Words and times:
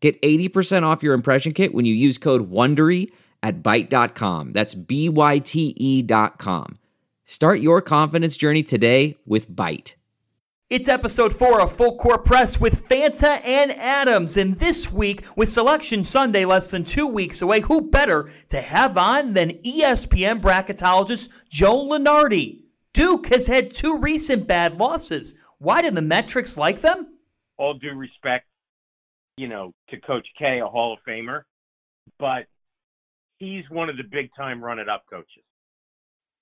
Get 0.00 0.20
80% 0.22 0.84
off 0.84 1.02
your 1.02 1.14
impression 1.14 1.52
kit 1.52 1.74
when 1.74 1.84
you 1.84 1.94
use 1.94 2.18
code 2.18 2.50
WONDERY 2.50 3.10
at 3.42 3.62
Byte.com. 3.62 4.52
That's 4.52 4.74
B-Y-T-E 4.74 6.02
dot 6.02 6.38
com. 6.38 6.78
Start 7.24 7.60
your 7.60 7.82
confidence 7.82 8.36
journey 8.36 8.62
today 8.62 9.16
with 9.26 9.50
Byte. 9.50 9.94
It's 10.70 10.88
episode 10.88 11.34
four 11.34 11.62
of 11.62 11.76
Full 11.76 11.96
Court 11.96 12.26
Press 12.26 12.60
with 12.60 12.86
Fanta 12.88 13.40
and 13.42 13.72
Adams. 13.72 14.36
And 14.36 14.58
this 14.58 14.92
week, 14.92 15.24
with 15.34 15.48
Selection 15.48 16.04
Sunday 16.04 16.44
less 16.44 16.70
than 16.70 16.84
two 16.84 17.06
weeks 17.06 17.40
away, 17.40 17.60
who 17.60 17.90
better 17.90 18.30
to 18.50 18.60
have 18.60 18.98
on 18.98 19.32
than 19.32 19.52
ESPN 19.64 20.42
bracketologist 20.42 21.30
Joe 21.48 21.86
Lunardi? 21.86 22.64
Duke 22.92 23.28
has 23.32 23.46
had 23.46 23.70
two 23.70 23.98
recent 23.98 24.46
bad 24.46 24.76
losses. 24.76 25.36
Why 25.56 25.80
do 25.80 25.90
the 25.90 26.02
metrics 26.02 26.58
like 26.58 26.82
them? 26.82 27.14
All 27.56 27.72
due 27.74 27.94
respect, 27.94 28.46
you 29.38 29.48
know, 29.48 29.72
to 29.90 30.00
Coach 30.00 30.26
K, 30.38 30.60
a 30.60 30.66
Hall 30.66 30.92
of 30.92 30.98
Famer, 31.08 31.42
but 32.18 32.46
he's 33.38 33.64
one 33.70 33.88
of 33.88 33.96
the 33.96 34.02
big 34.02 34.30
time 34.36 34.62
run 34.62 34.78
it 34.78 34.88
up 34.88 35.04
coaches. 35.08 35.44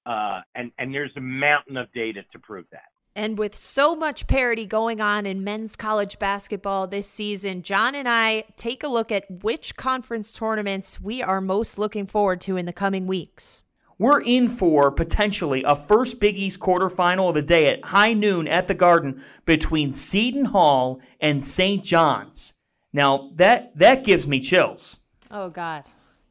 Uh, 0.06 0.40
and, 0.54 0.70
and 0.78 0.94
there's 0.94 1.10
a 1.16 1.20
mountain 1.20 1.76
of 1.76 1.92
data 1.92 2.22
to 2.32 2.38
prove 2.38 2.64
that. 2.72 2.84
And 3.14 3.38
with 3.38 3.54
so 3.54 3.96
much 3.96 4.26
parity 4.26 4.66
going 4.66 5.00
on 5.00 5.26
in 5.26 5.42
men's 5.42 5.74
college 5.74 6.18
basketball 6.18 6.86
this 6.86 7.08
season, 7.08 7.62
John 7.62 7.94
and 7.94 8.08
I 8.08 8.44
take 8.56 8.82
a 8.82 8.88
look 8.88 9.10
at 9.10 9.42
which 9.42 9.76
conference 9.76 10.32
tournaments 10.32 11.00
we 11.00 11.22
are 11.22 11.40
most 11.40 11.78
looking 11.78 12.06
forward 12.06 12.40
to 12.42 12.56
in 12.56 12.66
the 12.66 12.72
coming 12.72 13.06
weeks. 13.06 13.62
We're 13.98 14.20
in 14.20 14.50
for 14.50 14.90
potentially 14.90 15.64
a 15.64 15.74
first 15.74 16.20
Big 16.20 16.36
East 16.36 16.60
quarterfinal 16.60 17.30
of 17.30 17.34
the 17.34 17.42
day 17.42 17.64
at 17.64 17.82
high 17.82 18.12
noon 18.12 18.46
at 18.46 18.68
the 18.68 18.74
Garden 18.74 19.22
between 19.46 19.94
Seton 19.94 20.44
Hall 20.44 21.00
and 21.18 21.42
St. 21.42 21.82
John's. 21.82 22.52
Now 22.96 23.30
that 23.36 23.76
that 23.78 24.04
gives 24.04 24.26
me 24.26 24.40
chills. 24.40 25.00
Oh 25.30 25.50
God 25.50 25.84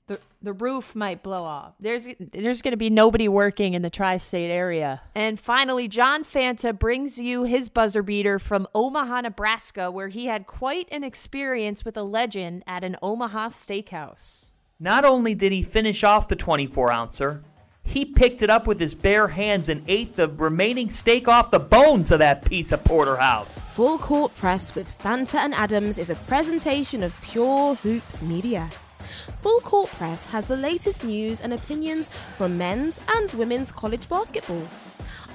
the 0.07 0.19
the 0.41 0.53
roof 0.53 0.95
might 0.95 1.23
blow 1.23 1.43
off. 1.43 1.73
There's 1.79 2.07
there's 2.19 2.61
going 2.61 2.73
to 2.73 2.77
be 2.77 2.89
nobody 2.89 3.27
working 3.27 3.73
in 3.73 3.81
the 3.81 3.89
tri-state 3.89 4.51
area. 4.51 5.01
And 5.15 5.39
finally, 5.39 5.87
John 5.87 6.23
Fanta 6.23 6.77
brings 6.77 7.17
you 7.17 7.43
his 7.43 7.69
buzzer 7.69 8.03
beater 8.03 8.37
from 8.37 8.67
Omaha, 8.75 9.21
Nebraska, 9.21 9.89
where 9.89 10.09
he 10.09 10.27
had 10.27 10.45
quite 10.45 10.87
an 10.91 11.03
experience 11.03 11.83
with 11.83 11.97
a 11.97 12.03
legend 12.03 12.63
at 12.67 12.83
an 12.83 12.97
Omaha 13.01 13.49
steakhouse. 13.49 14.51
Not 14.79 15.05
only 15.05 15.33
did 15.33 15.51
he 15.51 15.63
finish 15.63 16.03
off 16.03 16.27
the 16.27 16.35
24 16.35 16.91
ouncer, 16.91 17.43
he 17.85 18.03
picked 18.03 18.41
it 18.41 18.49
up 18.49 18.67
with 18.67 18.79
his 18.79 18.93
bare 18.93 19.27
hands 19.27 19.69
and 19.69 19.83
ate 19.87 20.13
the 20.15 20.27
remaining 20.27 20.89
steak 20.89 21.27
off 21.27 21.51
the 21.51 21.59
bones 21.59 22.11
of 22.11 22.19
that 22.19 22.43
piece 22.43 22.71
of 22.71 22.83
porterhouse. 22.83 23.63
Full 23.73 23.97
Court 23.97 24.35
Press 24.35 24.75
with 24.75 24.97
Fanta 24.99 25.35
and 25.35 25.53
Adams 25.53 25.97
is 25.97 26.09
a 26.09 26.15
presentation 26.15 27.03
of 27.03 27.19
Pure 27.21 27.75
Hoops 27.75 28.21
Media. 28.21 28.69
Full 29.41 29.61
Court 29.61 29.89
Press 29.91 30.25
has 30.25 30.45
the 30.47 30.57
latest 30.57 31.03
news 31.03 31.39
and 31.39 31.53
opinions 31.53 32.09
from 32.35 32.57
men's 32.57 32.99
and 33.15 33.31
women's 33.33 33.71
college 33.71 34.09
basketball. 34.09 34.67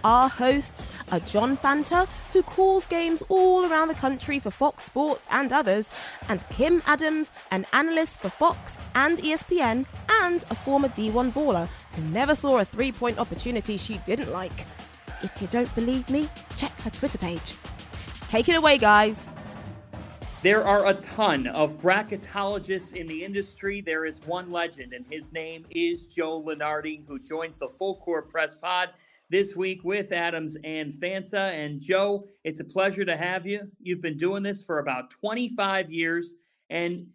Our 0.03 0.31
hosts 0.31 0.91
are 1.13 1.21
John 1.21 1.59
Fanta, 1.59 2.09
who 2.33 2.43
calls 2.43 2.87
games 2.87 3.23
all 3.29 3.67
around 3.67 3.89
the 3.89 3.95
country 3.95 4.39
for 4.39 4.51
Fox 4.51 4.85
Sports 4.85 5.29
and 5.31 5.53
others, 5.53 5.91
and 6.29 6.49
Kim 6.49 6.83
Adams, 6.87 7.31
an 7.51 7.67
analyst 7.73 8.21
for 8.21 8.31
Fox 8.31 8.79
and 8.95 9.19
ESPN, 9.19 9.85
and 10.23 10.45
a 10.51 10.55
former 10.55 10.89
D1 10.89 11.33
baller 11.33 11.69
who 11.93 12.03
never 12.05 12.35
saw 12.35 12.59
a 12.59 12.65
three 12.65 12.93
point 12.93 13.19
opportunity 13.19 13.77
she 13.77 13.99
didn't 13.99 14.33
like. 14.33 14.67
If 15.23 15.33
you 15.41 15.49
don't 15.49 15.75
believe 15.75 16.09
me, 16.09 16.29
check 16.57 16.73
her 16.81 16.91
Twitter 16.91 17.19
page. 17.19 17.55
Take 18.29 18.49
it 18.49 18.57
away, 18.57 18.79
guys. 18.79 19.33
There 20.43 20.65
are 20.65 20.87
a 20.87 20.95
ton 20.95 21.47
of 21.49 21.79
bracketologists 21.79 22.95
in 22.95 23.07
the 23.07 23.23
industry. 23.23 23.83
There 23.83 24.07
is 24.07 24.23
one 24.25 24.51
legend, 24.51 24.95
and 24.95 25.05
his 25.11 25.35
name 25.35 25.67
is 25.71 26.07
Joe 26.07 26.43
Lunardi, 26.43 27.07
who 27.07 27.19
joins 27.19 27.59
the 27.59 27.69
Full 27.79 27.97
Court 27.97 28.31
Press 28.31 28.55
Pod 28.55 28.89
this 29.31 29.55
week 29.55 29.85
with 29.85 30.13
Adams 30.13 30.57
and 30.65 30.93
Fanta. 30.93 31.53
And 31.53 31.81
Joe, 31.81 32.27
it's 32.45 32.61
a 32.61 32.65
pleasure 32.65 33.05
to 33.05 33.17
have 33.17 33.47
you. 33.47 33.63
You've 33.81 34.03
been 34.03 34.17
doing 34.17 34.43
this 34.43 34.63
for 34.63 34.81
about 34.81 35.11
25 35.11 35.91
years. 35.91 36.35
And 36.69 37.07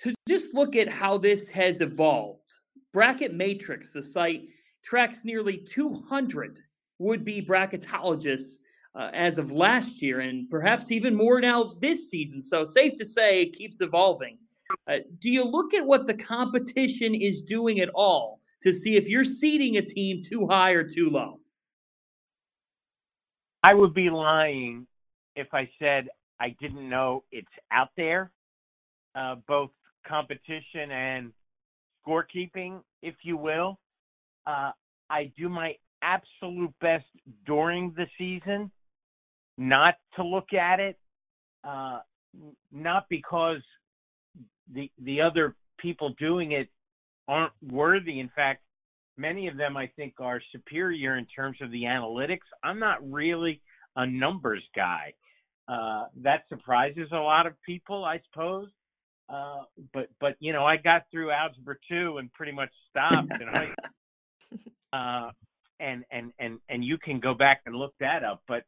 to 0.00 0.14
just 0.26 0.54
look 0.54 0.76
at 0.76 0.88
how 0.88 1.18
this 1.18 1.50
has 1.50 1.80
evolved, 1.80 2.52
Bracket 2.92 3.34
Matrix, 3.34 3.92
the 3.92 4.02
site, 4.02 4.42
tracks 4.82 5.24
nearly 5.24 5.58
200 5.58 6.60
would 6.98 7.24
be 7.24 7.44
bracketologists 7.44 8.56
uh, 8.94 9.10
as 9.12 9.38
of 9.38 9.52
last 9.52 10.02
year, 10.02 10.20
and 10.20 10.48
perhaps 10.48 10.90
even 10.90 11.14
more 11.14 11.40
now 11.40 11.74
this 11.80 12.10
season. 12.10 12.40
So, 12.40 12.64
safe 12.64 12.96
to 12.96 13.04
say, 13.04 13.42
it 13.42 13.56
keeps 13.56 13.80
evolving. 13.80 14.38
Uh, 14.88 14.98
do 15.18 15.30
you 15.30 15.44
look 15.44 15.72
at 15.72 15.86
what 15.86 16.06
the 16.06 16.14
competition 16.14 17.14
is 17.14 17.42
doing 17.42 17.78
at 17.80 17.90
all 17.94 18.40
to 18.62 18.72
see 18.72 18.96
if 18.96 19.08
you're 19.08 19.24
seeding 19.24 19.76
a 19.76 19.82
team 19.82 20.20
too 20.22 20.48
high 20.48 20.72
or 20.72 20.82
too 20.82 21.10
low? 21.10 21.38
I 23.62 23.74
would 23.74 23.94
be 23.94 24.10
lying 24.10 24.86
if 25.36 25.48
I 25.52 25.68
said 25.78 26.08
I 26.40 26.54
didn't 26.60 26.88
know 26.88 27.24
it's 27.32 27.46
out 27.72 27.90
there, 27.96 28.30
uh, 29.14 29.36
both 29.46 29.70
competition 30.06 30.90
and 30.90 31.32
scorekeeping, 32.06 32.80
if 33.02 33.14
you 33.22 33.36
will. 33.36 33.78
Uh, 34.46 34.70
I 35.10 35.32
do 35.36 35.48
my 35.48 35.74
absolute 36.02 36.72
best 36.80 37.04
during 37.46 37.92
the 37.96 38.06
season 38.16 38.70
not 39.56 39.94
to 40.14 40.24
look 40.24 40.52
at 40.52 40.78
it, 40.78 40.96
uh, 41.64 41.98
not 42.70 43.06
because 43.10 43.60
the 44.72 44.90
the 45.02 45.20
other 45.20 45.56
people 45.78 46.14
doing 46.18 46.52
it 46.52 46.68
aren't 47.26 47.52
worthy. 47.62 48.20
In 48.20 48.30
fact, 48.34 48.62
many 49.18 49.48
of 49.48 49.56
them 49.56 49.76
I 49.76 49.88
think 49.96 50.14
are 50.20 50.40
superior 50.52 51.16
in 51.16 51.26
terms 51.26 51.58
of 51.60 51.70
the 51.70 51.82
analytics. 51.82 52.46
I'm 52.62 52.78
not 52.78 52.98
really 53.10 53.60
a 53.96 54.06
numbers 54.06 54.64
guy. 54.74 55.14
Uh, 55.68 56.04
that 56.22 56.44
surprises 56.48 57.08
a 57.12 57.16
lot 57.16 57.46
of 57.46 57.52
people, 57.66 58.04
I 58.04 58.20
suppose. 58.30 58.68
Uh, 59.28 59.64
but 59.92 60.08
but 60.20 60.36
you 60.40 60.52
know, 60.52 60.64
I 60.64 60.76
got 60.78 61.02
through 61.10 61.30
algebra 61.30 61.74
two 61.88 62.16
and 62.18 62.32
pretty 62.32 62.52
much 62.52 62.70
stopped. 62.88 63.32
and 63.32 63.50
I, 64.92 64.96
uh, 64.96 65.30
and 65.80 66.04
and 66.10 66.32
and 66.38 66.58
and 66.70 66.82
you 66.82 66.96
can 66.96 67.20
go 67.20 67.34
back 67.34 67.60
and 67.66 67.74
look 67.74 67.94
that 68.00 68.24
up. 68.24 68.42
But 68.48 68.62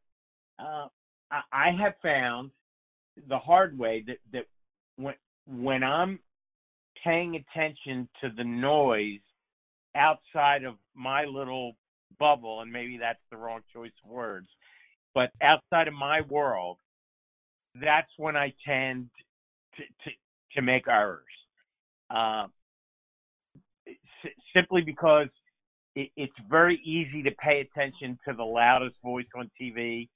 uh, 0.58 0.88
I 1.30 1.70
have 1.80 1.94
found 2.02 2.50
the 3.28 3.38
hard 3.38 3.78
way 3.78 4.04
that 4.06 4.18
that 4.32 4.44
when 4.96 5.14
when 5.46 5.82
I'm 5.82 6.18
paying 7.02 7.36
attention 7.36 8.08
to 8.20 8.28
the 8.36 8.44
noise 8.44 9.20
outside 9.94 10.64
of 10.64 10.74
my 10.94 11.24
little 11.24 11.76
bubble, 12.18 12.60
and 12.60 12.72
maybe 12.72 12.98
that's 12.98 13.20
the 13.30 13.36
wrong 13.36 13.60
choice 13.72 13.92
of 14.04 14.10
words, 14.10 14.48
but 15.14 15.30
outside 15.42 15.88
of 15.88 15.94
my 15.94 16.20
world, 16.22 16.78
that's 17.80 18.10
when 18.16 18.36
I 18.36 18.52
tend 18.66 19.10
to 19.76 19.82
to, 19.82 20.10
to 20.56 20.62
make 20.62 20.88
errors. 20.88 21.24
Uh, 22.10 22.46
simply 24.54 24.82
because 24.82 25.28
it, 25.94 26.10
it's 26.16 26.32
very 26.48 26.80
easy 26.84 27.22
to 27.22 27.30
pay 27.32 27.60
attention 27.60 28.18
to 28.26 28.34
the 28.34 28.42
loudest 28.42 28.96
voice 29.02 29.26
on 29.36 29.50
TV 29.60 30.08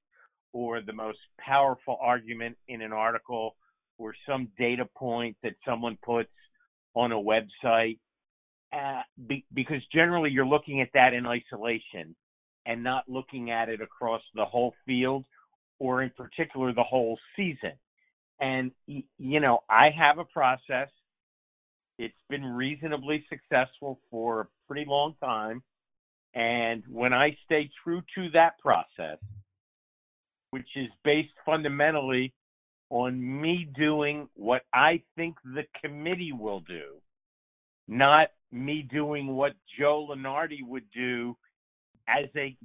or 0.53 0.81
the 0.81 0.93
most 0.93 1.19
powerful 1.39 1.99
argument 2.01 2.57
in 2.69 2.83
an 2.83 2.93
article 2.93 3.57
or 3.99 4.15
some 4.29 4.49
data 4.59 4.87
point 4.97 5.37
that 5.43 5.55
someone 5.67 5.97
puts 6.05 6.31
on 6.95 7.13
a 7.13 7.17
website 7.17 7.99
be, 9.27 9.45
because 9.53 9.83
generally 9.93 10.31
you're 10.31 10.47
looking 10.47 10.81
at 10.81 10.89
that 10.95 11.15
in 11.15 11.27
isolation 11.27 12.15
and 12.67 12.83
not 12.83 13.05
looking 13.09 13.51
at 13.51 13.69
it 13.69 13.81
across 13.81 14.23
the 14.35 14.45
whole 14.45 14.75
field 14.87 15.25
or 15.79 16.03
in 16.03 16.11
particular 16.11 16.73
the 16.73 16.83
whole 16.83 17.19
season. 17.37 17.73
And 18.41 18.73
you 18.87 19.41
know 19.41 19.61
i 19.71 19.91
have 19.91 20.19
a 20.19 20.25
process. 20.25 20.89
It's 21.99 22.15
been 22.29 22.45
reasonably 22.45 23.25
successful 23.29 24.01
for 24.11 24.41
a 24.41 24.47
pretty 24.67 24.85
long 24.89 25.15
time. 25.23 25.63
And 26.35 26.83
when 26.91 27.13
i 27.13 27.37
stay 27.45 27.71
true 27.85 28.03
to 28.17 28.31
that 28.31 28.59
process 28.59 29.19
which 30.55 30.69
is 30.77 30.87
based 31.03 31.33
fundamentally 31.45 32.33
on 32.89 33.21
me 33.21 33.69
doing 33.77 34.29
what 34.35 34.63
I 34.73 35.03
think 35.17 35.35
the 35.43 35.65
committee 35.83 36.31
will 36.31 36.61
do 36.61 37.01
not 37.89 38.29
me 38.55 38.83
doing 38.83 39.35
what 39.35 39.53
Joe 39.79 40.09
Lunardi 40.11 40.61
would 40.63 40.85
do 40.95 41.37
as 42.09 42.27
a 42.37 42.57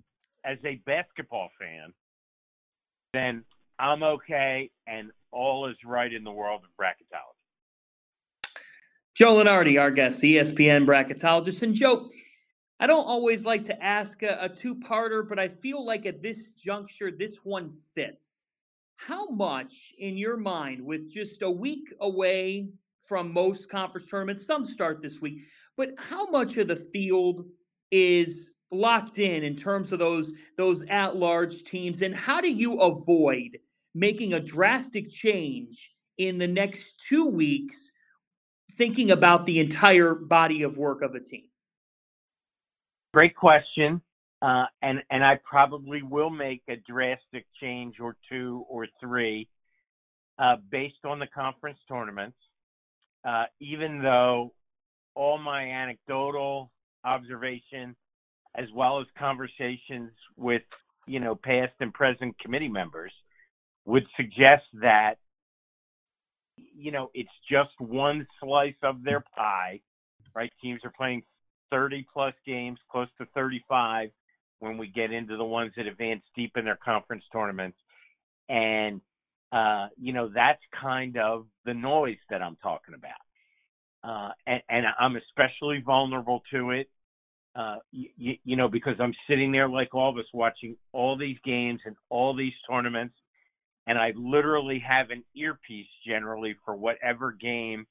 as 0.46 0.58
a 0.64 0.76
basketball 0.86 1.50
fan, 1.60 1.94
then 3.14 3.44
I'm 3.78 4.04
okay 4.04 4.70
and 4.88 5.12
all 5.32 5.68
is 5.68 5.76
right 5.86 6.12
in 6.12 6.24
the 6.24 6.32
world 6.32 6.62
of 6.64 6.70
bracketology. 6.80 7.36
Joe 9.16 9.36
Lunardi, 9.36 9.80
our 9.82 9.92
guest, 9.92 10.24
ESPN 10.24 10.86
bracketologist. 10.86 11.62
And 11.62 11.74
Joe, 11.74 12.10
I 12.80 12.88
don't 12.88 13.06
always 13.06 13.46
like 13.46 13.66
to 13.66 13.84
ask 13.84 14.24
a, 14.24 14.38
a 14.42 14.50
two 14.50 14.76
parter, 14.76 15.28
but 15.28 15.40
I 15.40 15.50
feel 15.50 15.84
like 15.84 16.06
at 16.06 16.24
this 16.24 16.52
juncture, 16.52 17.12
this 17.12 17.40
one 17.44 17.70
fits. 17.70 18.46
How 18.96 19.28
much, 19.28 19.94
in 19.98 20.18
your 20.18 20.38
mind, 20.38 20.86
with 20.86 21.10
just 21.10 21.42
a 21.42 21.52
week 21.52 21.94
away 22.00 22.70
from 23.06 23.34
most 23.34 23.70
conference 23.70 24.08
tournaments, 24.08 24.46
some 24.46 24.66
start 24.66 25.02
this 25.02 25.20
week, 25.20 25.40
but 25.80 25.92
how 25.98 26.26
much 26.26 26.58
of 26.58 26.68
the 26.68 26.76
field 26.76 27.46
is 27.90 28.52
locked 28.70 29.18
in 29.18 29.46
in 29.46 29.56
terms 29.56 29.94
of 29.94 30.00
those 30.00 30.34
those 30.58 30.84
at 30.90 31.16
large 31.16 31.64
teams? 31.64 32.02
And 32.02 32.14
how 32.14 32.42
do 32.42 32.52
you 32.52 32.82
avoid 32.82 33.60
making 33.96 34.34
a 34.34 34.42
drastic 34.42 35.10
change 35.10 35.96
in 36.18 36.38
the 36.38 36.48
next 36.48 37.00
2 37.08 37.30
weeks 37.30 37.94
thinking 38.74 39.10
about 39.10 39.46
the 39.46 39.60
entire 39.62 40.14
body 40.14 40.64
of 40.64 40.78
work 40.78 41.02
of 41.02 41.16
a 41.16 41.22
team? 41.22 41.46
Great 43.14 43.38
question. 43.38 44.02
Uh, 44.42 44.66
and 44.82 45.02
and 45.10 45.24
I 45.24 45.40
probably 45.50 46.02
will 46.04 46.30
make 46.30 46.62
a 46.68 46.76
drastic 46.76 47.46
change 47.62 48.02
or 48.02 48.18
two 48.30 48.66
or 48.68 48.86
three 49.00 49.48
uh, 50.40 50.58
based 50.70 51.06
on 51.06 51.20
the 51.20 51.28
conference 51.28 51.80
tournaments. 51.88 52.38
Uh, 53.26 53.46
even 53.62 54.02
though 54.02 54.54
all 55.20 55.38
my 55.38 55.64
anecdotal 55.64 56.72
observation 57.04 57.96
as 58.56 58.68
well 58.74 59.00
as 59.00 59.08
conversations 59.18 60.12
with 60.38 60.64
you 61.08 61.20
know 61.20 61.36
past 61.36 61.74
and 61.80 61.94
present 61.94 62.38
committee 62.40 62.68
members 62.68 63.12
would 63.86 64.06
suggest 64.16 64.64
that 64.82 65.16
you 66.56 66.92
know 66.92 67.10
it's 67.14 67.30
just 67.50 67.72
one 67.80 68.26
slice 68.40 68.76
of 68.84 69.04
their 69.04 69.24
pie 69.36 69.80
right? 70.36 70.52
Teams 70.62 70.82
are 70.84 70.94
playing 70.96 71.24
30 71.72 72.06
plus 72.14 72.34
games 72.46 72.80
close 72.92 73.08
to 73.18 73.26
35 73.34 74.10
when 74.60 74.78
we 74.78 74.88
get 74.88 75.12
into 75.12 75.38
the 75.38 75.44
ones 75.44 75.72
that 75.78 75.88
advance 75.88 76.24
deep 76.36 76.52
in 76.56 76.66
their 76.66 76.80
conference 76.84 77.24
tournaments. 77.32 77.78
And 78.48 79.02
uh 79.52 79.88
you 79.98 80.14
know 80.14 80.30
that's 80.34 80.62
kind 80.80 81.18
of 81.18 81.48
the 81.66 81.74
noise 81.74 82.20
that 82.30 82.42
I'm 82.42 82.56
talking 82.58 82.94
about 82.94 83.29
uh 84.04 84.30
and, 84.48 84.62
and 84.70 84.86
I'm 85.00 85.16
especially 85.16 85.82
vulnerable 85.86 86.42
to 86.52 86.72
it 86.72 86.90
uh, 87.56 87.78
you, 87.92 88.36
you 88.44 88.56
know, 88.56 88.68
because 88.68 88.96
I'm 89.00 89.14
sitting 89.28 89.52
there 89.52 89.68
like 89.68 89.94
all 89.94 90.10
of 90.10 90.18
us 90.18 90.26
watching 90.34 90.78
all 90.94 91.18
these 91.18 91.38
games 91.44 91.82
and 91.86 91.96
all 92.10 92.36
these 92.36 92.54
tournaments, 92.70 93.16
and 93.88 93.98
I 93.98 94.14
literally 94.16 94.82
have 94.88 95.10
an 95.10 95.24
earpiece 95.36 95.88
generally 96.08 96.56
for 96.64 96.76
whatever 96.76 97.32
game 97.32 97.88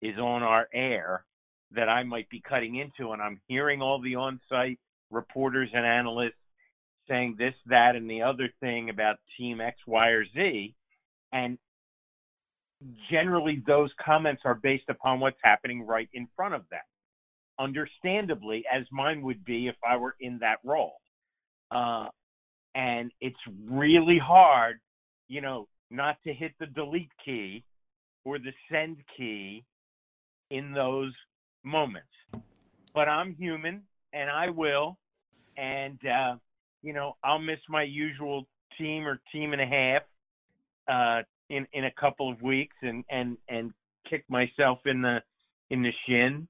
is 0.00 0.16
on 0.16 0.42
our 0.42 0.68
air 0.72 1.24
that 1.72 1.88
I 1.88 2.02
might 2.02 2.30
be 2.30 2.40
cutting 2.40 2.76
into, 2.76 3.12
and 3.12 3.20
I'm 3.20 3.40
hearing 3.46 3.82
all 3.82 4.00
the 4.00 4.14
on-site 4.14 4.78
reporters 5.10 5.68
and 5.74 5.84
analysts 5.84 6.34
saying 7.08 7.36
this, 7.38 7.54
that, 7.66 7.96
and 7.96 8.08
the 8.08 8.22
other 8.22 8.48
thing 8.60 8.90
about 8.90 9.16
Team 9.36 9.60
X, 9.60 9.76
Y, 9.86 10.08
or 10.08 10.24
Z, 10.34 10.74
and 11.32 11.58
generally 13.10 13.62
those 13.66 13.90
comments 14.04 14.42
are 14.44 14.54
based 14.54 14.88
upon 14.88 15.20
what's 15.20 15.38
happening 15.42 15.86
right 15.86 16.08
in 16.14 16.28
front 16.36 16.54
of 16.54 16.62
them 16.70 16.80
understandably, 17.60 18.64
as 18.72 18.84
mine 18.90 19.22
would 19.22 19.44
be 19.44 19.68
if 19.68 19.76
I 19.88 19.96
were 19.96 20.16
in 20.18 20.38
that 20.38 20.56
role. 20.64 20.94
Uh, 21.70 22.08
and 22.74 23.12
it's 23.20 23.38
really 23.68 24.18
hard, 24.18 24.80
you 25.28 25.40
know, 25.40 25.68
not 25.90 26.16
to 26.26 26.32
hit 26.32 26.52
the 26.58 26.66
delete 26.66 27.10
key 27.24 27.62
or 28.24 28.38
the 28.38 28.52
send 28.70 28.96
key 29.16 29.64
in 30.50 30.72
those 30.72 31.12
moments. 31.64 32.08
But 32.94 33.08
I'm 33.08 33.34
human 33.34 33.82
and 34.12 34.30
I 34.30 34.50
will. 34.50 34.96
And, 35.56 35.98
uh, 36.06 36.36
you 36.82 36.92
know, 36.92 37.16
I'll 37.22 37.38
miss 37.38 37.58
my 37.68 37.82
usual 37.82 38.46
team 38.78 39.06
or 39.06 39.20
team 39.32 39.52
and 39.52 39.60
a 39.60 39.66
half 39.66 40.02
uh, 40.88 41.22
in 41.50 41.66
in 41.72 41.84
a 41.84 41.90
couple 41.92 42.30
of 42.30 42.40
weeks 42.40 42.76
and 42.82 43.04
and 43.10 43.36
and 43.48 43.72
kick 44.08 44.24
myself 44.28 44.78
in 44.86 45.02
the 45.02 45.18
in 45.70 45.82
the 45.82 45.92
shin 46.06 46.48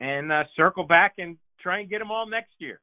and 0.00 0.30
uh, 0.32 0.44
circle 0.56 0.84
back 0.84 1.14
and 1.18 1.36
try 1.60 1.80
and 1.80 1.90
get 1.90 1.98
them 1.98 2.10
all 2.10 2.26
next 2.26 2.52
year. 2.58 2.80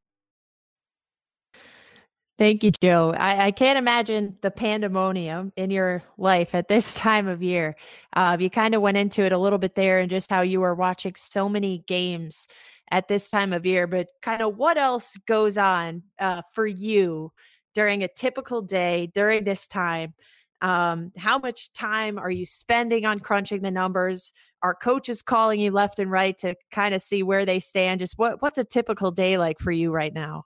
Thank 2.38 2.64
you, 2.64 2.72
Joe. 2.82 3.14
I, 3.18 3.48
I, 3.48 3.52
can't 3.52 3.78
imagine 3.78 4.38
the 4.42 4.50
pandemonium 4.50 5.52
in 5.58 5.72
your 5.72 6.02
life 6.18 6.56
at 6.56 6.70
this 6.70 6.96
time 6.96 7.28
of 7.28 7.44
year. 7.44 7.76
Uh, 8.16 8.38
you 8.40 8.50
kind 8.50 8.74
of 8.74 8.82
went 8.82 8.96
into 8.96 9.24
it 9.24 9.34
a 9.34 9.38
little 9.38 9.60
bit 9.60 9.76
there 9.76 10.00
and 10.00 10.10
just 10.10 10.30
how 10.30 10.40
you 10.40 10.62
were 10.62 10.74
watching 10.74 11.16
so 11.18 11.50
many 11.50 11.84
games 11.86 12.48
at 12.92 13.10
this 13.10 13.30
time 13.30 13.52
of 13.52 13.66
year, 13.66 13.88
but 13.88 14.08
kind 14.22 14.42
of 14.42 14.56
what 14.56 14.78
else 14.78 15.18
goes 15.28 15.58
on 15.58 16.02
uh, 16.18 16.42
for 16.54 16.66
you 16.66 17.34
during 17.76 18.04
a 18.04 18.08
typical 18.08 18.62
day 18.62 19.12
during 19.14 19.44
this 19.44 19.68
time? 19.68 20.14
Um, 20.62 21.12
how 21.18 21.40
much 21.40 21.72
time 21.74 22.18
are 22.18 22.32
you 22.32 22.46
spending 22.46 23.06
on 23.06 23.20
crunching 23.20 23.62
the 23.62 23.72
numbers? 23.72 24.34
Are 24.62 24.76
coaches 24.76 25.22
calling 25.22 25.62
you 25.62 25.72
left 25.72 26.00
and 26.00 26.12
right 26.12 26.38
to 26.40 26.56
kind 26.72 26.94
of 26.94 27.02
see 27.02 27.24
where 27.24 27.46
they 27.46 27.60
stand? 27.60 28.02
Just 28.02 28.18
what 28.18 28.42
what's 28.42 28.58
a 28.58 28.64
typical 28.64 29.12
day 29.12 29.38
like 29.38 29.60
for 29.60 29.72
you 29.72 29.92
right 29.92 30.14
now? 30.14 30.46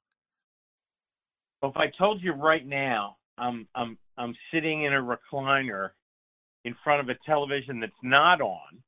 Well, 1.62 1.72
if 1.72 1.78
I 1.78 1.92
told 1.98 2.22
you 2.22 2.34
right 2.34 2.66
now, 2.66 3.18
I'm 3.38 3.68
I'm 3.74 3.98
I'm 4.18 4.36
sitting 4.54 4.84
in 4.84 4.94
a 4.94 5.02
recliner 5.02 5.90
in 6.66 6.76
front 6.84 7.02
of 7.02 7.10
a 7.10 7.18
television 7.26 7.80
that's 7.80 7.92
not 8.04 8.40
on, 8.40 8.84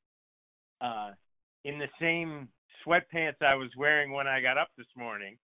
uh, 0.80 1.10
in 1.64 1.78
the 1.78 1.88
same 2.00 2.48
sweatpants 2.86 3.42
I 3.42 3.54
was 3.54 3.70
wearing 3.76 4.12
when 4.12 4.26
I 4.26 4.40
got 4.40 4.56
up 4.56 4.68
this 4.78 4.86
morning, 4.96 5.36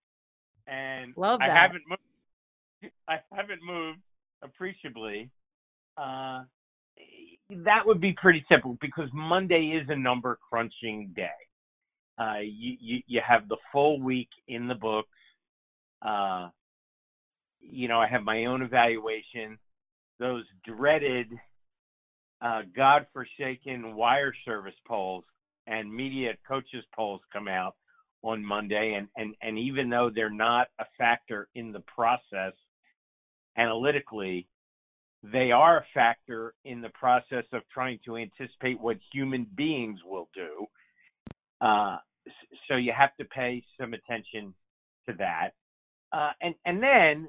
and 0.69 1.13
Love 1.17 1.41
that. 1.41 1.51
I 1.51 1.53
haven't 1.53 1.83
moved. 1.89 2.93
I 3.09 3.19
haven't 3.33 3.61
moved 3.65 4.01
appreciably 4.43 5.31
uh, 5.97 6.45
that 7.65 7.87
would 7.87 8.01
be 8.01 8.15
pretty 8.21 8.45
simple 8.51 8.79
because 8.81 9.09
Monday 9.13 9.79
is 9.81 9.89
a 9.89 9.97
number 9.97 10.39
crunching 10.49 11.13
day. 11.15 11.29
Uh, 12.19 12.41
you, 12.43 12.77
you 12.81 13.03
you 13.07 13.21
have 13.27 13.49
the 13.49 13.57
full 13.73 14.01
week 14.01 14.29
in 14.49 14.69
the 14.69 14.75
books. 14.75 15.09
Uh, 16.03 16.49
you 17.61 17.89
know, 17.89 18.01
I 18.01 18.09
have 18.09 18.23
my 18.23 18.47
own 18.47 18.63
evaluation. 18.63 19.59
Those 20.19 20.45
dreaded, 20.65 21.29
uh, 22.41 22.63
godforsaken 22.77 23.97
wire 23.97 24.35
service 24.45 24.75
polls 24.87 25.25
and 25.67 25.93
media 25.93 26.33
coaches 26.47 26.85
polls 26.95 27.21
come 27.33 27.49
out 27.49 27.77
on 28.23 28.45
Monday, 28.45 28.95
and 28.97 29.09
and 29.17 29.35
and 29.43 29.59
even 29.59 29.89
though 29.89 30.11
they're 30.15 30.31
not 30.31 30.69
a 30.79 30.85
factor 30.99 31.49
in 31.55 31.73
the 31.73 31.83
process 31.95 32.53
analytically, 33.57 34.47
they 35.23 35.53
are 35.53 35.79
a 35.79 35.85
factor 35.95 36.55
in 36.65 36.81
the 36.81 36.89
process 36.91 37.45
of 37.53 37.63
trying 37.73 38.01
to 38.05 38.17
anticipate 38.17 38.81
what 38.81 38.97
human 39.13 39.47
beings 39.57 40.01
will 40.05 40.29
do. 40.35 40.67
Uh, 41.61 41.99
so 42.69 42.77
you 42.77 42.93
have 42.97 43.17
to 43.17 43.25
pay 43.25 43.63
some 43.81 43.95
attention 43.95 44.53
to 45.09 45.15
that. 45.19 45.51
Uh, 46.13 46.31
and 46.41 46.55
and 46.65 46.83
then 46.83 47.29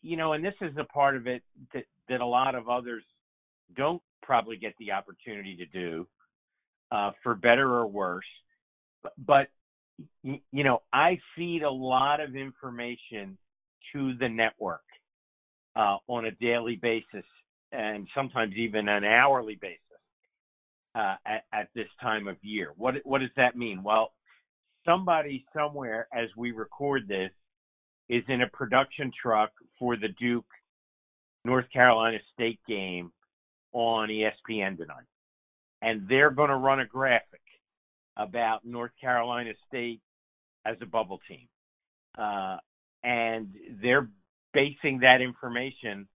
you 0.00 0.16
know, 0.16 0.34
and 0.34 0.44
this 0.44 0.54
is 0.60 0.74
the 0.76 0.84
part 0.84 1.16
of 1.16 1.26
it 1.26 1.42
that 1.74 1.84
that 2.08 2.20
a 2.20 2.26
lot 2.26 2.54
of 2.54 2.68
others 2.68 3.02
don't 3.76 4.02
probably 4.22 4.56
get 4.56 4.74
the 4.78 4.92
opportunity 4.92 5.56
to 5.56 5.66
do, 5.66 6.06
uh, 6.92 7.10
for 7.22 7.34
better 7.34 7.74
or 7.74 7.86
worse. 7.86 8.24
But 9.18 9.48
you 10.22 10.64
know, 10.64 10.82
I 10.92 11.18
feed 11.34 11.62
a 11.62 11.70
lot 11.70 12.20
of 12.20 12.36
information 12.36 13.36
to 13.92 14.14
the 14.18 14.28
network 14.28 14.85
uh, 15.76 15.98
on 16.08 16.24
a 16.26 16.30
daily 16.32 16.76
basis 16.76 17.24
and 17.72 18.08
sometimes 18.14 18.54
even 18.56 18.88
an 18.88 19.04
hourly 19.04 19.56
basis 19.60 19.80
uh, 20.94 21.16
at, 21.26 21.44
at, 21.52 21.68
this 21.74 21.88
time 22.00 22.26
of 22.26 22.36
year. 22.42 22.72
What 22.76 22.94
what 23.04 23.20
does 23.20 23.30
that 23.36 23.56
mean? 23.56 23.82
Well, 23.82 24.12
somebody 24.86 25.44
somewhere 25.54 26.08
as 26.12 26.28
we 26.36 26.52
record 26.52 27.06
this 27.06 27.30
is 28.08 28.22
in 28.28 28.42
a 28.42 28.48
production 28.48 29.12
truck 29.20 29.50
for 29.78 29.96
the 29.96 30.08
Duke 30.18 30.46
North 31.44 31.66
Carolina 31.72 32.18
State 32.32 32.60
game 32.66 33.12
on 33.72 34.08
ESPN 34.08 34.78
tonight, 34.78 35.04
and 35.82 36.08
they're 36.08 36.30
going 36.30 36.50
to 36.50 36.56
run 36.56 36.80
a 36.80 36.86
graphic 36.86 37.40
about 38.16 38.64
North 38.64 38.92
Carolina 38.98 39.52
State 39.68 40.00
as 40.64 40.76
a 40.80 40.86
bubble 40.86 41.20
team. 41.28 41.46
Uh, 42.16 42.56
and 43.04 43.48
they're 43.82 44.08
basing 44.56 45.00
that 45.00 45.20
information 45.20 46.08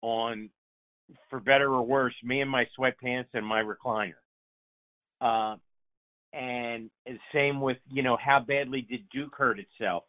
on, 0.00 0.48
for 1.28 1.38
better 1.38 1.70
or 1.70 1.82
worse, 1.82 2.14
me 2.24 2.40
and 2.40 2.50
my 2.50 2.66
sweatpants 2.78 3.26
and 3.34 3.46
my 3.46 3.62
recliner. 3.62 4.14
Uh, 5.20 5.56
and 6.32 6.90
same 7.32 7.60
with 7.60 7.76
you 7.90 8.02
know 8.02 8.16
how 8.16 8.40
badly 8.40 8.80
did 8.80 9.08
Duke 9.10 9.34
hurt 9.36 9.58
itself 9.60 10.04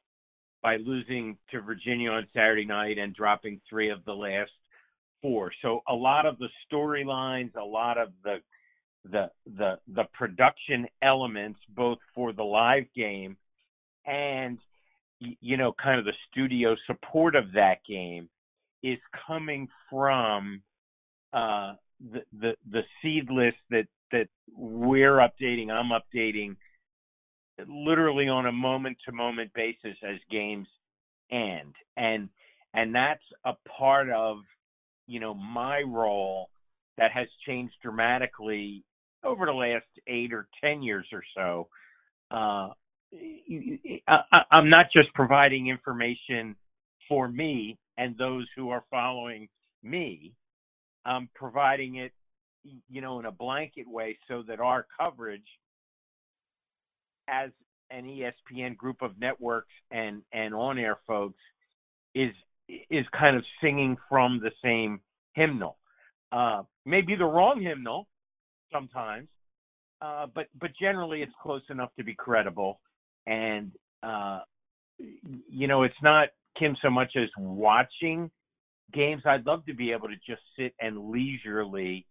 by 0.63 0.77
losing 0.77 1.37
to 1.51 1.61
Virginia 1.61 2.09
on 2.09 2.25
Saturday 2.33 2.65
night 2.65 2.97
and 2.97 3.13
dropping 3.13 3.61
three 3.69 3.91
of 3.91 4.03
the 4.05 4.13
last 4.13 4.51
four. 5.21 5.51
So 5.61 5.81
a 5.87 5.93
lot 5.93 6.25
of 6.25 6.39
the 6.39 6.47
storylines, 6.71 7.55
a 7.55 7.63
lot 7.63 7.99
of 7.99 8.09
the 8.23 8.37
the 9.11 9.29
the 9.57 9.75
the 9.93 10.05
production 10.13 10.87
elements, 11.03 11.59
both 11.75 11.99
for 12.15 12.33
the 12.33 12.43
live 12.43 12.85
game 12.95 13.37
and 14.07 14.57
you 15.41 15.57
know 15.57 15.73
kind 15.81 15.99
of 15.99 16.05
the 16.05 16.13
studio 16.31 16.75
support 16.87 17.35
of 17.35 17.51
that 17.53 17.77
game, 17.87 18.29
is 18.83 18.99
coming 19.27 19.67
from 19.89 20.61
uh, 21.33 21.73
the 22.11 22.21
the 22.39 22.55
the 22.71 22.81
seed 23.01 23.29
list 23.29 23.57
that 23.69 23.87
that 24.11 24.27
we're 24.55 25.17
updating. 25.17 25.71
I'm 25.71 25.91
updating 25.91 26.55
literally 27.67 28.27
on 28.27 28.45
a 28.47 28.51
moment 28.51 28.97
to 29.05 29.11
moment 29.11 29.51
basis 29.53 29.97
as 30.03 30.17
games 30.29 30.67
end 31.31 31.73
and 31.97 32.29
and 32.73 32.93
that's 32.93 33.23
a 33.45 33.53
part 33.77 34.09
of 34.09 34.37
you 35.07 35.19
know 35.19 35.33
my 35.33 35.81
role 35.81 36.49
that 36.97 37.11
has 37.11 37.27
changed 37.45 37.73
dramatically 37.81 38.83
over 39.23 39.45
the 39.45 39.51
last 39.51 39.85
eight 40.07 40.33
or 40.33 40.47
ten 40.63 40.83
years 40.83 41.07
or 41.11 41.23
so 41.35 41.67
uh, 42.31 42.69
I, 44.07 44.19
i'm 44.51 44.69
not 44.69 44.87
just 44.95 45.13
providing 45.13 45.67
information 45.67 46.55
for 47.07 47.27
me 47.27 47.77
and 47.97 48.17
those 48.17 48.47
who 48.55 48.69
are 48.69 48.83
following 48.89 49.47
me 49.83 50.33
i'm 51.05 51.29
providing 51.35 51.95
it 51.97 52.11
you 52.89 53.01
know 53.01 53.19
in 53.19 53.25
a 53.25 53.31
blanket 53.31 53.87
way 53.87 54.17
so 54.27 54.43
that 54.47 54.59
our 54.59 54.85
coverage 54.99 55.45
as 57.27 57.49
an 57.91 58.05
ESPN 58.05 58.75
group 58.75 59.01
of 59.01 59.11
networks 59.19 59.73
and 59.91 60.21
and 60.33 60.53
on 60.53 60.77
air 60.77 60.97
folks 61.07 61.39
is 62.13 62.31
is 62.67 63.05
kind 63.17 63.35
of 63.37 63.43
singing 63.61 63.95
from 64.09 64.39
the 64.41 64.51
same 64.63 64.99
hymnal. 65.33 65.77
Uh, 66.31 66.63
maybe 66.85 67.15
the 67.15 67.25
wrong 67.25 67.61
hymnal 67.61 68.07
sometimes, 68.71 69.27
uh, 70.01 70.25
but 70.33 70.47
but 70.59 70.71
generally 70.79 71.21
it's 71.21 71.33
close 71.41 71.61
enough 71.69 71.89
to 71.97 72.03
be 72.03 72.15
credible. 72.15 72.79
And 73.27 73.71
uh, 74.03 74.39
you 74.97 75.67
know, 75.67 75.83
it's 75.83 75.95
not 76.01 76.29
Kim 76.57 76.75
so 76.81 76.89
much 76.89 77.13
as 77.15 77.29
watching 77.37 78.29
games. 78.93 79.23
I'd 79.25 79.45
love 79.45 79.65
to 79.65 79.73
be 79.73 79.91
able 79.91 80.07
to 80.07 80.15
just 80.27 80.41
sit 80.57 80.73
and 80.79 81.09
leisurely 81.09 82.05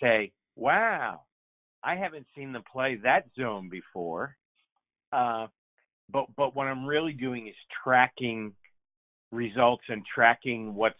say, 0.00 0.32
"Wow, 0.56 1.22
I 1.82 1.96
haven't 1.96 2.26
seen 2.36 2.52
them 2.52 2.64
play 2.70 2.96
that 3.02 3.24
zone 3.38 3.68
before." 3.68 4.36
Uh, 5.12 5.48
but 6.10 6.26
but 6.36 6.54
what 6.54 6.66
I'm 6.66 6.86
really 6.86 7.12
doing 7.12 7.48
is 7.48 7.54
tracking 7.82 8.52
results 9.30 9.84
and 9.88 10.04
tracking 10.14 10.74
what's 10.74 10.98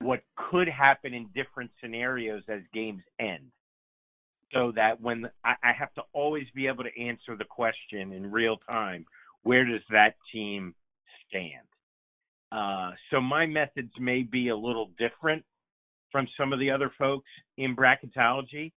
what 0.00 0.20
could 0.50 0.68
happen 0.68 1.14
in 1.14 1.28
different 1.34 1.70
scenarios 1.80 2.42
as 2.48 2.60
games 2.72 3.02
end. 3.18 3.50
So 4.54 4.72
that 4.76 5.00
when 5.00 5.26
I, 5.44 5.54
I 5.62 5.72
have 5.78 5.92
to 5.94 6.02
always 6.12 6.44
be 6.54 6.66
able 6.68 6.84
to 6.84 7.00
answer 7.00 7.36
the 7.36 7.44
question 7.44 8.12
in 8.12 8.30
real 8.30 8.56
time, 8.68 9.04
where 9.42 9.64
does 9.64 9.82
that 9.90 10.14
team 10.32 10.74
stand? 11.28 11.66
Uh, 12.52 12.92
so 13.10 13.20
my 13.20 13.46
methods 13.46 13.92
may 13.98 14.22
be 14.22 14.48
a 14.48 14.56
little 14.56 14.90
different 14.98 15.44
from 16.12 16.28
some 16.38 16.52
of 16.52 16.60
the 16.60 16.70
other 16.70 16.92
folks 16.98 17.28
in 17.58 17.74
bracketology. 17.74 18.72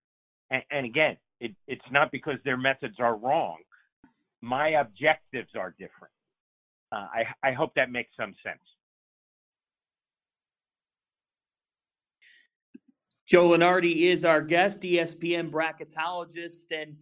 And, 0.49 0.63
and 0.71 0.85
again, 0.85 1.17
it, 1.39 1.51
it's 1.67 1.85
not 1.91 2.11
because 2.11 2.37
their 2.43 2.57
methods 2.57 2.95
are 2.99 3.15
wrong 3.15 3.57
my 4.41 4.69
objectives 4.69 5.49
are 5.57 5.71
different. 5.71 6.13
Uh, 6.91 7.07
I, 7.13 7.49
I 7.49 7.51
hope 7.53 7.73
that 7.75 7.91
makes 7.91 8.11
some 8.17 8.33
sense. 8.43 8.61
Joe 13.27 13.49
Lunardi 13.49 14.03
is 14.03 14.23
our 14.23 14.41
guest, 14.41 14.81
ESPN 14.81 15.51
bracketologist. 15.51 16.71
And 16.71 16.95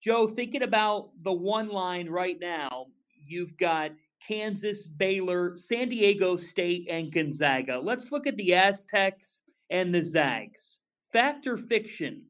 Joe, 0.00 0.28
thinking 0.28 0.62
about 0.62 1.10
the 1.20 1.32
one 1.32 1.70
line 1.70 2.08
right 2.08 2.38
now, 2.40 2.86
you've 3.26 3.56
got 3.56 3.90
Kansas, 4.26 4.86
Baylor, 4.86 5.56
San 5.56 5.88
Diego 5.88 6.36
State, 6.36 6.86
and 6.88 7.12
Gonzaga. 7.12 7.80
Let's 7.80 8.12
look 8.12 8.28
at 8.28 8.36
the 8.36 8.54
Aztecs 8.54 9.42
and 9.70 9.92
the 9.92 10.02
Zags. 10.02 10.84
Fact 11.12 11.48
or 11.48 11.56
fiction? 11.56 12.26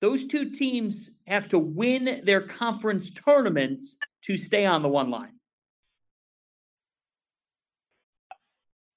Those 0.00 0.24
two 0.24 0.50
teams 0.50 1.12
have 1.28 1.46
to 1.48 1.60
win 1.60 2.22
their 2.24 2.40
conference 2.40 3.12
tournaments 3.12 3.98
to 4.24 4.36
stay 4.36 4.66
on 4.66 4.82
the 4.82 4.88
one 4.88 5.10
line. 5.10 5.38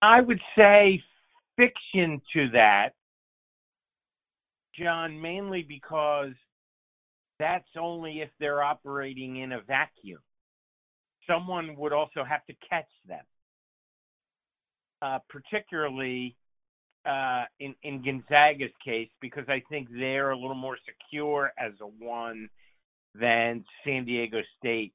I 0.02 0.22
would 0.22 0.42
say 0.58 1.04
fiction 1.58 2.22
to 2.34 2.50
that, 2.54 2.94
John, 4.78 5.20
mainly 5.20 5.66
because 5.68 6.34
that's 7.40 7.68
only 7.80 8.22
if 8.22 8.30
they're 8.40 8.64
operating 8.64 9.38
in 9.38 9.52
a 9.52 9.62
vacuum. 9.62 10.20
Someone 11.28 11.76
would 11.78 11.94
also 11.94 12.24
have 12.24 12.46
to 12.48 12.54
catch 12.70 12.90
them, 13.08 13.24
uh, 15.02 15.20
particularly 15.30 16.36
uh, 17.06 17.44
in 17.60 17.76
in 17.84 18.04
Gonzaga's 18.04 18.72
case 18.84 19.10
because 19.22 19.46
I 19.48 19.62
think 19.70 19.90
they're 19.92 20.32
a 20.32 20.38
little 20.38 20.56
more 20.56 20.78
secure 20.86 21.52
as 21.58 21.72
a 21.82 21.86
one 21.86 22.50
than 23.16 23.64
San 23.86 24.06
Diego 24.06 24.40
State 24.58 24.94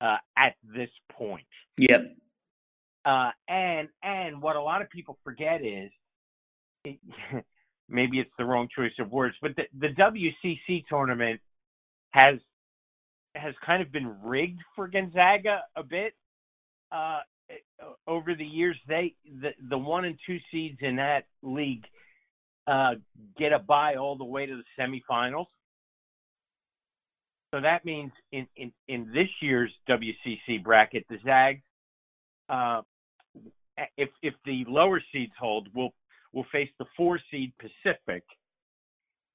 uh, 0.00 0.16
at 0.36 0.54
this 0.62 0.90
point. 1.12 1.46
Yep. 1.78 2.16
Uh, 3.04 3.30
and 3.48 3.88
and 4.02 4.42
what 4.42 4.56
a 4.56 4.62
lot 4.62 4.82
of 4.82 4.90
people 4.90 5.18
forget 5.24 5.64
is, 5.64 5.90
it, 6.84 6.98
maybe 7.88 8.18
it's 8.18 8.30
the 8.38 8.44
wrong 8.44 8.68
choice 8.74 8.92
of 8.98 9.10
words, 9.10 9.36
but 9.40 9.52
the, 9.56 9.64
the 9.78 9.88
WCC 9.88 10.84
tournament 10.88 11.40
has 12.10 12.38
has 13.34 13.54
kind 13.64 13.82
of 13.82 13.92
been 13.92 14.16
rigged 14.22 14.60
for 14.74 14.88
Gonzaga 14.88 15.62
a 15.76 15.82
bit. 15.82 16.14
Uh, 16.90 17.20
over 18.06 18.34
the 18.34 18.44
years, 18.44 18.76
they 18.88 19.14
the 19.40 19.50
the 19.68 19.78
one 19.78 20.04
and 20.04 20.18
two 20.26 20.38
seeds 20.50 20.78
in 20.80 20.96
that 20.96 21.24
league 21.42 21.84
uh, 22.66 22.94
get 23.38 23.52
a 23.52 23.58
bye 23.58 23.94
all 23.94 24.16
the 24.16 24.24
way 24.24 24.46
to 24.46 24.56
the 24.56 24.82
semifinals. 24.82 25.46
So 27.54 27.60
that 27.60 27.84
means 27.84 28.12
in 28.32 28.46
in 28.56 28.72
in 28.88 29.10
this 29.12 29.28
year's 29.40 29.72
WCC 29.88 30.62
bracket, 30.62 31.04
the 31.08 31.18
Zags, 31.24 31.62
uh, 32.48 32.82
if 33.96 34.08
if 34.22 34.34
the 34.44 34.64
lower 34.68 35.00
seeds 35.12 35.32
hold, 35.38 35.68
will 35.74 35.94
will 36.36 36.46
face 36.52 36.68
the 36.78 36.84
four 36.96 37.18
seed 37.30 37.50
Pacific. 37.58 38.22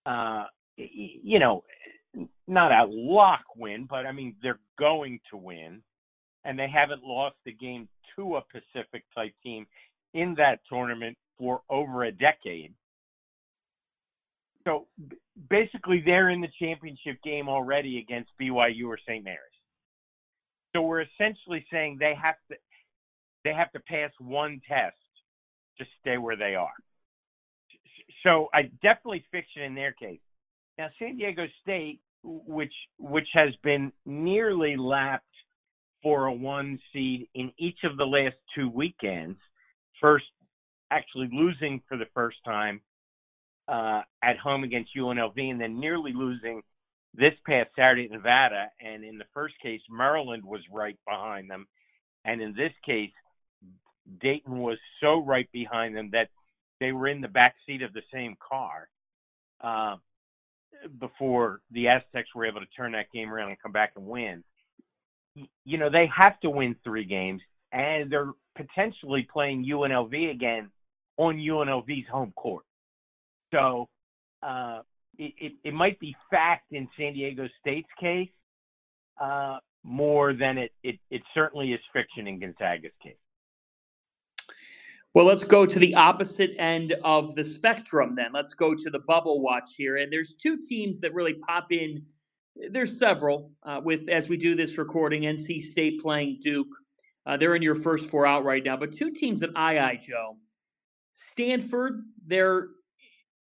Uh, 0.06 0.46
you 0.78 1.40
know, 1.40 1.64
not 2.48 2.72
a 2.72 2.86
lock 2.88 3.42
win, 3.58 3.88
but 3.90 4.06
I 4.06 4.12
mean 4.12 4.36
they're 4.42 4.60
going 4.78 5.20
to 5.32 5.38
win, 5.38 5.82
and 6.46 6.58
they 6.58 6.70
haven't 6.70 7.04
lost 7.04 7.38
a 7.48 7.52
game 7.52 7.90
to 8.16 8.36
a 8.36 8.42
Pacific 8.42 9.04
type 9.16 9.34
team 9.44 9.66
in 10.14 10.36
that 10.38 10.60
tournament 10.70 11.18
for 11.40 11.62
over 11.70 12.04
a 12.04 12.12
decade. 12.12 12.74
So 14.64 14.86
basically, 15.50 16.04
they're 16.06 16.30
in 16.30 16.40
the 16.40 16.50
championship 16.60 17.18
game 17.24 17.50
already 17.50 17.98
against 17.98 18.30
BYU 18.40 18.86
or 18.86 19.00
St. 19.08 19.24
Mary's. 19.24 19.40
So 20.76 20.84
we're 20.84 21.02
essentially 21.02 21.66
saying 21.72 21.98
they 22.00 22.14
have 22.22 22.36
to 22.52 22.58
they 23.44 23.54
have 23.54 23.72
to 23.72 23.80
pass 23.80 24.12
one 24.20 24.62
test 24.68 24.96
to 25.80 25.86
stay 26.00 26.20
where 26.20 26.36
they 26.36 26.54
are. 26.54 26.70
So 28.24 28.50
I 28.54 28.64
definitely 28.82 29.26
fiction 29.32 29.64
in 29.64 29.76
their 29.76 29.92
case. 29.92 30.20
Now 30.78 30.88
San 31.00 31.18
Diego 31.18 31.46
State, 31.62 32.00
which 32.24 32.74
which 32.98 33.28
has 33.34 33.50
been 33.64 33.92
nearly 34.06 34.76
lapped 34.78 35.26
for 36.04 36.26
a 36.26 36.34
one 36.34 36.80
seed 36.92 37.28
in 37.36 37.52
each 37.58 37.80
of 37.84 37.98
the 37.98 38.06
last 38.06 38.36
two 38.56 38.70
weekends. 38.70 39.38
First, 40.00 40.26
actually 40.90 41.30
losing 41.32 41.82
for 41.88 41.98
the 41.98 42.08
first 42.14 42.38
time 42.44 42.82
uh, 43.68 44.02
at 44.24 44.38
home 44.38 44.64
against 44.64 44.96
UNLV, 44.98 45.38
and 45.38 45.62
then 45.62 45.80
nearly 45.80 46.12
losing 46.14 46.62
this 47.14 47.34
past 47.46 47.70
Saturday 47.76 48.06
at 48.06 48.12
Nevada. 48.12 48.68
And 48.80 49.04
in 49.04 49.18
the 49.18 49.26
first 49.34 49.56
case, 49.62 49.82
Maryland 49.90 50.44
was 50.44 50.62
right 50.72 50.98
behind 51.08 51.50
them, 51.50 51.68
and 52.26 52.42
in 52.42 52.54
this 52.54 52.74
case, 52.86 53.12
Dayton 54.20 54.60
was 54.60 54.78
so 55.00 55.24
right 55.24 55.50
behind 55.52 55.96
them 55.96 56.10
that 56.14 56.30
they 56.82 56.92
were 56.92 57.08
in 57.08 57.22
the 57.22 57.30
back 57.30 57.56
seat 57.66 57.82
of 57.82 57.94
the 57.94 58.02
same 58.14 58.36
car 58.46 58.90
uh, 59.64 59.96
before 61.00 61.62
the 61.72 61.88
Aztecs 61.88 62.36
were 62.36 62.46
able 62.46 62.60
to 62.60 62.66
turn 62.76 62.92
that 62.92 63.06
game 63.14 63.32
around 63.32 63.50
and 63.50 63.62
come 63.62 63.72
back 63.72 63.94
and 63.96 64.06
win 64.06 64.44
you 65.66 65.78
know, 65.78 65.90
they 65.90 66.10
have 66.16 66.40
to 66.42 66.50
win 66.50 66.76
three 66.84 67.06
games, 67.06 67.42
and 67.72 68.12
they're 68.12 68.32
potentially 68.56 69.28
playing 69.32 69.66
UNLV 69.66 70.32
again 70.32 70.70
on 71.18 71.38
UNLV's 71.38 72.08
home 72.12 72.34
court. 72.36 72.66
So 73.54 73.88
uh, 74.44 74.82
it, 75.18 75.34
it, 75.38 75.54
it 75.64 75.74
might 75.74 76.00
be 76.00 76.16
fact 76.30 76.72
in 76.72 76.88
San 76.98 77.14
Diego 77.14 77.48
State's 77.60 77.90
case, 78.00 78.30
uh, 79.22 79.58
more 79.84 80.34
than 80.34 80.58
it, 80.58 80.72
it 80.84 81.00
it 81.10 81.22
certainly 81.34 81.74
is 81.74 81.80
fiction 81.92 82.28
in 82.28 82.40
Gonzaga's 82.40 82.92
case. 83.02 83.16
Well, 85.14 85.26
let's 85.26 85.44
go 85.44 85.66
to 85.66 85.78
the 85.78 85.96
opposite 85.96 86.52
end 86.58 86.96
of 87.04 87.36
the 87.36 87.44
spectrum 87.44 88.16
then. 88.16 88.32
Let's 88.34 88.54
go 88.54 88.74
to 88.74 88.90
the 88.90 89.00
bubble 89.00 89.42
watch 89.42 89.76
here. 89.76 89.98
And 89.98 90.12
there's 90.12 90.34
two 90.34 90.58
teams 90.58 91.02
that 91.02 91.14
really 91.14 91.34
pop 91.34 91.68
in. 91.72 92.06
There's 92.72 92.98
several 92.98 93.52
uh, 93.64 93.82
with 93.84 94.08
as 94.08 94.30
we 94.30 94.38
do 94.38 94.56
this 94.56 94.78
recording. 94.78 95.24
NC 95.24 95.60
State 95.60 96.00
playing 96.02 96.38
Duke. 96.42 96.68
Uh, 97.26 97.36
they're 97.36 97.56
in 97.56 97.62
your 97.62 97.76
first 97.76 98.10
four 98.10 98.26
out 98.26 98.46
right 98.46 98.64
now. 98.64 98.78
But 98.78 98.94
two 98.94 99.12
teams 99.12 99.42
that 99.42 99.52
I 99.54 99.80
eye, 99.80 100.00
Joe. 100.02 100.38
Stanford, 101.12 102.04
they're 102.26 102.68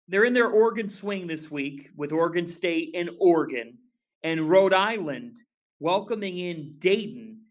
they're 0.08 0.24
in 0.24 0.34
their 0.34 0.48
Oregon 0.50 0.88
swing 0.88 1.28
this 1.28 1.52
week 1.52 1.88
with 1.96 2.10
Oregon 2.10 2.48
State 2.48 2.90
and 2.96 3.10
Oregon, 3.20 3.78
and 4.24 4.50
Rhode 4.50 4.74
Island 4.74 5.36
welcoming 5.78 6.36
in 6.36 6.74
Dayton. 6.78 7.42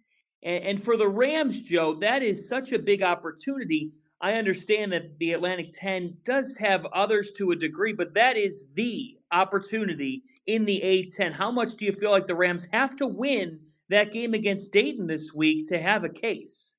And, 0.43 0.63
and 0.65 0.83
for 0.83 0.97
the 0.97 1.07
Rams, 1.07 1.61
Joe, 1.61 1.95
that 2.01 2.21
is 2.21 2.49
such 2.49 2.73
a 2.73 2.79
big 2.79 3.01
opportunity. 3.01 3.93
I 4.21 4.33
understand 4.33 4.91
that 4.91 5.17
the 5.17 5.31
Atlantic 5.31 5.71
10 5.73 6.17
does 6.25 6.57
have 6.57 6.85
others 6.87 7.31
to 7.37 7.51
a 7.51 7.55
degree, 7.55 7.93
but 7.93 8.15
that 8.15 8.35
is 8.35 8.67
the 8.73 9.17
opportunity 9.31 10.23
in 10.45 10.65
the 10.65 10.81
A10. 10.83 11.33
How 11.33 11.51
much 11.51 11.75
do 11.75 11.85
you 11.85 11.93
feel 11.93 12.11
like 12.11 12.27
the 12.27 12.35
Rams 12.35 12.67
have 12.73 12.95
to 12.97 13.07
win 13.07 13.61
that 13.87 14.11
game 14.11 14.33
against 14.33 14.73
Dayton 14.73 15.07
this 15.07 15.33
week 15.33 15.69
to 15.69 15.79
have 15.79 16.03
a 16.03 16.09
case? 16.09 16.75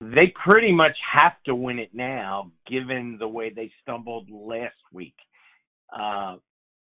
They 0.00 0.32
pretty 0.44 0.70
much 0.70 0.96
have 1.12 1.32
to 1.46 1.56
win 1.56 1.80
it 1.80 1.90
now, 1.92 2.52
given 2.68 3.16
the 3.18 3.26
way 3.26 3.50
they 3.50 3.72
stumbled 3.82 4.28
last 4.30 4.76
week. 4.92 5.16
Uh, 5.92 6.36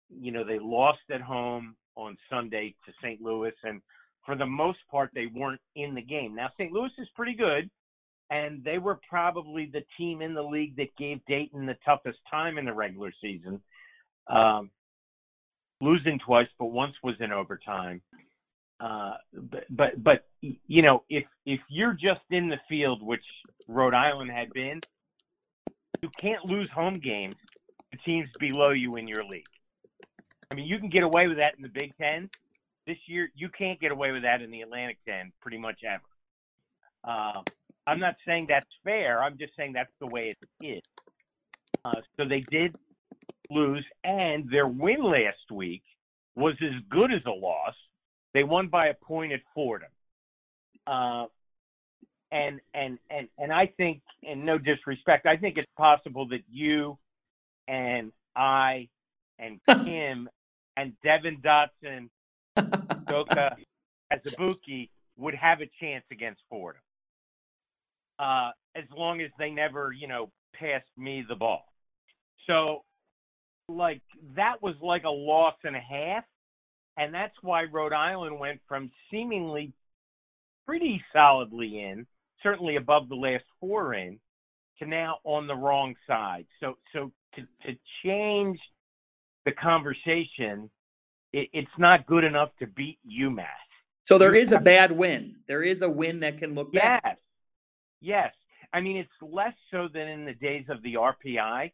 you 0.08 0.30
know, 0.30 0.44
they 0.44 0.60
lost 0.60 1.00
at 1.12 1.20
home 1.20 1.74
on 1.96 2.16
Sunday 2.30 2.76
to 2.86 2.92
St. 3.02 3.20
Louis, 3.20 3.52
and 3.64 3.82
for 4.24 4.36
the 4.36 4.46
most 4.46 4.78
part, 4.88 5.10
they 5.12 5.26
weren't 5.26 5.60
in 5.74 5.96
the 5.96 6.02
game. 6.02 6.36
Now, 6.36 6.50
St. 6.56 6.70
Louis 6.70 6.90
is 6.98 7.08
pretty 7.16 7.34
good 7.34 7.68
and 8.30 8.62
they 8.64 8.78
were 8.78 9.00
probably 9.08 9.66
the 9.66 9.84
team 9.98 10.22
in 10.22 10.34
the 10.34 10.42
league 10.42 10.76
that 10.76 10.96
gave 10.96 11.24
Dayton 11.26 11.66
the 11.66 11.76
toughest 11.84 12.18
time 12.30 12.58
in 12.58 12.64
the 12.64 12.72
regular 12.72 13.12
season, 13.20 13.60
um, 14.28 14.70
losing 15.80 16.20
twice, 16.24 16.46
but 16.58 16.66
once 16.66 16.94
was 17.02 17.16
in 17.20 17.32
overtime. 17.32 18.00
Uh, 18.78 19.14
but, 19.34 19.64
but 19.68 20.02
but 20.02 20.26
you 20.40 20.80
know 20.80 21.02
if 21.10 21.24
if 21.44 21.60
you're 21.68 21.92
just 21.92 22.22
in 22.30 22.48
the 22.48 22.58
field, 22.66 23.02
which 23.02 23.24
Rhode 23.68 23.92
Island 23.92 24.30
had 24.30 24.50
been, 24.54 24.80
you 26.00 26.08
can't 26.18 26.44
lose 26.46 26.70
home 26.70 26.94
games 26.94 27.34
to 27.92 27.98
teams 27.98 28.30
below 28.38 28.70
you 28.70 28.94
in 28.94 29.06
your 29.06 29.24
league. 29.24 29.44
I 30.50 30.54
mean, 30.54 30.66
you 30.66 30.78
can 30.78 30.88
get 30.88 31.02
away 31.02 31.28
with 31.28 31.36
that 31.36 31.56
in 31.56 31.62
the 31.62 31.68
Big 31.68 31.92
Ten. 32.00 32.30
This 32.86 32.96
year, 33.06 33.30
you 33.34 33.50
can't 33.50 33.78
get 33.78 33.92
away 33.92 34.12
with 34.12 34.22
that 34.22 34.40
in 34.40 34.50
the 34.50 34.62
Atlantic 34.62 34.98
Ten 35.06 35.32
pretty 35.42 35.58
much 35.58 35.80
ever. 35.84 36.02
Uh, 37.04 37.42
I'm 37.86 37.98
not 37.98 38.16
saying 38.26 38.46
that's 38.48 38.68
fair. 38.84 39.22
I'm 39.22 39.38
just 39.38 39.52
saying 39.56 39.72
that's 39.72 39.92
the 40.00 40.06
way 40.06 40.34
it 40.60 40.64
is. 40.64 40.82
Uh, 41.84 42.00
so 42.16 42.28
they 42.28 42.40
did 42.50 42.76
lose, 43.48 43.84
and 44.04 44.48
their 44.50 44.68
win 44.68 45.02
last 45.02 45.50
week 45.50 45.82
was 46.36 46.54
as 46.62 46.80
good 46.88 47.12
as 47.12 47.22
a 47.26 47.30
loss. 47.30 47.74
They 48.34 48.44
won 48.44 48.68
by 48.68 48.88
a 48.88 48.94
point 48.94 49.32
at 49.32 49.40
Fordham. 49.54 49.88
Uh, 50.86 51.26
and 52.30 52.60
and 52.74 52.98
and 53.10 53.28
and 53.38 53.52
I 53.52 53.66
think, 53.76 54.02
and 54.22 54.44
no 54.44 54.58
disrespect, 54.58 55.26
I 55.26 55.36
think 55.36 55.56
it's 55.56 55.70
possible 55.76 56.28
that 56.28 56.42
you 56.50 56.98
and 57.66 58.12
I 58.36 58.88
and 59.38 59.60
Kim 59.84 60.28
and 60.76 60.92
Devin 61.02 61.42
Dotson, 61.42 62.08
Doka, 63.08 63.56
Azubuike 64.12 64.90
would 65.16 65.34
have 65.34 65.60
a 65.60 65.68
chance 65.80 66.04
against 66.12 66.40
Fordham 66.48 66.82
uh, 68.20 68.50
as 68.76 68.84
long 68.96 69.20
as 69.20 69.30
they 69.38 69.50
never, 69.50 69.92
you 69.92 70.06
know, 70.06 70.30
passed 70.54 70.84
me 70.96 71.24
the 71.26 71.34
ball. 71.34 71.64
So, 72.46 72.84
like, 73.68 74.02
that 74.36 74.62
was 74.62 74.74
like 74.82 75.04
a 75.04 75.10
loss 75.10 75.54
and 75.64 75.74
a 75.74 75.80
half. 75.80 76.24
And 76.96 77.14
that's 77.14 77.34
why 77.40 77.62
Rhode 77.62 77.94
Island 77.94 78.38
went 78.38 78.60
from 78.68 78.90
seemingly 79.10 79.72
pretty 80.66 81.02
solidly 81.14 81.80
in, 81.80 82.06
certainly 82.42 82.76
above 82.76 83.08
the 83.08 83.14
last 83.14 83.44
four 83.58 83.94
in, 83.94 84.18
to 84.78 84.86
now 84.86 85.18
on 85.24 85.46
the 85.46 85.54
wrong 85.54 85.94
side. 86.06 86.46
So, 86.60 86.76
so 86.92 87.12
to, 87.36 87.42
to 87.66 87.78
change 88.04 88.58
the 89.46 89.52
conversation, 89.52 90.70
it, 91.32 91.48
it's 91.52 91.70
not 91.78 92.06
good 92.06 92.24
enough 92.24 92.50
to 92.58 92.66
beat 92.66 92.98
UMass. 93.08 93.46
So 94.06 94.18
there 94.18 94.34
is 94.34 94.52
a 94.52 94.60
bad 94.60 94.92
win. 94.92 95.36
There 95.46 95.62
is 95.62 95.82
a 95.82 95.88
win 95.88 96.20
that 96.20 96.38
can 96.38 96.54
look 96.54 96.70
yes. 96.72 97.00
bad. 97.02 97.16
Yes. 98.00 98.32
I 98.72 98.80
mean, 98.80 98.96
it's 98.96 99.10
less 99.20 99.54
so 99.70 99.88
than 99.92 100.08
in 100.08 100.24
the 100.24 100.34
days 100.34 100.64
of 100.68 100.82
the 100.82 100.94
RPI, 100.94 101.72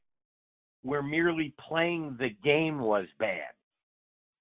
where 0.82 1.02
merely 1.02 1.54
playing 1.68 2.16
the 2.18 2.30
game 2.44 2.78
was 2.78 3.06
bad. 3.18 3.52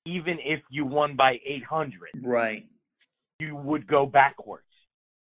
Even 0.05 0.37
if 0.43 0.61
you 0.69 0.85
won 0.85 1.15
by 1.15 1.39
800, 1.45 2.09
right, 2.21 2.65
you 3.39 3.55
would 3.55 3.87
go 3.87 4.05
backwards. 4.05 4.63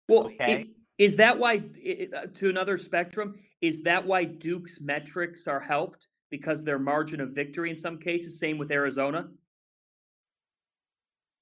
Well, 0.09 0.27
okay? 0.27 0.62
It, 0.62 0.69
is 0.99 1.17
that 1.19 1.38
why, 1.38 1.57
uh, 1.57 2.27
to 2.35 2.49
another 2.49 2.79
spectrum, 2.79 3.35
is 3.61 3.83
that 3.83 4.07
why 4.07 4.25
Duke's 4.25 4.81
metrics 4.81 5.47
are 5.47 5.61
helped 5.61 6.09
because 6.31 6.65
their 6.65 6.79
margin 6.79 7.21
of 7.21 7.31
victory 7.31 7.71
in 7.71 7.77
some 7.77 7.99
cases? 7.99 8.38
Same 8.38 8.59
with 8.59 8.71
Arizona. 8.71 9.29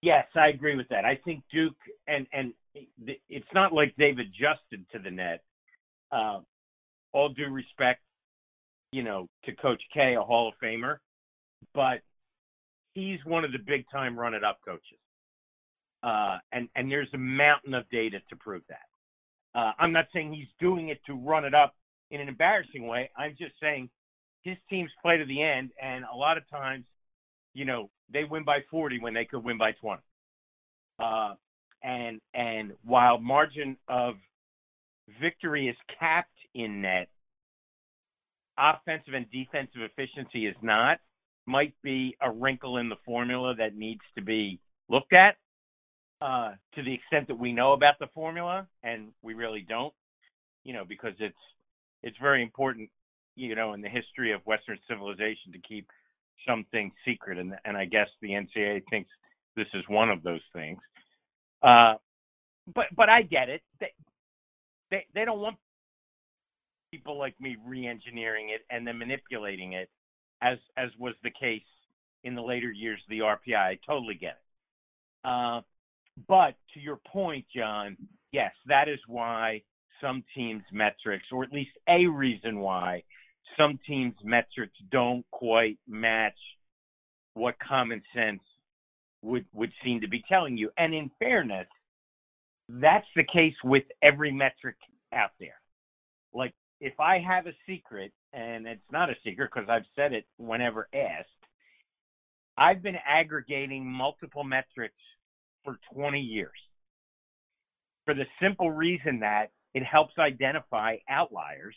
Yes, 0.03 0.27
I 0.35 0.49
agree 0.49 0.77
with 0.77 0.89
that. 0.89 1.05
I 1.05 1.17
think 1.25 1.45
Duke 1.53 1.77
and 2.09 2.27
and 2.33 2.53
it's 2.75 3.47
not 3.55 3.73
like 3.73 3.95
they've 3.97 4.19
adjusted 4.19 4.85
to 4.93 4.99
the 4.99 5.11
net. 5.11 5.43
Uh, 6.13 6.41
all 7.13 7.29
due 7.29 7.49
respect, 7.49 8.01
you 8.93 9.03
know, 9.03 9.29
to 9.45 9.55
Coach 9.57 9.83
K, 9.93 10.15
a 10.15 10.23
Hall 10.23 10.49
of 10.49 10.55
Famer, 10.63 10.99
but 11.75 12.01
he's 12.95 13.19
one 13.25 13.45
of 13.45 13.53
the 13.53 13.59
big 13.59 13.85
time 13.91 14.19
run 14.19 14.35
it 14.35 14.45
up 14.45 14.59
coaches. 14.65 14.99
Uh, 16.03 16.39
and 16.53 16.69
and 16.77 16.91
there's 16.91 17.09
a 17.13 17.19
mountain 17.19 17.75
of 17.75 17.89
data 17.91 18.19
to 18.31 18.37
prove 18.37 18.63
that. 18.69 19.59
Uh, 19.59 19.73
I'm 19.79 19.93
not 19.93 20.07
saying 20.13 20.33
he's 20.33 20.49
doing 20.59 20.89
it 20.89 21.01
to 21.07 21.15
run 21.15 21.45
it 21.45 21.55
up 21.55 21.75
in 22.11 22.21
an 22.21 22.29
embarrassing 22.29 22.87
way. 22.87 23.11
I'm 23.17 23.37
just 23.39 23.53
saying 23.61 23.91
his 24.43 24.57
teams 24.69 24.91
play 25.03 25.19
to 25.19 25.25
the 25.25 25.43
end, 25.43 25.71
and 25.83 26.05
a 26.11 26.17
lot 26.17 26.39
of 26.39 26.49
times, 26.49 26.85
you 27.53 27.65
know, 27.65 27.91
they 28.13 28.25
win 28.25 28.45
by 28.45 28.61
40 28.71 29.01
when 29.01 29.13
they 29.13 29.25
could 29.25 29.45
win 29.45 29.59
by 29.59 29.73
20. 29.73 30.01
Uh, 30.99 31.35
and 31.83 32.21
and 32.35 32.73
while 32.85 33.19
margin 33.19 33.77
of 33.89 34.15
victory 35.21 35.69
is 35.69 35.77
capped 35.99 36.29
in 36.55 36.83
net, 36.83 37.09
offensive 38.59 39.15
and 39.15 39.27
defensive 39.31 39.83
efficiency 39.83 40.47
is 40.47 40.57
not. 40.63 40.99
Might 41.47 41.75
be 41.83 42.17
a 42.21 42.31
wrinkle 42.31 42.77
in 42.77 42.89
the 42.89 42.97
formula 43.05 43.55
that 43.57 43.75
needs 43.75 44.03
to 44.17 44.23
be 44.23 44.61
looked 44.89 45.13
at. 45.13 45.37
Uh, 46.21 46.53
to 46.75 46.83
the 46.83 46.93
extent 46.93 47.27
that 47.29 47.39
we 47.39 47.51
know 47.51 47.73
about 47.73 47.95
the 47.99 48.07
formula, 48.15 48.67
and 48.83 49.09
we 49.23 49.33
really 49.33 49.65
don't, 49.67 49.95
you 50.65 50.75
know, 50.75 50.85
because 50.87 51.15
it's 51.19 51.35
it's 52.03 52.17
very 52.21 52.43
important, 52.43 52.91
you 53.37 53.55
know, 53.55 53.73
in 53.73 53.81
the 53.81 53.89
history 53.89 54.33
of 54.33 54.43
Western 54.45 54.79
civilization 54.87 55.51
to 55.53 55.59
keep 55.67 55.89
something 56.47 56.93
secret, 57.07 57.39
and 57.39 57.55
and 57.65 57.75
I 57.75 57.87
guess 57.87 58.09
the 58.21 58.33
NCAA 58.33 58.83
thinks 58.91 59.09
this 59.57 59.67
is 59.73 59.83
one 59.89 60.11
of 60.11 60.23
those 60.23 60.43
things. 60.53 60.79
Uh, 61.63 61.95
but 62.75 62.87
but 62.97 63.09
I 63.09 63.23
get 63.23 63.49
it. 63.49 63.63
They 63.81 63.93
they 64.91 65.07
they 65.15 65.25
don't 65.25 65.41
want 65.41 65.57
people 66.91 67.19
like 67.19 67.41
me 67.41 67.57
re-engineering 67.65 68.51
it 68.51 68.63
and 68.71 68.87
then 68.87 68.99
manipulating 68.99 69.75
it, 69.75 69.89
as 70.43 70.59
as 70.77 70.91
was 70.99 71.15
the 71.23 71.31
case 71.31 71.63
in 72.25 72.35
the 72.35 72.43
later 72.43 72.71
years 72.71 73.01
of 73.05 73.11
the 73.11 73.21
RPI. 73.21 73.57
I 73.57 73.79
totally 73.87 74.15
get 74.15 74.39
it. 74.39 75.29
Uh, 75.29 75.61
but 76.29 76.55
to 76.75 76.81
your 76.81 76.97
point, 76.97 77.45
John, 77.55 77.97
yes, 78.33 78.53
that 78.67 78.89
is 78.89 78.99
why 79.07 79.63
some 80.01 80.25
teams' 80.35 80.65
metrics, 80.73 81.27
or 81.33 81.45
at 81.45 81.53
least 81.53 81.71
a 81.89 82.07
reason 82.07 82.61
why 82.61 83.03
some 83.59 83.79
teams' 83.87 84.17
metrics 84.25 84.77
don't 84.91 85.25
quite 85.31 85.79
match 85.87 86.39
what 87.35 87.55
common 87.59 88.03
sense 88.15 88.41
would 89.23 89.45
would 89.53 89.73
seem 89.85 90.01
to 90.01 90.09
be 90.09 90.25
telling 90.29 90.57
you. 90.57 90.71
And 90.79 90.95
in 90.95 91.11
fairness, 91.19 91.67
that's 92.69 93.07
the 93.17 93.25
case 93.25 93.55
with 93.65 93.85
every 94.03 94.33
metric 94.33 94.77
out 95.13 95.31
there. 95.39 95.61
Like 96.33 96.55
if 96.81 96.99
I 96.99 97.19
have 97.19 97.47
a 97.47 97.53
secret, 97.67 98.13
and 98.33 98.67
it's 98.67 98.81
not 98.93 99.11
a 99.11 99.15
secret 99.25 99.51
because 99.53 99.69
I've 99.69 99.87
said 99.97 100.13
it 100.13 100.25
whenever 100.39 100.89
asked, 100.95 101.29
I've 102.57 102.83
been 102.83 102.97
aggregating 103.07 103.87
multiple 103.87 104.45
metrics 104.45 104.95
for 105.65 105.79
20 105.95 106.21
years. 106.21 106.51
For 108.05 108.15
the 108.15 108.25
simple 108.41 108.71
reason 108.71 109.21
that 109.21 109.51
it 109.75 109.85
helps 109.85 110.15
identify 110.19 110.97
outliers 111.09 111.77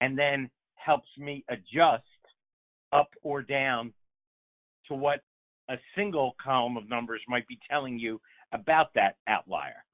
and 0.00 0.18
then 0.18 0.50
helps 0.74 1.08
me 1.18 1.44
adjust 1.48 2.04
up 2.92 3.08
or 3.22 3.42
down 3.42 3.92
to 4.88 4.94
what 4.94 5.20
a 5.68 5.76
single 5.96 6.34
column 6.42 6.76
of 6.76 6.88
numbers 6.88 7.20
might 7.28 7.46
be 7.48 7.58
telling 7.68 7.98
you 7.98 8.20
about 8.52 8.94
that 8.94 9.16
outlier. 9.28 9.84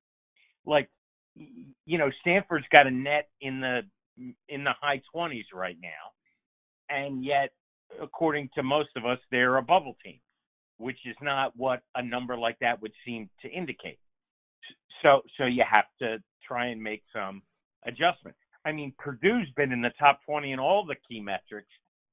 Like, 0.66 0.90
you 1.35 1.98
know, 1.98 2.11
Stanford's 2.20 2.66
got 2.70 2.87
a 2.87 2.90
net 2.90 3.28
in 3.40 3.61
the 3.61 3.80
in 4.48 4.64
the 4.64 4.72
high 4.78 5.00
20s 5.14 5.44
right 5.54 5.76
now, 5.80 6.94
and 6.94 7.24
yet, 7.24 7.50
according 8.00 8.50
to 8.54 8.62
most 8.62 8.90
of 8.96 9.06
us, 9.06 9.18
they're 9.30 9.56
a 9.56 9.62
bubble 9.62 9.96
team, 10.04 10.20
which 10.76 10.98
is 11.06 11.16
not 11.22 11.52
what 11.56 11.82
a 11.94 12.02
number 12.02 12.37
like 12.37 12.58
that 12.61 12.80
would 12.82 12.92
seem 13.06 13.30
to 13.40 13.48
indicate. 13.48 13.98
So, 15.02 15.22
so 15.38 15.46
you 15.46 15.64
have 15.68 15.87
to 16.00 16.18
try 16.46 16.66
and 16.66 16.82
make 16.82 17.02
some 17.12 17.42
adjustments. 17.87 18.38
I 18.64 18.72
mean, 18.72 18.92
Purdue's 18.98 19.48
been 19.56 19.72
in 19.72 19.80
the 19.80 19.92
top 19.98 20.20
20 20.26 20.52
in 20.52 20.58
all 20.58 20.85
the 20.85 20.94
key 21.08 21.20
metrics 21.20 21.70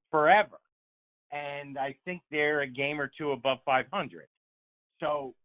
forever. 0.09 0.57
And 1.31 1.77
I 1.77 1.95
think 2.05 2.21
they're 2.31 2.61
a 2.61 2.67
game 2.67 2.99
or 2.99 3.11
two 3.17 3.31
above 3.31 3.59
500. 3.65 4.27
So, 4.99 5.35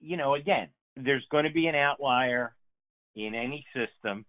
you 0.00 0.16
know, 0.16 0.34
again, 0.34 0.68
there's 0.96 1.24
going 1.30 1.44
to 1.44 1.50
be 1.50 1.66
an 1.66 1.74
outlier 1.74 2.54
in 3.16 3.34
any 3.34 3.64
system. 3.74 4.24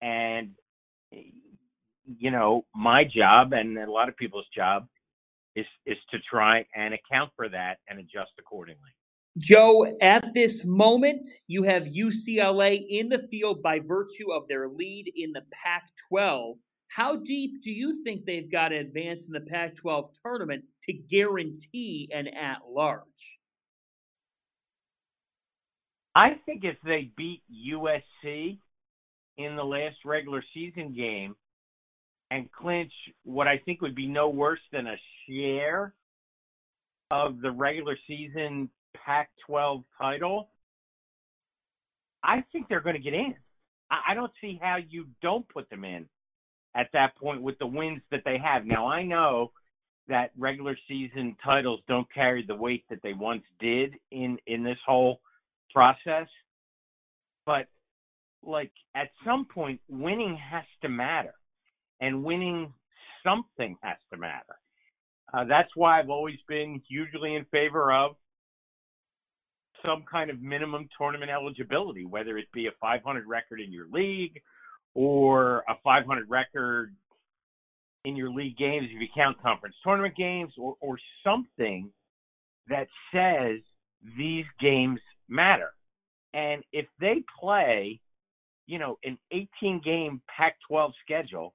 And, 0.00 0.50
you 1.10 2.30
know, 2.30 2.64
my 2.74 3.04
job 3.04 3.52
and 3.52 3.78
a 3.78 3.90
lot 3.90 4.08
of 4.08 4.16
people's 4.16 4.48
job 4.54 4.86
is, 5.54 5.66
is 5.86 5.98
to 6.10 6.18
try 6.28 6.66
and 6.74 6.94
account 6.94 7.30
for 7.36 7.48
that 7.48 7.78
and 7.88 7.98
adjust 7.98 8.32
accordingly. 8.38 8.90
Joe, 9.38 9.96
at 10.00 10.34
this 10.34 10.64
moment, 10.64 11.26
you 11.46 11.62
have 11.62 11.84
UCLA 11.84 12.84
in 12.86 13.08
the 13.08 13.26
field 13.30 13.62
by 13.62 13.80
virtue 13.80 14.30
of 14.30 14.46
their 14.48 14.68
lead 14.68 15.10
in 15.16 15.32
the 15.32 15.42
Pac 15.50 15.84
12. 16.10 16.56
How 16.94 17.16
deep 17.16 17.62
do 17.62 17.70
you 17.70 18.04
think 18.04 18.26
they've 18.26 18.52
got 18.52 18.68
to 18.68 18.76
advance 18.76 19.26
in 19.26 19.32
the 19.32 19.40
Pac 19.40 19.76
12 19.76 20.10
tournament 20.22 20.64
to 20.82 20.92
guarantee 20.92 22.10
an 22.12 22.28
at 22.28 22.58
large? 22.68 23.38
I 26.14 26.32
think 26.44 26.64
if 26.64 26.76
they 26.84 27.10
beat 27.16 27.40
USC 27.50 28.58
in 29.38 29.56
the 29.56 29.64
last 29.64 29.96
regular 30.04 30.44
season 30.52 30.92
game 30.94 31.34
and 32.30 32.52
clinch 32.52 32.92
what 33.24 33.48
I 33.48 33.56
think 33.64 33.80
would 33.80 33.94
be 33.94 34.06
no 34.06 34.28
worse 34.28 34.60
than 34.70 34.86
a 34.86 34.96
share 35.26 35.94
of 37.10 37.40
the 37.40 37.52
regular 37.52 37.96
season 38.06 38.68
Pac 38.94 39.30
12 39.46 39.82
title, 39.96 40.50
I 42.22 42.44
think 42.52 42.68
they're 42.68 42.80
going 42.82 42.96
to 42.96 43.02
get 43.02 43.14
in. 43.14 43.34
I, 43.90 44.10
I 44.10 44.14
don't 44.14 44.32
see 44.42 44.58
how 44.60 44.76
you 44.76 45.06
don't 45.22 45.48
put 45.48 45.70
them 45.70 45.86
in 45.86 46.06
at 46.74 46.88
that 46.92 47.16
point 47.16 47.42
with 47.42 47.58
the 47.58 47.66
wins 47.66 48.00
that 48.10 48.22
they 48.24 48.38
have. 48.38 48.64
Now, 48.64 48.86
I 48.86 49.02
know 49.02 49.52
that 50.08 50.30
regular 50.36 50.76
season 50.88 51.36
titles 51.44 51.80
don't 51.88 52.12
carry 52.12 52.44
the 52.46 52.54
weight 52.54 52.84
that 52.90 52.98
they 53.02 53.12
once 53.12 53.44
did 53.60 53.94
in 54.10 54.36
in 54.46 54.64
this 54.64 54.78
whole 54.84 55.20
process 55.72 56.26
but 57.46 57.66
like 58.42 58.72
at 58.96 59.10
some 59.24 59.46
point 59.46 59.80
winning 59.88 60.36
has 60.36 60.64
to 60.82 60.88
matter 60.88 61.34
and 62.00 62.24
winning 62.24 62.72
something 63.24 63.76
has 63.82 63.96
to 64.12 64.18
matter 64.18 64.56
uh, 65.32 65.44
that's 65.44 65.70
why 65.76 66.00
i've 66.00 66.10
always 66.10 66.38
been 66.48 66.82
hugely 66.88 67.36
in 67.36 67.44
favor 67.46 67.92
of 67.92 68.16
some 69.84 70.04
kind 70.10 70.30
of 70.30 70.40
minimum 70.40 70.88
tournament 70.96 71.30
eligibility, 71.30 72.04
whether 72.04 72.38
it 72.38 72.46
be 72.52 72.66
a 72.66 72.70
500 72.80 73.26
record 73.26 73.60
in 73.60 73.72
your 73.72 73.86
league 73.92 74.40
or 74.94 75.58
a 75.68 75.74
500 75.82 76.28
record 76.28 76.94
in 78.04 78.16
your 78.16 78.30
league 78.30 78.56
games 78.56 78.88
if 78.92 79.00
you 79.00 79.08
count 79.14 79.40
conference 79.40 79.76
tournament 79.84 80.16
games 80.16 80.52
or, 80.58 80.76
or 80.80 80.98
something 81.24 81.90
that 82.68 82.88
says 83.12 83.60
these 84.16 84.44
games 84.60 85.00
matter. 85.28 85.72
And 86.34 86.62
if 86.72 86.86
they 87.00 87.22
play, 87.40 88.00
you 88.66 88.78
know, 88.78 88.98
an 89.04 89.18
18 89.30 89.80
game 89.84 90.20
Pac 90.34 90.56
12 90.68 90.92
schedule 91.04 91.54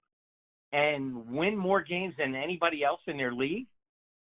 and 0.72 1.28
win 1.28 1.58
more 1.58 1.82
games 1.82 2.14
than 2.18 2.36
anybody 2.36 2.84
else 2.84 3.02
in 3.08 3.18
their 3.18 3.34
league, 3.34 3.68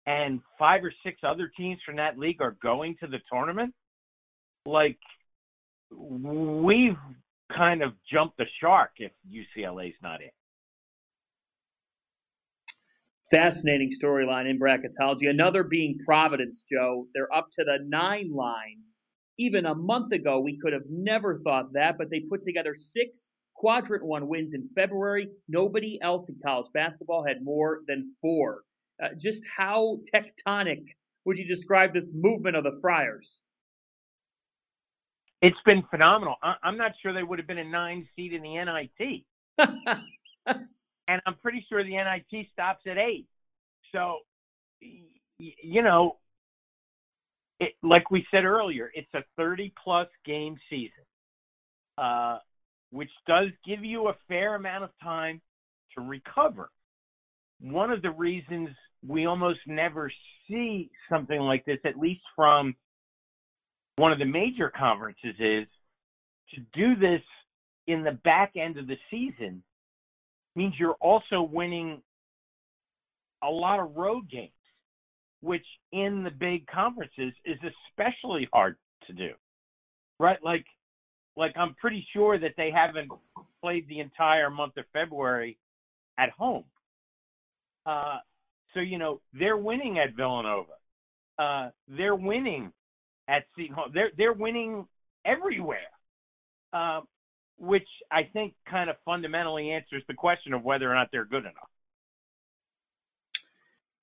and 0.06 0.40
five 0.58 0.84
or 0.84 0.94
six 1.04 1.20
other 1.24 1.52
teams 1.56 1.80
from 1.86 1.98
that 1.98 2.18
league 2.18 2.42
are 2.42 2.56
going 2.64 2.96
to 3.00 3.08
the 3.08 3.20
tournament, 3.32 3.74
like 4.66 4.98
we've 5.92 6.98
kind 7.56 7.82
of 7.82 7.94
jump 8.12 8.34
the 8.38 8.46
shark 8.62 8.92
if 8.98 9.12
UCLA's 9.28 9.96
not 10.02 10.22
in. 10.22 10.30
Fascinating 13.32 13.92
storyline 13.92 14.50
in 14.50 14.60
bracketology. 14.60 15.30
Another 15.30 15.64
being 15.64 16.00
Providence, 16.04 16.66
Joe. 16.68 17.06
They're 17.14 17.34
up 17.34 17.50
to 17.54 17.64
the 17.64 17.78
nine 17.88 18.32
line. 18.34 18.82
Even 19.38 19.66
a 19.66 19.76
month 19.76 20.12
ago, 20.12 20.40
we 20.40 20.58
could 20.62 20.74
have 20.74 20.90
never 20.90 21.40
thought 21.44 21.74
that, 21.74 21.98
but 21.98 22.10
they 22.10 22.22
put 22.28 22.42
together 22.44 22.74
six 22.76 23.30
quadrant 23.56 24.06
one 24.06 24.28
wins 24.28 24.54
in 24.54 24.70
February. 24.76 25.28
Nobody 25.48 26.00
else 26.02 26.28
in 26.28 26.38
college 26.44 26.68
basketball 26.74 27.26
had 27.26 27.44
more 27.44 27.82
than 27.88 28.16
four. 28.22 28.64
Uh, 29.02 29.10
just 29.18 29.44
how 29.58 30.00
tectonic 30.14 30.84
would 31.26 31.38
you 31.38 31.48
describe 31.48 31.94
this 31.94 32.12
movement 32.14 32.56
of 32.56 32.64
the 32.64 32.78
Friars? 32.82 33.44
It's 35.42 35.58
been 35.66 35.84
phenomenal. 35.90 36.36
I- 36.44 36.58
am 36.64 36.78
not 36.78 36.92
sure 37.02 37.14
they 37.14 37.24
would 37.24 37.40
have 37.40 37.48
been 37.48 37.60
a 37.60 37.64
nine 37.64 38.08
seed 38.16 38.34
in 38.34 38.42
the 38.42 38.58
NIT. 38.58 39.26
and 41.08 41.22
I'm 41.26 41.36
pretty 41.42 41.66
sure 41.70 41.84
the 41.84 41.96
NIT 41.96 42.48
stops 42.52 42.84
at 42.88 42.98
eight. 42.98 43.28
So, 43.92 44.20
you 44.82 45.82
know, 45.82 46.18
it, 47.60 47.74
like 47.84 48.12
we 48.12 48.26
said 48.32 48.46
earlier, 48.46 48.92
it's 48.94 49.14
a 49.14 49.24
30 49.38 49.74
plus 49.82 50.08
game 50.26 50.58
season, 50.70 51.04
uh, 51.98 52.40
which 52.92 53.10
does 53.28 53.48
give 53.66 53.84
you 53.84 54.10
a 54.10 54.16
fair 54.28 54.56
amount 54.56 54.84
of 54.84 54.92
time 55.02 55.42
to 55.96 56.02
recover. 56.02 56.70
One 57.62 57.92
of 57.92 58.02
the 58.02 58.12
reasons 58.12 58.70
we 59.06 59.26
almost 59.26 59.60
never 59.68 60.12
see 60.48 60.90
something 61.10 61.40
like 61.40 61.66
this, 61.66 61.80
at 61.86 61.98
least 61.98 62.22
from 62.36 62.76
one 64.00 64.14
of 64.14 64.20
the 64.20 64.26
major 64.26 64.72
conferences 64.76 65.36
is 65.40 65.68
to 66.54 66.62
do 66.74 66.96
this 66.96 67.22
in 67.88 68.04
the 68.04 68.14
back 68.24 68.54
end 68.56 68.78
of 68.78 68.88
the 68.88 68.96
season 69.12 69.62
means 70.56 70.74
you're 70.80 70.98
also 71.02 71.42
winning 71.42 72.02
a 73.44 73.50
lot 73.50 73.80
of 73.80 73.96
road 73.98 74.30
games, 74.32 74.52
which 75.42 75.66
in 75.92 76.24
the 76.24 76.32
big 76.32 76.66
conferences 76.68 77.34
is 77.46 77.58
especially 77.92 78.48
hard 78.54 78.78
to 79.08 79.14
do. 79.14 79.32
Right? 80.18 80.38
Like 80.44 80.66
like 81.36 81.54
I'm 81.58 81.76
pretty 81.76 82.06
sure 82.14 82.40
that 82.40 82.54
they 82.56 82.72
haven't 82.72 83.12
played 83.62 83.88
the 83.90 84.00
entire 84.00 84.50
month 84.50 84.78
of 84.78 84.86
February 84.94 85.58
at 86.18 86.30
home. 86.32 86.64
Uh, 87.86 88.20
so 88.74 88.80
you 88.80 88.98
know 88.98 89.20
they're 89.34 89.58
winning 89.58 90.00
at 90.00 90.16
Villanova. 90.16 90.74
Uh, 91.38 91.70
they're 91.88 92.16
winning 92.16 92.72
at 93.30 93.44
Seton 93.56 93.76
Hall. 93.76 93.88
They're 93.94 94.12
they're 94.18 94.34
winning 94.34 94.88
everywhere, 95.24 95.78
uh, 96.74 97.02
which 97.58 97.88
I 98.12 98.24
think 98.34 98.56
kind 98.70 98.90
of 98.90 98.96
fundamentally 99.06 99.72
answers 99.72 100.04
the 100.08 100.16
question 100.16 100.54
of 100.54 100.64
whether 100.64 100.92
or 100.92 100.96
not 100.96 101.10
they're 101.12 101.26
good 101.26 101.44
enough. 101.44 101.70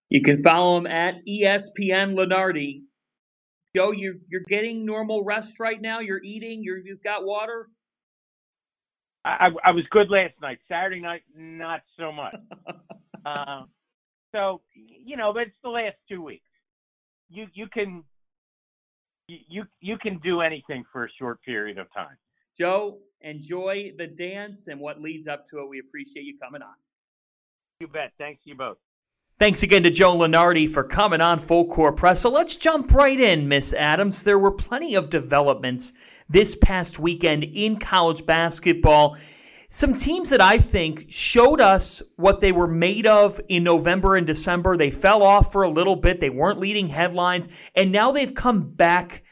You 0.09 0.23
can 0.23 0.43
follow 0.43 0.79
him 0.79 0.87
at 0.87 1.17
ESPN 1.29 2.15
Lunardi. 2.15 2.83
Joe, 3.75 3.91
you're 3.91 4.15
you're 4.29 4.45
getting 4.49 4.87
normal 4.87 5.25
rest 5.25 5.59
right 5.59 5.81
now. 5.81 5.99
You're 5.99 6.23
eating. 6.23 6.63
You're 6.63 6.79
you've 6.79 7.03
got 7.03 7.25
water. 7.25 7.69
I, 9.25 9.49
I 9.65 9.73
was 9.73 9.85
good 9.91 10.09
last 10.09 10.35
night. 10.41 10.59
Saturday 10.69 11.01
night, 11.01 11.23
not 11.37 11.81
so 11.99 12.13
much. 12.13 12.37
uh, 13.27 13.63
so 14.33 14.61
you 14.73 15.17
know, 15.17 15.33
but 15.33 15.49
it's 15.49 15.57
the 15.65 15.71
last 15.71 15.97
two 16.09 16.23
weeks. 16.23 16.47
You 17.29 17.47
you 17.53 17.67
can 17.67 18.05
you 19.29 19.65
you 19.81 19.99
can 19.99 20.19
do 20.19 20.41
anything 20.41 20.85
for 20.93 21.05
a 21.05 21.09
short 21.19 21.43
period 21.43 21.79
of 21.79 21.93
time. 21.93 22.17
Joe, 22.57 22.99
enjoy 23.21 23.93
the 23.99 24.07
dance 24.07 24.69
and 24.69 24.81
what 24.81 25.01
leads 25.01 25.29
up 25.29 25.47
to 25.49 25.59
it. 25.59 25.69
We 25.69 25.81
appreciate 25.81 26.25
you 26.25 26.39
coming 26.43 26.63
on. 26.63 26.75
You 27.81 27.89
bet. 27.89 28.13
Thanks 28.19 28.43
you 28.45 28.55
both. 28.55 28.79
Thanks 29.39 29.63
again 29.63 29.83
to 29.83 29.91
Joe 29.91 30.17
Lunardi 30.17 30.73
for 30.73 30.83
coming 30.83 31.21
on 31.21 31.39
Full 31.39 31.67
Court 31.67 31.97
Press. 31.97 32.23
So 32.23 32.31
let's 32.31 32.57
jump 32.57 32.95
right 32.95 33.21
in, 33.21 33.49
Miss 33.49 33.75
Adams. 33.75 34.25
There 34.25 34.39
were 34.39 34.51
plenty 34.51 34.95
of 34.95 35.11
developments 35.11 35.93
this 36.27 36.57
past 36.57 36.99
weekend 36.99 37.45
in 37.45 37.79
college 37.79 38.25
basketball. 38.25 39.19
Some 39.69 39.95
teams 39.95 40.31
that 40.31 40.41
I 40.41 40.59
think 40.59 41.07
showed 41.09 41.61
us 41.61 42.03
what 42.17 42.41
they 42.41 42.53
were 42.53 42.69
made 42.69 43.07
of 43.07 43.41
in 43.49 43.65
November 43.65 44.17
and 44.17 44.27
December. 44.27 44.77
They 44.77 44.91
fell 44.91 45.23
off 45.23 45.53
for 45.53 45.63
a 45.63 45.69
little 45.69 45.97
bit. 45.97 46.21
They 46.21 46.31
weren't 46.31 46.61
leading 46.61 46.89
headlines. 46.89 47.49
And 47.75 47.91
now 47.91 48.13
they've 48.13 48.35
come 48.35 48.71
back 48.71 49.25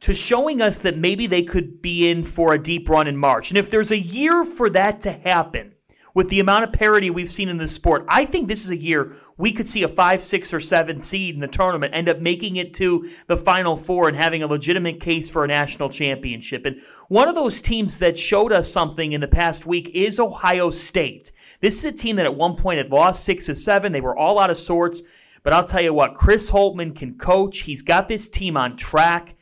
to 0.00 0.14
showing 0.14 0.62
us 0.62 0.82
that 0.82 0.96
maybe 0.96 1.26
they 1.26 1.42
could 1.42 1.82
be 1.82 2.10
in 2.10 2.24
for 2.24 2.54
a 2.54 2.62
deep 2.62 2.88
run 2.88 3.06
in 3.06 3.16
March. 3.16 3.50
And 3.50 3.58
if 3.58 3.70
there's 3.70 3.90
a 3.90 3.98
year 3.98 4.44
for 4.44 4.70
that 4.70 5.00
to 5.02 5.12
happen, 5.12 5.74
with 6.14 6.28
the 6.28 6.40
amount 6.40 6.64
of 6.64 6.72
parity 6.72 7.10
we've 7.10 7.30
seen 7.30 7.48
in 7.48 7.56
this 7.56 7.72
sport, 7.72 8.04
I 8.08 8.24
think 8.24 8.48
this 8.48 8.64
is 8.64 8.70
a 8.70 8.76
year 8.76 9.14
we 9.40 9.52
could 9.52 9.66
see 9.66 9.82
a 9.82 9.88
five, 9.88 10.22
six, 10.22 10.52
or 10.52 10.60
seven 10.60 11.00
seed 11.00 11.34
in 11.34 11.40
the 11.40 11.48
tournament 11.48 11.94
end 11.94 12.08
up 12.08 12.20
making 12.20 12.56
it 12.56 12.74
to 12.74 13.08
the 13.26 13.36
Final 13.36 13.76
Four 13.76 14.08
and 14.08 14.16
having 14.16 14.42
a 14.42 14.46
legitimate 14.46 15.00
case 15.00 15.28
for 15.28 15.44
a 15.44 15.48
national 15.48 15.88
championship. 15.88 16.66
And 16.66 16.80
one 17.08 17.26
of 17.26 17.34
those 17.34 17.62
teams 17.62 17.98
that 17.98 18.18
showed 18.18 18.52
us 18.52 18.70
something 18.70 19.12
in 19.12 19.20
the 19.20 19.26
past 19.26 19.66
week 19.66 19.90
is 19.94 20.20
Ohio 20.20 20.70
State. 20.70 21.32
This 21.60 21.78
is 21.78 21.84
a 21.86 21.92
team 21.92 22.16
that 22.16 22.26
at 22.26 22.34
one 22.34 22.54
point 22.54 22.78
had 22.78 22.90
lost 22.90 23.24
six 23.24 23.46
to 23.46 23.54
seven. 23.54 23.92
They 23.92 24.00
were 24.00 24.16
all 24.16 24.38
out 24.38 24.50
of 24.50 24.56
sorts. 24.56 25.02
But 25.42 25.54
I'll 25.54 25.64
tell 25.64 25.82
you 25.82 25.94
what, 25.94 26.14
Chris 26.14 26.50
Holtmann 26.50 26.94
can 26.94 27.16
coach. 27.16 27.60
He's 27.60 27.82
got 27.82 28.08
this 28.08 28.28
team 28.28 28.56
on 28.56 28.76
track 28.76 29.36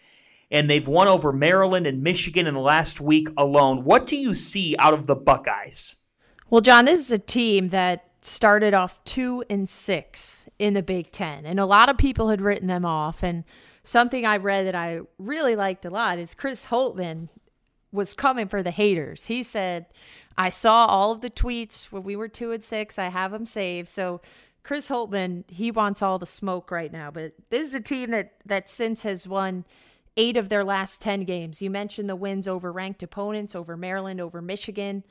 and 0.50 0.68
they've 0.68 0.86
won 0.86 1.08
over 1.08 1.32
Maryland 1.32 1.86
and 1.86 2.02
Michigan 2.02 2.46
in 2.46 2.54
the 2.54 2.60
last 2.60 3.00
week 3.00 3.28
alone. 3.36 3.84
What 3.84 4.06
do 4.06 4.16
you 4.16 4.34
see 4.34 4.76
out 4.78 4.94
of 4.94 5.06
the 5.06 5.14
Buckeyes? 5.16 5.96
Well, 6.50 6.60
John, 6.60 6.86
this 6.86 7.00
is 7.00 7.12
a 7.12 7.18
team 7.18 7.68
that 7.70 8.07
started 8.28 8.74
off 8.74 9.02
two 9.04 9.44
and 9.50 9.68
six 9.68 10.48
in 10.58 10.74
the 10.74 10.82
Big 10.82 11.10
Ten, 11.10 11.46
and 11.46 11.58
a 11.58 11.66
lot 11.66 11.88
of 11.88 11.96
people 11.96 12.28
had 12.28 12.40
written 12.40 12.68
them 12.68 12.84
off. 12.84 13.22
And 13.22 13.44
something 13.82 14.24
I 14.24 14.36
read 14.36 14.66
that 14.66 14.74
I 14.74 15.00
really 15.18 15.56
liked 15.56 15.84
a 15.84 15.90
lot 15.90 16.18
is 16.18 16.34
Chris 16.34 16.66
Holtmann 16.66 17.28
was 17.90 18.14
coming 18.14 18.48
for 18.48 18.62
the 18.62 18.70
haters. 18.70 19.26
He 19.26 19.42
said, 19.42 19.86
I 20.36 20.50
saw 20.50 20.86
all 20.86 21.12
of 21.12 21.20
the 21.20 21.30
tweets 21.30 21.84
when 21.84 22.02
we 22.02 22.16
were 22.16 22.28
two 22.28 22.52
and 22.52 22.62
six. 22.62 22.98
I 22.98 23.08
have 23.08 23.32
them 23.32 23.46
saved. 23.46 23.88
So 23.88 24.20
Chris 24.62 24.88
Holtmann, 24.88 25.50
he 25.50 25.70
wants 25.70 26.02
all 26.02 26.18
the 26.18 26.26
smoke 26.26 26.70
right 26.70 26.92
now. 26.92 27.10
But 27.10 27.32
this 27.50 27.66
is 27.66 27.74
a 27.74 27.80
team 27.80 28.10
that 28.10 28.34
that 28.44 28.68
since 28.68 29.02
has 29.02 29.26
won 29.26 29.64
eight 30.16 30.36
of 30.36 30.48
their 30.48 30.64
last 30.64 31.00
10 31.00 31.24
games. 31.24 31.62
You 31.62 31.70
mentioned 31.70 32.08
the 32.08 32.16
wins 32.16 32.48
over 32.48 32.72
ranked 32.72 33.02
opponents, 33.02 33.54
over 33.54 33.76
Maryland, 33.76 34.20
over 34.20 34.42
Michigan 34.42 35.04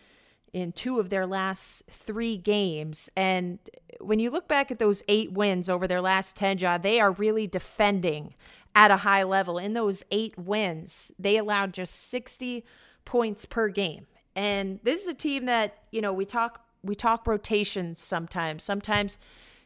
in 0.57 0.71
two 0.71 0.99
of 0.99 1.09
their 1.09 1.27
last 1.27 1.83
three 1.87 2.35
games. 2.35 3.09
And 3.15 3.59
when 4.01 4.19
you 4.19 4.31
look 4.31 4.47
back 4.47 4.71
at 4.71 4.79
those 4.79 5.03
eight 5.07 5.31
wins 5.31 5.69
over 5.69 5.87
their 5.87 6.01
last 6.01 6.35
10, 6.35 6.57
John, 6.57 6.81
they 6.81 6.99
are 6.99 7.11
really 7.11 7.45
defending 7.45 8.33
at 8.73 8.89
a 8.89 8.97
high 8.97 9.23
level. 9.23 9.59
In 9.59 9.73
those 9.73 10.03
eight 10.11 10.37
wins, 10.37 11.11
they 11.19 11.37
allowed 11.37 11.73
just 11.73 12.09
60 12.09 12.65
points 13.05 13.45
per 13.45 13.69
game. 13.69 14.07
And 14.35 14.79
this 14.83 15.03
is 15.03 15.07
a 15.07 15.13
team 15.13 15.45
that, 15.45 15.77
you 15.91 16.01
know, 16.01 16.13
we 16.13 16.25
talk 16.25 16.63
we 16.83 16.95
talk 16.95 17.27
rotations 17.27 17.99
sometimes. 17.99 18.63
Sometimes 18.63 19.19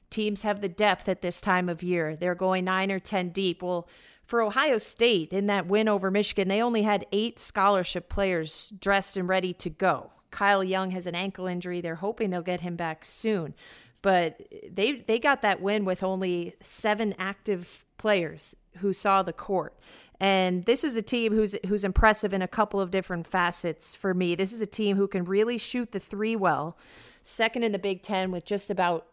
teams 0.09 0.43
have 0.43 0.61
the 0.61 0.69
depth 0.69 1.07
at 1.07 1.21
this 1.21 1.39
time 1.39 1.69
of 1.69 1.83
year. 1.83 2.15
They're 2.15 2.35
going 2.35 2.65
9 2.65 2.91
or 2.91 2.99
10 2.99 3.29
deep. 3.29 3.61
Well, 3.61 3.87
for 4.25 4.41
Ohio 4.41 4.77
State 4.77 5.33
in 5.33 5.47
that 5.47 5.67
win 5.67 5.87
over 5.87 6.09
Michigan, 6.09 6.47
they 6.47 6.61
only 6.61 6.83
had 6.83 7.05
eight 7.11 7.37
scholarship 7.37 8.09
players 8.09 8.71
dressed 8.79 9.17
and 9.17 9.27
ready 9.27 9.53
to 9.55 9.69
go. 9.69 10.11
Kyle 10.31 10.63
Young 10.63 10.91
has 10.91 11.05
an 11.05 11.15
ankle 11.15 11.47
injury. 11.47 11.81
They're 11.81 11.95
hoping 11.95 12.29
they'll 12.29 12.41
get 12.41 12.61
him 12.61 12.75
back 12.75 13.05
soon. 13.05 13.53
But 14.01 14.41
they 14.69 14.93
they 14.93 15.19
got 15.19 15.43
that 15.43 15.61
win 15.61 15.85
with 15.85 16.01
only 16.01 16.55
seven 16.61 17.13
active 17.19 17.85
players 17.97 18.55
who 18.77 18.93
saw 18.93 19.21
the 19.21 19.33
court. 19.33 19.77
And 20.19 20.65
this 20.65 20.83
is 20.83 20.95
a 20.95 21.01
team 21.01 21.33
who's 21.33 21.55
who's 21.67 21.83
impressive 21.83 22.33
in 22.33 22.41
a 22.41 22.47
couple 22.47 22.81
of 22.81 22.89
different 22.89 23.27
facets 23.27 23.95
for 23.95 24.13
me. 24.13 24.33
This 24.33 24.53
is 24.53 24.61
a 24.61 24.65
team 24.65 24.97
who 24.97 25.07
can 25.07 25.25
really 25.25 25.57
shoot 25.57 25.91
the 25.91 25.99
three 25.99 26.35
well. 26.35 26.77
Second 27.21 27.63
in 27.63 27.71
the 27.71 27.79
Big 27.79 28.01
10 28.01 28.31
with 28.31 28.43
just 28.43 28.71
about 28.71 29.05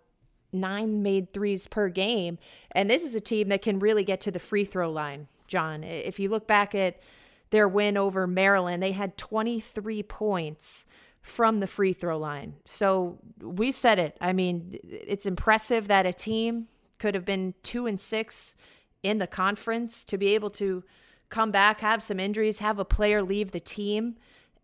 nine 0.53 1.03
made 1.03 1.33
threes 1.35 1.67
per 1.67 1.91
game. 1.91 2.39
And 2.73 2.89
this 2.89 3.05
is 3.05 3.15
a 3.15 3.21
team 3.21 3.49
that 3.49 3.61
can 3.61 3.79
really 3.79 4.05
get 4.05 4.21
to 4.23 4.31
the 4.31 4.39
free 4.39 4.65
throw 4.65 4.91
line, 4.91 5.29
John. 5.47 5.85
If 5.85 6.19
you 6.19 6.31
look 6.31 6.47
back 6.47 6.75
at 6.75 7.01
their 7.51 7.69
win 7.69 7.97
over 7.99 8.27
Maryland, 8.27 8.83
they 8.83 8.93
had 8.93 9.19
23 9.19 10.03
points 10.05 10.87
from 11.29 11.61
the 11.61 11.67
free 11.67 11.93
throw 11.93 12.19
line. 12.19 12.55
So 12.65 13.19
we 13.41 13.73
said 13.73 13.99
it. 13.99 14.17
I 14.21 14.33
mean, 14.33 14.79
it's 14.83 15.27
impressive 15.27 15.89
that 15.89 16.07
a 16.07 16.13
team 16.13 16.69
could 16.99 17.15
have 17.15 17.25
been 17.25 17.55
two 17.63 17.87
and 17.87 18.01
six 18.01 18.57
in 19.03 19.19
the 19.19 19.27
conference 19.27 20.05
to 20.05 20.19
be 20.19 20.35
able 20.35 20.51
to 20.51 20.83
come 21.29 21.51
back, 21.51 21.81
have 21.81 22.03
some 22.03 22.19
injuries, 22.19 22.59
have 22.59 22.79
a 22.79 22.85
player 22.85 23.23
leave 23.23 23.53
the 23.53 23.61
team, 23.61 24.17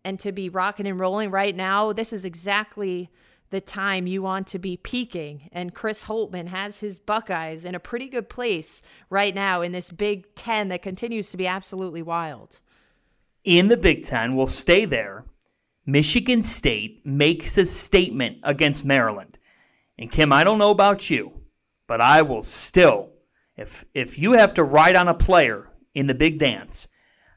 and 0.03 0.19
to 0.19 0.31
be 0.31 0.49
rocking 0.49 0.87
and 0.87 0.99
rolling 0.99 1.31
right 1.31 1.55
now. 1.55 1.93
This 1.93 2.11
is 2.11 2.25
exactly 2.25 3.09
the 3.51 3.61
time 3.61 4.07
you 4.07 4.21
want 4.21 4.47
to 4.47 4.59
be 4.59 4.75
peaking. 4.75 5.49
And 5.51 5.73
Chris 5.73 6.05
Holtmann 6.05 6.47
has 6.47 6.79
his 6.79 6.99
Buckeyes 6.99 7.63
in 7.63 7.75
a 7.75 7.79
pretty 7.79 8.09
good 8.09 8.27
place 8.27 8.81
right 9.09 9.33
now 9.33 9.61
in 9.61 9.71
this 9.71 9.91
Big 9.91 10.33
Ten 10.35 10.69
that 10.69 10.81
continues 10.81 11.29
to 11.31 11.37
be 11.37 11.47
absolutely 11.47 12.01
wild. 12.01 12.59
In 13.43 13.67
the 13.67 13.77
Big 13.77 14.03
Ten, 14.03 14.35
we'll 14.35 14.47
stay 14.47 14.85
there. 14.85 15.23
Michigan 15.85 16.43
State 16.43 17.05
makes 17.05 17.57
a 17.57 17.65
statement 17.65 18.37
against 18.43 18.85
Maryland. 18.85 19.37
And 19.97 20.11
Kim, 20.11 20.33
I 20.33 20.43
don't 20.43 20.59
know 20.59 20.71
about 20.71 21.09
you, 21.09 21.31
but 21.87 22.01
I 22.01 22.21
will 22.21 22.41
still, 22.41 23.09
if 23.55 23.85
if 23.93 24.17
you 24.17 24.33
have 24.33 24.53
to 24.55 24.63
ride 24.63 24.95
on 24.95 25.07
a 25.07 25.13
player 25.13 25.69
in 25.93 26.07
the 26.07 26.13
big 26.13 26.39
dance, 26.39 26.87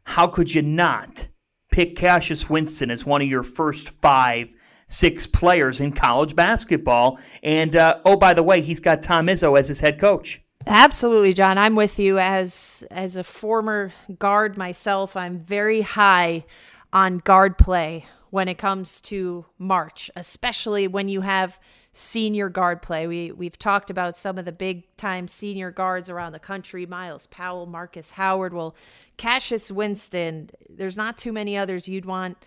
how 0.05 0.27
could 0.27 0.53
you 0.53 0.63
not 0.63 1.29
pick 1.71 1.97
Cassius 1.97 2.49
Winston 2.49 2.91
as 2.91 3.05
one 3.07 3.23
of 3.23 3.29
your 3.29 3.43
first 3.43 3.91
five 3.91 4.55
six 4.89 5.27
players 5.27 5.81
in 5.81 5.93
college 5.93 6.35
basketball. 6.35 7.19
And 7.43 7.77
uh, 7.77 8.01
oh, 8.05 8.17
by 8.17 8.33
the 8.33 8.43
way, 8.43 8.63
he's 8.63 8.81
got 8.81 9.03
Tom 9.03 9.27
Izzo 9.27 9.59
as 9.59 9.69
his 9.69 9.81
head 9.81 10.01
coach. 10.01 10.43
Absolutely, 10.67 11.33
John. 11.33 11.57
I'm 11.57 11.77
with 11.77 11.99
you 11.99 12.19
as 12.19 12.85
as 12.91 13.17
a 13.17 13.25
former 13.25 13.93
guard 14.19 14.57
myself. 14.57 15.17
I'm 15.17 15.39
very 15.39 15.83
high 15.83 16.45
on 16.93 17.19
guard 17.19 17.57
play 17.57 18.07
when 18.31 18.49
it 18.49 18.59
comes 18.59 19.01
to 19.03 19.47
March, 19.59 20.11
especially 20.17 20.87
when 20.89 21.09
you 21.09 21.23
have 21.23 21.59
senior 21.93 22.49
guard 22.49 22.83
play. 22.83 23.07
We 23.07 23.33
we've 23.33 23.59
talked 23.59 23.91
about 23.91 24.17
some 24.17 24.39
of 24.39 24.45
the 24.45 24.53
big 24.53 24.85
time 24.97 25.29
senior 25.29 25.71
guards 25.71 26.11
around 26.11 26.33
the 26.33 26.39
country, 26.39 26.87
Myles 26.87 27.27
Powell, 27.27 27.67
Marcus 27.67 28.13
Howard, 28.13 28.55
well, 28.55 28.77
Cassius 29.17 29.71
Winston. 29.71 30.51
There's 30.69 30.97
not 30.97 31.19
too 31.19 31.33
many 31.33 31.57
others 31.57 31.89
you'd 31.89 32.07
want 32.07 32.39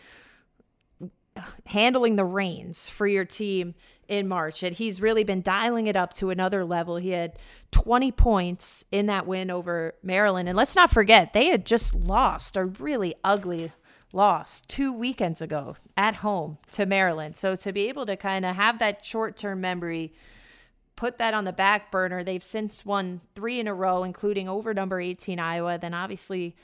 handling 1.65 2.15
the 2.15 2.25
reins 2.25 2.89
for 2.89 3.07
your 3.07 3.25
team 3.25 3.73
in 4.07 4.27
March. 4.27 4.63
And 4.63 4.75
he's 4.75 5.01
really 5.01 5.23
been 5.23 5.41
dialing 5.41 5.87
it 5.87 5.95
up 5.95 6.13
to 6.13 6.29
another 6.29 6.65
level. 6.65 6.97
He 6.97 7.11
had 7.11 7.37
20 7.71 8.11
points 8.11 8.85
in 8.91 9.05
that 9.07 9.25
win 9.25 9.49
over 9.49 9.95
Maryland. 10.03 10.49
And 10.49 10.57
let's 10.57 10.75
not 10.75 10.91
forget, 10.91 11.33
they 11.33 11.47
had 11.47 11.65
just 11.65 11.95
lost 11.95 12.57
a 12.57 12.65
really 12.65 13.15
ugly 13.23 13.71
loss 14.13 14.61
two 14.61 14.93
weekends 14.93 15.41
ago 15.41 15.75
at 15.97 16.15
home 16.15 16.57
to 16.71 16.85
Maryland. 16.85 17.35
So 17.35 17.55
to 17.55 17.71
be 17.71 17.87
able 17.89 18.05
to 18.05 18.15
kind 18.15 18.45
of 18.45 18.55
have 18.55 18.79
that 18.79 19.05
short 19.05 19.37
term 19.37 19.61
memory, 19.61 20.13
put 20.95 21.17
that 21.17 21.33
on 21.33 21.45
the 21.45 21.53
back 21.53 21.91
burner, 21.91 22.23
they've 22.23 22.43
since 22.43 22.85
won 22.85 23.21
three 23.35 23.59
in 23.59 23.67
a 23.67 23.73
row, 23.73 24.03
including 24.03 24.47
over 24.47 24.73
number 24.73 24.99
18 24.99 25.39
Iowa. 25.39 25.77
Then 25.77 25.93
obviously, 25.93 26.55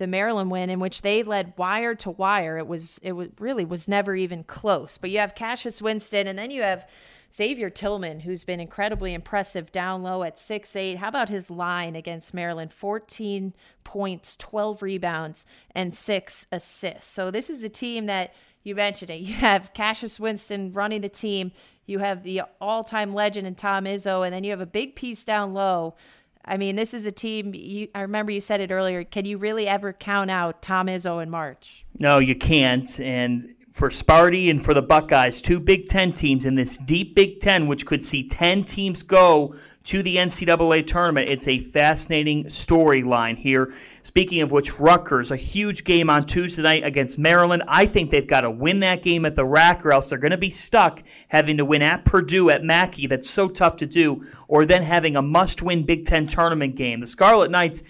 the 0.00 0.06
Maryland 0.06 0.50
win 0.50 0.70
in 0.70 0.80
which 0.80 1.02
they 1.02 1.22
led 1.22 1.52
wire 1.58 1.94
to 1.94 2.10
wire. 2.10 2.56
It 2.56 2.66
was 2.66 2.98
it 3.02 3.12
was 3.12 3.28
really 3.38 3.66
was 3.66 3.86
never 3.86 4.16
even 4.16 4.44
close. 4.44 4.96
But 4.96 5.10
you 5.10 5.18
have 5.18 5.34
Cassius 5.34 5.82
Winston 5.82 6.26
and 6.26 6.38
then 6.38 6.50
you 6.50 6.62
have 6.62 6.88
Xavier 7.32 7.68
Tillman, 7.68 8.20
who's 8.20 8.42
been 8.42 8.60
incredibly 8.60 9.12
impressive 9.12 9.70
down 9.70 10.02
low 10.02 10.22
at 10.22 10.38
six 10.38 10.74
eight. 10.74 10.96
How 10.96 11.08
about 11.08 11.28
his 11.28 11.50
line 11.50 11.96
against 11.96 12.32
Maryland? 12.32 12.72
14 12.72 13.52
points, 13.84 14.38
12 14.38 14.80
rebounds, 14.80 15.44
and 15.74 15.94
six 15.94 16.46
assists. 16.50 17.10
So 17.10 17.30
this 17.30 17.50
is 17.50 17.62
a 17.62 17.68
team 17.68 18.06
that 18.06 18.32
you 18.62 18.74
mentioned 18.74 19.10
it. 19.10 19.20
You 19.20 19.34
have 19.34 19.74
Cassius 19.74 20.18
Winston 20.18 20.72
running 20.72 21.02
the 21.02 21.10
team. 21.10 21.52
You 21.84 21.98
have 21.98 22.22
the 22.22 22.42
all 22.58 22.84
time 22.84 23.12
legend 23.12 23.46
in 23.46 23.54
Tom 23.54 23.84
Izzo, 23.84 24.24
and 24.24 24.32
then 24.34 24.44
you 24.44 24.50
have 24.50 24.62
a 24.62 24.66
big 24.66 24.96
piece 24.96 25.24
down 25.24 25.52
low 25.52 25.94
I 26.44 26.56
mean, 26.56 26.76
this 26.76 26.94
is 26.94 27.06
a 27.06 27.10
team. 27.10 27.52
You, 27.54 27.88
I 27.94 28.00
remember 28.00 28.32
you 28.32 28.40
said 28.40 28.60
it 28.60 28.70
earlier. 28.70 29.04
Can 29.04 29.24
you 29.24 29.38
really 29.38 29.68
ever 29.68 29.92
count 29.92 30.30
out 30.30 30.62
Tom 30.62 30.86
Izzo 30.86 31.22
in 31.22 31.30
March? 31.30 31.84
No, 31.98 32.18
you 32.18 32.34
can't. 32.34 32.98
And 32.98 33.54
for 33.72 33.88
Sparty 33.88 34.50
and 34.50 34.64
for 34.64 34.74
the 34.74 34.82
Buckeyes, 34.82 35.42
two 35.42 35.60
Big 35.60 35.88
Ten 35.88 36.12
teams 36.12 36.46
in 36.46 36.54
this 36.54 36.78
deep 36.78 37.14
Big 37.14 37.40
Ten, 37.40 37.66
which 37.66 37.86
could 37.86 38.04
see 38.04 38.28
10 38.28 38.64
teams 38.64 39.02
go 39.02 39.54
to 39.82 40.02
the 40.02 40.16
NCAA 40.16 40.86
tournament. 40.86 41.30
It's 41.30 41.48
a 41.48 41.60
fascinating 41.60 42.44
storyline 42.44 43.36
here. 43.36 43.72
Speaking 44.02 44.42
of 44.42 44.52
which, 44.52 44.78
Rutgers, 44.78 45.30
a 45.30 45.36
huge 45.36 45.84
game 45.84 46.10
on 46.10 46.24
Tuesday 46.24 46.62
night 46.62 46.84
against 46.84 47.18
Maryland. 47.18 47.62
I 47.66 47.86
think 47.86 48.10
they've 48.10 48.26
got 48.26 48.42
to 48.42 48.50
win 48.50 48.80
that 48.80 49.02
game 49.02 49.24
at 49.24 49.36
the 49.36 49.44
RAC, 49.44 49.84
or 49.84 49.92
else 49.92 50.10
they're 50.10 50.18
going 50.18 50.30
to 50.30 50.36
be 50.36 50.50
stuck 50.50 51.02
having 51.28 51.56
to 51.56 51.64
win 51.64 51.82
at 51.82 52.04
Purdue 52.04 52.50
at 52.50 52.62
Mackey. 52.62 53.06
That's 53.06 53.28
so 53.28 53.48
tough 53.48 53.76
to 53.76 53.86
do, 53.86 54.26
or 54.48 54.66
then 54.66 54.82
having 54.82 55.16
a 55.16 55.22
must 55.22 55.62
win 55.62 55.84
Big 55.84 56.06
Ten 56.06 56.26
tournament 56.26 56.76
game. 56.76 57.00
The 57.00 57.06
Scarlet 57.06 57.50
Knights 57.50 57.82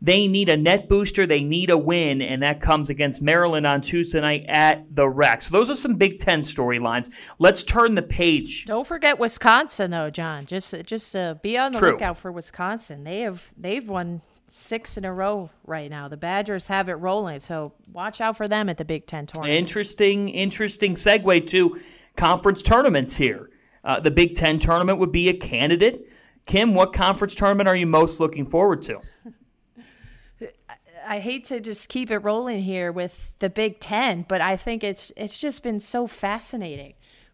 they 0.00 0.28
need 0.28 0.48
a 0.48 0.56
net 0.56 0.88
booster. 0.88 1.26
They 1.26 1.42
need 1.42 1.70
a 1.70 1.78
win, 1.78 2.22
and 2.22 2.42
that 2.42 2.60
comes 2.60 2.88
against 2.88 3.20
Maryland 3.20 3.66
on 3.66 3.80
Tuesday 3.80 4.20
night 4.20 4.44
at 4.48 4.94
the 4.94 5.08
RAC. 5.08 5.42
So 5.42 5.52
those 5.52 5.70
are 5.70 5.76
some 5.76 5.96
Big 5.96 6.20
Ten 6.20 6.40
storylines. 6.40 7.10
Let's 7.38 7.64
turn 7.64 7.94
the 7.94 8.02
page. 8.02 8.64
Don't 8.66 8.86
forget 8.86 9.18
Wisconsin, 9.18 9.90
though, 9.90 10.10
John. 10.10 10.46
Just 10.46 10.74
just 10.84 11.16
uh, 11.16 11.34
be 11.42 11.58
on 11.58 11.72
the 11.72 11.80
True. 11.80 11.90
lookout 11.92 12.18
for 12.18 12.30
Wisconsin. 12.30 13.02
They 13.02 13.20
have 13.20 13.50
they've 13.56 13.88
won 13.88 14.22
six 14.46 14.96
in 14.96 15.04
a 15.04 15.12
row 15.12 15.50
right 15.66 15.90
now. 15.90 16.08
The 16.08 16.16
Badgers 16.16 16.68
have 16.68 16.88
it 16.88 16.94
rolling, 16.94 17.40
so 17.40 17.72
watch 17.92 18.20
out 18.20 18.36
for 18.36 18.46
them 18.46 18.68
at 18.68 18.78
the 18.78 18.84
Big 18.84 19.06
Ten 19.06 19.26
tournament. 19.26 19.58
Interesting, 19.58 20.28
interesting 20.28 20.94
segue 20.94 21.46
to 21.48 21.80
conference 22.16 22.62
tournaments 22.62 23.16
here. 23.16 23.50
Uh, 23.84 23.98
the 23.98 24.10
Big 24.10 24.36
Ten 24.36 24.58
tournament 24.58 24.98
would 25.00 25.12
be 25.12 25.28
a 25.28 25.34
candidate. 25.34 26.08
Kim, 26.46 26.74
what 26.74 26.92
conference 26.92 27.34
tournament 27.34 27.68
are 27.68 27.76
you 27.76 27.86
most 27.86 28.20
looking 28.20 28.46
forward 28.46 28.82
to? 28.82 29.00
I 31.08 31.20
hate 31.20 31.46
to 31.46 31.58
just 31.58 31.88
keep 31.88 32.10
it 32.10 32.18
rolling 32.18 32.62
here 32.62 32.92
with 32.92 33.32
the 33.38 33.48
Big 33.48 33.80
Ten, 33.80 34.26
but 34.28 34.42
I 34.42 34.58
think 34.58 34.84
it's 34.84 35.10
it's 35.16 35.40
just 35.40 35.62
been 35.62 35.80
so 35.80 36.06
fascinating 36.06 36.92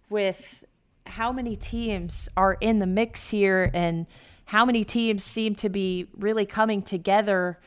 with 0.09 0.65
how 1.07 1.33
many 1.33 1.57
teams 1.57 2.29
are 2.37 2.57
in 2.61 2.79
the 2.79 2.87
mix 2.87 3.31
here 3.31 3.73
and 3.75 4.07
how 4.47 4.65
many 4.65 4.85
teams 4.85 5.25
seem 5.25 5.57
to 5.57 5.69
be 5.69 6.07
really 6.17 6.47
coming 6.47 6.83
together 6.83 7.59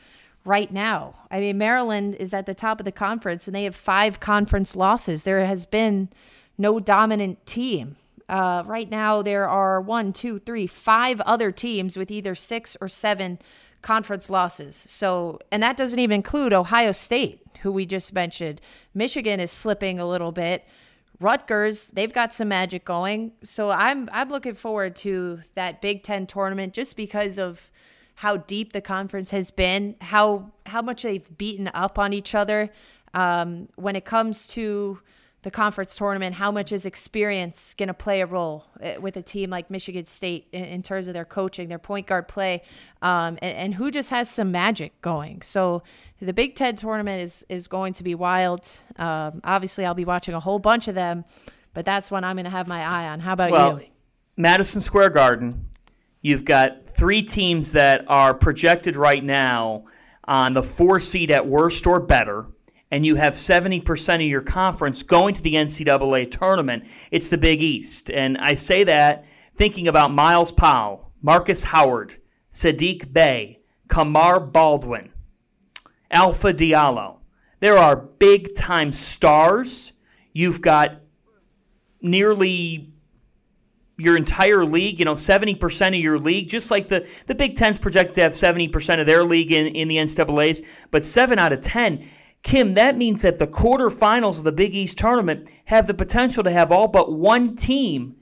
right 0.46 0.72
now. 0.72 1.14
I 1.30 1.40
mean, 1.40 1.58
Maryland 1.58 2.14
is 2.14 2.32
at 2.32 2.46
the 2.46 2.54
top 2.54 2.80
of 2.80 2.86
the 2.86 2.92
conference 2.92 3.46
and 3.46 3.54
they 3.54 3.64
have 3.64 3.76
five 3.76 4.18
conference 4.18 4.74
losses. 4.74 5.24
There 5.24 5.44
has 5.44 5.66
been 5.66 6.08
no 6.56 6.80
dominant 6.80 7.44
team. 7.44 7.96
Uh, 8.30 8.62
right 8.66 8.88
now, 8.88 9.20
there 9.20 9.48
are 9.48 9.78
one, 9.78 10.14
two, 10.14 10.38
three, 10.38 10.66
five 10.66 11.20
other 11.22 11.52
teams 11.52 11.98
with 11.98 12.10
either 12.10 12.34
six 12.34 12.76
or 12.80 12.88
seven 12.88 13.38
conference 13.82 14.28
losses. 14.28 14.76
So, 14.76 15.38
and 15.52 15.62
that 15.62 15.76
doesn't 15.76 15.98
even 15.98 16.16
include 16.16 16.52
Ohio 16.52 16.92
State, 16.92 17.40
who 17.62 17.72
we 17.72 17.86
just 17.86 18.12
mentioned. 18.12 18.60
Michigan 18.94 19.40
is 19.40 19.50
slipping 19.50 19.98
a 20.00 20.08
little 20.08 20.32
bit. 20.32 20.64
Rutgers, 21.20 21.86
they've 21.86 22.12
got 22.12 22.32
some 22.32 22.48
magic 22.48 22.84
going. 22.84 23.32
So 23.44 23.70
I'm 23.70 24.08
I'm 24.12 24.28
looking 24.28 24.54
forward 24.54 24.94
to 24.96 25.40
that 25.54 25.82
Big 25.82 26.02
Ten 26.02 26.26
tournament 26.26 26.74
just 26.74 26.96
because 26.96 27.38
of 27.38 27.70
how 28.14 28.36
deep 28.36 28.72
the 28.72 28.80
conference 28.80 29.30
has 29.30 29.50
been, 29.50 29.96
how 30.00 30.52
how 30.66 30.82
much 30.82 31.02
they've 31.02 31.36
beaten 31.36 31.70
up 31.74 31.98
on 31.98 32.12
each 32.12 32.34
other. 32.34 32.70
Um, 33.14 33.68
when 33.76 33.96
it 33.96 34.04
comes 34.04 34.46
to 34.48 35.00
the 35.42 35.50
conference 35.50 35.94
tournament, 35.94 36.34
how 36.34 36.50
much 36.50 36.72
is 36.72 36.84
experience 36.84 37.74
going 37.74 37.86
to 37.86 37.94
play 37.94 38.20
a 38.20 38.26
role 38.26 38.64
eh, 38.80 38.96
with 38.96 39.16
a 39.16 39.22
team 39.22 39.50
like 39.50 39.70
Michigan 39.70 40.04
State 40.04 40.48
in, 40.52 40.64
in 40.64 40.82
terms 40.82 41.06
of 41.06 41.14
their 41.14 41.24
coaching, 41.24 41.68
their 41.68 41.78
point 41.78 42.06
guard 42.08 42.26
play, 42.26 42.62
um, 43.02 43.38
and, 43.40 43.56
and, 43.56 43.74
who 43.74 43.90
just 43.90 44.10
has 44.10 44.28
some 44.28 44.50
magic 44.50 45.00
going? 45.00 45.40
So 45.42 45.84
the 46.20 46.32
Big 46.32 46.56
Ten 46.56 46.74
tournament 46.74 47.22
is 47.22 47.46
is 47.48 47.68
going 47.68 47.92
to 47.94 48.02
be 48.02 48.16
wild. 48.16 48.68
Um, 48.96 49.40
obviously, 49.44 49.86
I'll 49.86 49.94
be 49.94 50.04
watching 50.04 50.34
a 50.34 50.40
whole 50.40 50.58
bunch 50.58 50.88
of 50.88 50.96
them, 50.96 51.24
but 51.72 51.86
that's 51.86 52.10
one 52.10 52.24
I'm 52.24 52.36
going 52.36 52.44
to 52.44 52.50
have 52.50 52.66
my 52.66 52.82
eye 52.82 53.08
on. 53.08 53.20
How 53.20 53.34
about 53.34 53.52
well, 53.52 53.80
you? 53.80 53.86
Madison 54.36 54.80
Square 54.80 55.10
Garden. 55.10 55.66
You've 56.20 56.44
got 56.44 56.96
three 56.96 57.22
teams 57.22 57.72
that 57.72 58.04
are 58.08 58.34
projected 58.34 58.96
right 58.96 59.22
now 59.22 59.84
on 60.24 60.54
the 60.54 60.64
four 60.64 60.98
seed 60.98 61.30
at 61.30 61.46
worst 61.46 61.86
or 61.86 62.00
better 62.00 62.46
and 62.90 63.04
you 63.04 63.16
have 63.16 63.34
70% 63.34 64.14
of 64.14 64.20
your 64.22 64.40
conference 64.40 65.02
going 65.02 65.34
to 65.34 65.42
the 65.42 65.54
NCAA 65.54 66.30
tournament, 66.30 66.84
it's 67.10 67.28
the 67.28 67.38
Big 67.38 67.62
East. 67.62 68.10
And 68.10 68.38
I 68.38 68.54
say 68.54 68.84
that 68.84 69.26
thinking 69.56 69.88
about 69.88 70.12
Myles 70.12 70.52
Powell, 70.52 71.12
Marcus 71.20 71.62
Howard, 71.64 72.16
Sadiq 72.52 73.12
Bey, 73.12 73.60
Kamar 73.88 74.40
Baldwin, 74.40 75.10
Alpha 76.10 76.54
Diallo. 76.54 77.16
There 77.60 77.76
are 77.76 77.96
big 77.96 78.54
time 78.54 78.92
stars. 78.92 79.92
You've 80.32 80.62
got 80.62 81.00
nearly 82.00 82.92
your 83.98 84.16
entire 84.16 84.64
league, 84.64 85.00
you 85.00 85.04
know, 85.04 85.14
70% 85.14 85.88
of 85.88 85.94
your 85.94 86.20
league, 86.20 86.48
just 86.48 86.70
like 86.70 86.86
the, 86.86 87.06
the 87.26 87.34
Big 87.34 87.56
Ten's 87.56 87.78
projected 87.78 88.14
to 88.14 88.22
have 88.22 88.32
70% 88.32 89.00
of 89.00 89.06
their 89.06 89.24
league 89.24 89.52
in, 89.52 89.66
in 89.74 89.88
the 89.88 89.96
NCAAs, 89.96 90.64
but 90.92 91.04
7 91.04 91.36
out 91.38 91.52
of 91.52 91.60
10 91.60 92.08
Kim, 92.42 92.74
that 92.74 92.96
means 92.96 93.22
that 93.22 93.38
the 93.38 93.46
quarterfinals 93.46 94.38
of 94.38 94.44
the 94.44 94.52
Big 94.52 94.74
East 94.74 94.98
tournament 94.98 95.50
have 95.66 95.86
the 95.86 95.94
potential 95.94 96.44
to 96.44 96.50
have 96.50 96.72
all 96.72 96.88
but 96.88 97.12
one 97.12 97.56
team 97.56 98.16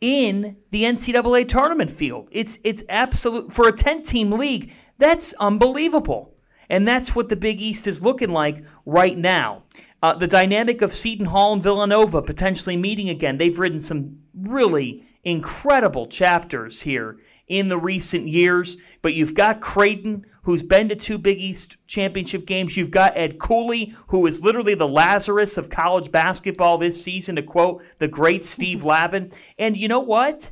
in 0.00 0.56
the 0.70 0.82
NCAA 0.82 1.46
tournament 1.46 1.90
field. 1.90 2.28
It's 2.32 2.58
it's 2.64 2.82
absolute 2.88 3.52
for 3.52 3.68
a 3.68 3.72
10-team 3.72 4.32
league. 4.32 4.72
That's 4.98 5.32
unbelievable. 5.34 6.34
And 6.68 6.86
that's 6.86 7.16
what 7.16 7.28
the 7.28 7.36
Big 7.36 7.60
East 7.60 7.86
is 7.86 8.02
looking 8.02 8.30
like 8.30 8.64
right 8.86 9.16
now. 9.16 9.64
Uh, 10.02 10.14
the 10.14 10.28
dynamic 10.28 10.82
of 10.82 10.94
Seton 10.94 11.26
Hall 11.26 11.52
and 11.52 11.62
Villanova 11.62 12.22
potentially 12.22 12.76
meeting 12.76 13.10
again. 13.10 13.36
They've 13.36 13.58
written 13.58 13.80
some 13.80 14.20
really 14.34 15.04
incredible 15.24 16.06
chapters 16.06 16.80
here 16.80 17.18
in 17.50 17.68
the 17.68 17.76
recent 17.76 18.28
years. 18.28 18.78
But 19.02 19.14
you've 19.14 19.34
got 19.34 19.60
Creighton, 19.60 20.24
who's 20.42 20.62
been 20.62 20.88
to 20.88 20.96
two 20.96 21.18
Big 21.18 21.38
East 21.38 21.76
championship 21.86 22.46
games. 22.46 22.76
You've 22.76 22.92
got 22.92 23.18
Ed 23.18 23.38
Cooley, 23.38 23.94
who 24.06 24.26
is 24.26 24.40
literally 24.40 24.74
the 24.74 24.88
Lazarus 24.88 25.58
of 25.58 25.68
college 25.68 26.10
basketball 26.10 26.78
this 26.78 27.02
season, 27.02 27.36
to 27.36 27.42
quote 27.42 27.82
the 27.98 28.08
great 28.08 28.46
Steve 28.46 28.84
Lavin. 28.84 29.30
And 29.58 29.76
you 29.76 29.88
know 29.88 30.00
what? 30.00 30.50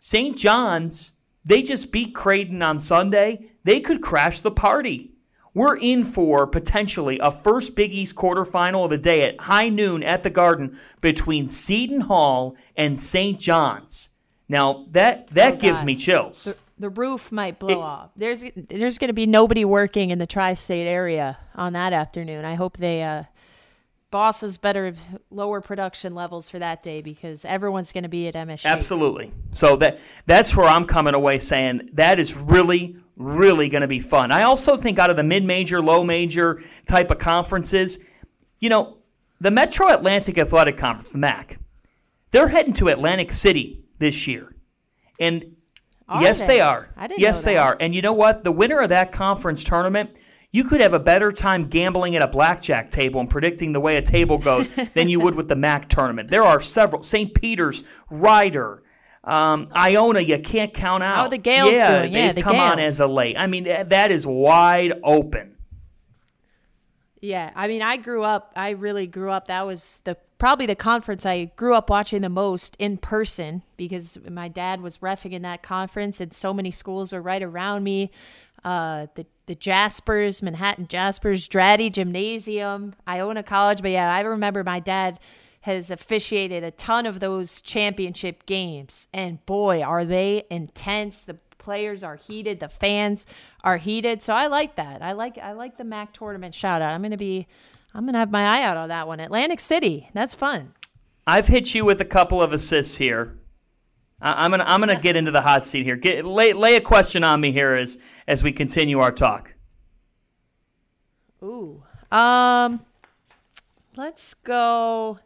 St. 0.00 0.36
John's, 0.36 1.12
they 1.44 1.62
just 1.62 1.92
beat 1.92 2.14
Creighton 2.14 2.62
on 2.62 2.80
Sunday. 2.80 3.50
They 3.64 3.80
could 3.80 4.02
crash 4.02 4.40
the 4.40 4.50
party. 4.50 5.12
We're 5.54 5.76
in 5.76 6.04
for 6.04 6.46
potentially 6.46 7.18
a 7.20 7.30
first 7.30 7.74
Big 7.74 7.92
East 7.92 8.16
quarterfinal 8.16 8.84
of 8.84 8.90
the 8.90 8.98
day 8.98 9.22
at 9.22 9.40
high 9.40 9.68
noon 9.68 10.02
at 10.02 10.22
the 10.22 10.30
Garden 10.30 10.78
between 11.00 11.48
Seton 11.48 12.00
Hall 12.00 12.56
and 12.76 13.00
St. 13.00 13.40
John's. 13.40 14.10
Now 14.48 14.86
that 14.92 15.28
that 15.30 15.54
oh, 15.54 15.56
gives 15.56 15.82
me 15.82 15.96
chills. 15.96 16.44
The, 16.44 16.56
the, 16.78 16.90
roof 16.90 17.30
might 17.30 17.58
blow 17.58 17.70
it, 17.70 17.76
off. 17.78 18.10
There's 18.16 18.44
there's 18.56 18.98
going 18.98 19.08
to 19.08 19.14
be 19.14 19.26
nobody 19.26 19.64
working 19.64 20.10
in 20.10 20.18
the 20.18 20.26
tri-state 20.26 20.86
area 20.86 21.38
on 21.54 21.74
that 21.74 21.92
afternoon. 21.92 22.44
I 22.44 22.54
hope 22.54 22.76
they 22.76 23.02
uh, 23.02 23.24
bosses 24.10 24.56
better 24.56 24.94
lower 25.30 25.60
production 25.60 26.14
levels 26.14 26.48
for 26.48 26.58
that 26.58 26.82
day 26.82 27.02
because 27.02 27.44
everyone's 27.44 27.92
going 27.92 28.04
to 28.04 28.08
be 28.08 28.26
at 28.28 28.34
MSG. 28.34 28.64
Absolutely. 28.64 29.32
So 29.52 29.76
that 29.76 30.00
that's 30.26 30.56
where 30.56 30.68
I'm 30.68 30.86
coming 30.86 31.14
away 31.14 31.38
saying 31.38 31.90
that 31.94 32.18
is 32.18 32.34
really 32.34 32.96
really 33.16 33.68
going 33.68 33.82
to 33.82 33.88
be 33.88 34.00
fun. 34.00 34.30
I 34.30 34.44
also 34.44 34.76
think 34.76 34.98
out 35.00 35.10
of 35.10 35.16
the 35.16 35.24
mid-major, 35.24 35.82
low-major 35.82 36.62
type 36.86 37.10
of 37.10 37.18
conferences, 37.18 37.98
you 38.60 38.68
know, 38.68 38.98
the 39.40 39.50
Metro 39.50 39.88
Atlantic 39.88 40.38
Athletic 40.38 40.78
Conference, 40.78 41.10
the 41.10 41.18
MAAC, 41.18 41.56
they're 42.30 42.46
heading 42.46 42.72
to 42.74 42.86
Atlantic 42.88 43.32
City 43.32 43.82
this 43.98 44.26
year. 44.26 44.50
And 45.20 45.56
are 46.08 46.22
yes, 46.22 46.40
they? 46.40 46.46
they, 46.46 46.60
are. 46.60 46.88
yes, 47.16 47.44
they 47.44 47.56
are. 47.56 47.76
And 47.78 47.94
you 47.94 48.02
know 48.02 48.12
what? 48.12 48.44
The 48.44 48.52
winner 48.52 48.80
of 48.80 48.88
that 48.88 49.12
conference 49.12 49.62
tournament, 49.62 50.16
you 50.52 50.64
could 50.64 50.80
have 50.80 50.94
a 50.94 50.98
better 50.98 51.30
time 51.32 51.68
gambling 51.68 52.16
at 52.16 52.22
a 52.22 52.28
blackjack 52.28 52.90
table 52.90 53.20
and 53.20 53.28
predicting 53.28 53.72
the 53.72 53.80
way 53.80 53.96
a 53.96 54.02
table 54.02 54.38
goes 54.38 54.70
than 54.94 55.08
you 55.08 55.20
would 55.20 55.34
with 55.34 55.48
the 55.48 55.54
MAAC 55.54 55.88
tournament. 55.88 56.30
There 56.30 56.44
are 56.44 56.60
several. 56.60 57.02
St. 57.02 57.34
Peter's, 57.34 57.84
Rider, 58.10 58.82
um, 59.24 59.68
Iona, 59.76 60.20
you 60.20 60.38
can't 60.38 60.72
count 60.72 61.02
out. 61.02 61.26
Oh, 61.26 61.28
the 61.28 61.38
Gaels 61.38 61.72
yeah, 61.72 61.98
doing? 61.98 62.12
Yeah, 62.14 62.32
they've 62.32 62.42
come 62.42 62.56
Gaels. 62.56 62.72
on 62.72 62.78
as 62.78 63.00
a 63.00 63.06
late. 63.06 63.36
I 63.38 63.46
mean, 63.46 63.64
that 63.64 64.10
is 64.10 64.26
wide 64.26 64.94
open. 65.04 65.56
Yeah, 67.20 67.50
I 67.54 67.68
mean, 67.68 67.82
I 67.82 67.96
grew 67.96 68.22
up. 68.22 68.52
I 68.56 68.70
really 68.70 69.06
grew 69.06 69.30
up. 69.30 69.48
That 69.48 69.66
was 69.66 70.00
the 70.04 70.16
probably 70.38 70.66
the 70.66 70.76
conference 70.76 71.26
I 71.26 71.46
grew 71.56 71.74
up 71.74 71.90
watching 71.90 72.22
the 72.22 72.28
most 72.28 72.76
in 72.78 72.96
person 72.96 73.62
because 73.76 74.18
my 74.30 74.46
dad 74.48 74.80
was 74.80 74.98
refing 74.98 75.32
in 75.32 75.42
that 75.42 75.62
conference, 75.62 76.20
and 76.20 76.32
so 76.32 76.52
many 76.52 76.70
schools 76.70 77.12
were 77.12 77.22
right 77.22 77.42
around 77.42 77.84
me. 77.84 78.10
Uh, 78.64 79.06
the 79.14 79.26
the 79.46 79.54
Jaspers, 79.54 80.42
Manhattan 80.42 80.86
Jaspers, 80.86 81.48
Draddy 81.48 81.90
Gymnasium, 81.90 82.94
Iona 83.08 83.42
College. 83.42 83.82
But 83.82 83.90
yeah, 83.90 84.12
I 84.12 84.20
remember 84.20 84.62
my 84.62 84.78
dad 84.80 85.18
has 85.62 85.90
officiated 85.90 86.62
a 86.62 86.70
ton 86.70 87.04
of 87.04 87.18
those 87.18 87.60
championship 87.60 88.46
games, 88.46 89.08
and 89.12 89.44
boy, 89.44 89.82
are 89.82 90.04
they 90.04 90.44
intense! 90.50 91.24
The 91.24 91.38
players 91.68 92.02
are 92.02 92.16
heated, 92.16 92.60
the 92.60 92.68
fans 92.70 93.26
are 93.62 93.76
heated. 93.76 94.22
So 94.22 94.32
I 94.32 94.46
like 94.46 94.76
that. 94.76 95.02
I 95.02 95.12
like 95.12 95.36
I 95.36 95.52
like 95.52 95.76
the 95.76 95.84
MAAC 95.84 96.14
tournament 96.14 96.54
shout 96.54 96.80
out. 96.80 96.94
I'm 96.94 97.02
gonna 97.02 97.18
be 97.18 97.46
I'm 97.92 98.06
gonna 98.06 98.20
have 98.20 98.30
my 98.30 98.42
eye 98.42 98.62
out 98.62 98.78
on 98.78 98.88
that 98.88 99.06
one. 99.06 99.20
Atlantic 99.20 99.60
City, 99.60 100.08
that's 100.14 100.34
fun. 100.34 100.72
I've 101.26 101.46
hit 101.46 101.74
you 101.74 101.84
with 101.84 102.00
a 102.00 102.06
couple 102.06 102.42
of 102.42 102.54
assists 102.54 102.96
here. 102.96 103.36
I'm 104.22 104.50
gonna 104.50 104.64
I'm 104.66 104.80
gonna 104.80 104.98
get 104.98 105.14
into 105.14 105.30
the 105.30 105.42
hot 105.42 105.66
seat 105.66 105.84
here. 105.84 105.96
Get 105.96 106.24
lay 106.24 106.54
lay 106.54 106.76
a 106.76 106.80
question 106.80 107.22
on 107.22 107.38
me 107.38 107.52
here 107.52 107.74
as 107.74 107.98
as 108.26 108.42
we 108.42 108.50
continue 108.50 109.00
our 109.00 109.12
talk. 109.12 109.52
Ooh, 111.42 111.82
um, 112.10 112.80
let's 113.94 114.32
go. 114.32 115.18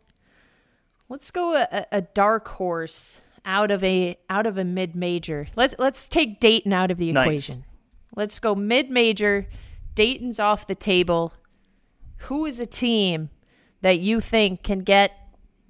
Let's 1.09 1.31
go 1.31 1.55
a, 1.55 1.87
a 1.93 2.01
dark 2.01 2.49
horse 2.49 3.21
out 3.45 3.71
of 3.71 3.83
a 3.83 4.17
out 4.29 4.47
of 4.47 4.59
a 4.59 4.65
mid 4.65 4.95
major. 4.95 5.47
Let's 5.57 5.75
let's 5.79 6.09
take 6.09 6.41
Dayton 6.41 6.73
out 6.73 6.91
of 6.91 6.99
the 6.99 7.11
equation. 7.11 7.57
Nice. 7.57 7.67
Let's 8.17 8.39
go 8.39 8.55
mid 8.55 8.91
major. 8.91 9.49
Dayton's 9.95 10.39
off 10.39 10.67
the 10.67 10.75
table. 10.75 11.35
Who 12.29 12.47
is 12.47 12.61
a 12.61 12.67
team 12.67 13.31
that 13.81 13.99
you 13.99 14.21
think 14.21 14.63
can 14.63 14.81
get 14.81 15.13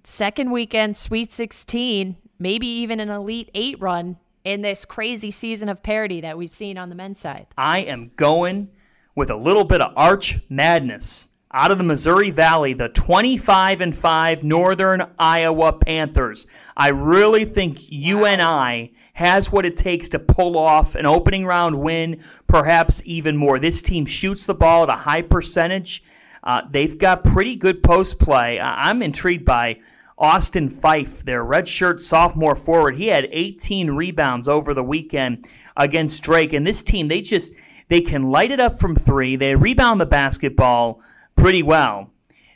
second 0.04 0.50
weekend 0.50 0.96
Sweet 0.96 1.32
16, 1.32 2.16
maybe 2.38 2.66
even 2.66 3.00
an 3.00 3.08
Elite 3.08 3.50
8 3.54 3.80
run 3.80 4.18
in 4.44 4.62
this 4.62 4.84
crazy 4.84 5.30
season 5.30 5.68
of 5.68 5.82
parity 5.82 6.20
that 6.20 6.36
we've 6.36 6.54
seen 6.54 6.78
on 6.78 6.88
the 6.88 6.94
men's 6.94 7.20
side? 7.20 7.46
I 7.56 7.80
am 7.80 8.12
going 8.16 8.70
with 9.14 9.30
a 9.30 9.36
little 9.36 9.64
bit 9.64 9.80
of 9.80 9.92
arch 9.96 10.38
madness. 10.48 11.28
Out 11.54 11.70
of 11.70 11.76
the 11.76 11.84
Missouri 11.84 12.30
Valley, 12.30 12.72
the 12.72 12.88
25 12.88 13.82
and 13.82 13.94
5 13.94 14.42
Northern 14.42 15.06
Iowa 15.18 15.74
Panthers. 15.74 16.46
I 16.74 16.88
really 16.88 17.44
think 17.44 17.90
UNI 17.90 18.94
has 19.12 19.52
what 19.52 19.66
it 19.66 19.76
takes 19.76 20.08
to 20.10 20.18
pull 20.18 20.56
off 20.56 20.94
an 20.94 21.04
opening 21.04 21.44
round 21.44 21.80
win, 21.80 22.22
perhaps 22.46 23.02
even 23.04 23.36
more. 23.36 23.58
This 23.58 23.82
team 23.82 24.06
shoots 24.06 24.46
the 24.46 24.54
ball 24.54 24.84
at 24.84 24.88
a 24.88 25.02
high 25.02 25.20
percentage. 25.20 26.02
Uh, 26.42 26.62
they've 26.70 26.96
got 26.96 27.22
pretty 27.22 27.56
good 27.56 27.82
post 27.82 28.18
play. 28.18 28.58
I'm 28.58 29.02
intrigued 29.02 29.44
by 29.44 29.78
Austin 30.16 30.70
Phyfe, 30.70 31.22
their 31.22 31.44
redshirt 31.44 32.00
sophomore 32.00 32.56
forward. 32.56 32.96
He 32.96 33.08
had 33.08 33.28
18 33.30 33.90
rebounds 33.90 34.48
over 34.48 34.72
the 34.72 34.82
weekend 34.82 35.46
against 35.76 36.22
Drake. 36.22 36.54
And 36.54 36.66
this 36.66 36.82
team, 36.82 37.08
they 37.08 37.20
just 37.20 37.52
they 37.88 38.00
can 38.00 38.30
light 38.30 38.50
it 38.50 38.60
up 38.60 38.80
from 38.80 38.96
three. 38.96 39.36
They 39.36 39.54
rebound 39.54 40.00
the 40.00 40.06
basketball 40.06 41.02
pretty 41.42 41.64
well. 41.64 42.08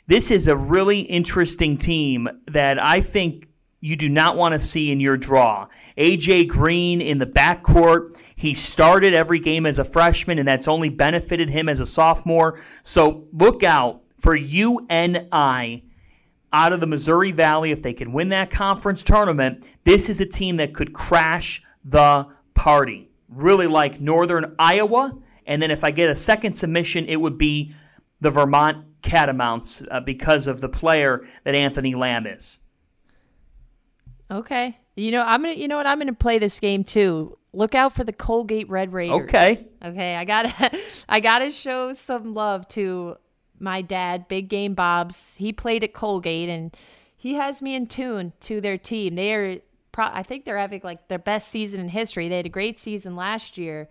This 0.07 0.31
is 0.31 0.47
a 0.47 0.55
really 0.55 1.01
interesting 1.01 1.77
team 1.77 2.29
that 2.49 2.81
I 2.81 3.01
think 3.01 3.49
you 3.81 3.97
do 3.97 4.07
not 4.07 4.37
want 4.37 4.53
to 4.53 4.59
see 4.59 4.93
in 4.93 5.01
your 5.01 5.17
draw. 5.17 5.67
AJ 5.97 6.47
Green 6.47 7.01
in 7.01 7.17
the 7.17 7.25
backcourt. 7.25 8.17
He 8.37 8.53
started 8.53 9.13
every 9.13 9.39
game 9.39 9.65
as 9.65 9.77
a 9.77 9.83
freshman, 9.83 10.39
and 10.39 10.47
that's 10.47 10.69
only 10.69 10.87
benefited 10.87 11.49
him 11.49 11.67
as 11.67 11.81
a 11.81 11.85
sophomore. 11.85 12.61
So 12.81 13.27
look 13.33 13.61
out 13.61 14.03
for 14.21 14.37
UNI 14.37 15.83
out 16.53 16.71
of 16.71 16.79
the 16.79 16.87
Missouri 16.87 17.33
Valley. 17.33 17.71
If 17.71 17.81
they 17.81 17.93
can 17.93 18.13
win 18.13 18.29
that 18.29 18.51
conference 18.51 19.03
tournament, 19.03 19.69
this 19.83 20.09
is 20.09 20.21
a 20.21 20.25
team 20.25 20.55
that 20.57 20.73
could 20.73 20.93
crash 20.93 21.61
the 21.83 22.25
party. 22.53 23.11
Really 23.27 23.67
like 23.67 23.99
Northern 23.99 24.55
Iowa. 24.57 25.13
And 25.45 25.61
then 25.61 25.71
if 25.71 25.83
I 25.83 25.91
get 25.91 26.09
a 26.09 26.15
second 26.15 26.53
submission, 26.53 27.03
it 27.07 27.17
would 27.17 27.37
be 27.37 27.75
the 28.21 28.29
Vermont 28.29 28.85
Catamounts 29.01 29.83
uh, 29.89 29.99
because 29.99 30.47
of 30.47 30.61
the 30.61 30.69
player 30.69 31.25
that 31.43 31.55
Anthony 31.55 31.95
Lamb 31.95 32.27
is. 32.27 32.59
Okay. 34.29 34.77
You 34.95 35.11
know, 35.11 35.23
I'm 35.23 35.41
gonna. 35.43 35.53
You 35.53 35.67
know 35.67 35.77
what? 35.77 35.85
I'm 35.85 35.99
gonna 35.99 36.13
play 36.13 36.39
this 36.39 36.59
game 36.59 36.83
too. 36.83 37.37
Look 37.53 37.75
out 37.75 37.93
for 37.93 38.03
the 38.03 38.11
Colgate 38.11 38.67
Red 38.69 38.91
Raiders. 38.91 39.21
Okay. 39.21 39.57
Okay. 39.83 40.15
I 40.15 40.25
gotta. 40.25 40.71
I 41.09 41.19
gotta 41.19 41.51
show 41.51 41.93
some 41.93 42.33
love 42.33 42.67
to 42.69 43.17
my 43.59 43.81
dad, 43.81 44.27
Big 44.27 44.49
Game 44.49 44.73
Bob's. 44.73 45.35
He 45.35 45.53
played 45.53 45.83
at 45.83 45.93
Colgate, 45.93 46.49
and 46.49 46.75
he 47.15 47.35
has 47.35 47.61
me 47.61 47.75
in 47.75 47.87
tune 47.87 48.33
to 48.41 48.59
their 48.59 48.77
team. 48.77 49.15
They 49.15 49.33
are. 49.33 49.57
I 49.99 50.23
think 50.23 50.45
they're 50.45 50.57
having 50.57 50.81
like 50.83 51.07
their 51.07 51.19
best 51.19 51.47
season 51.47 51.79
in 51.79 51.89
history. 51.89 52.27
They 52.27 52.37
had 52.37 52.45
a 52.45 52.49
great 52.49 52.79
season 52.79 53.15
last 53.15 53.57
year. 53.57 53.89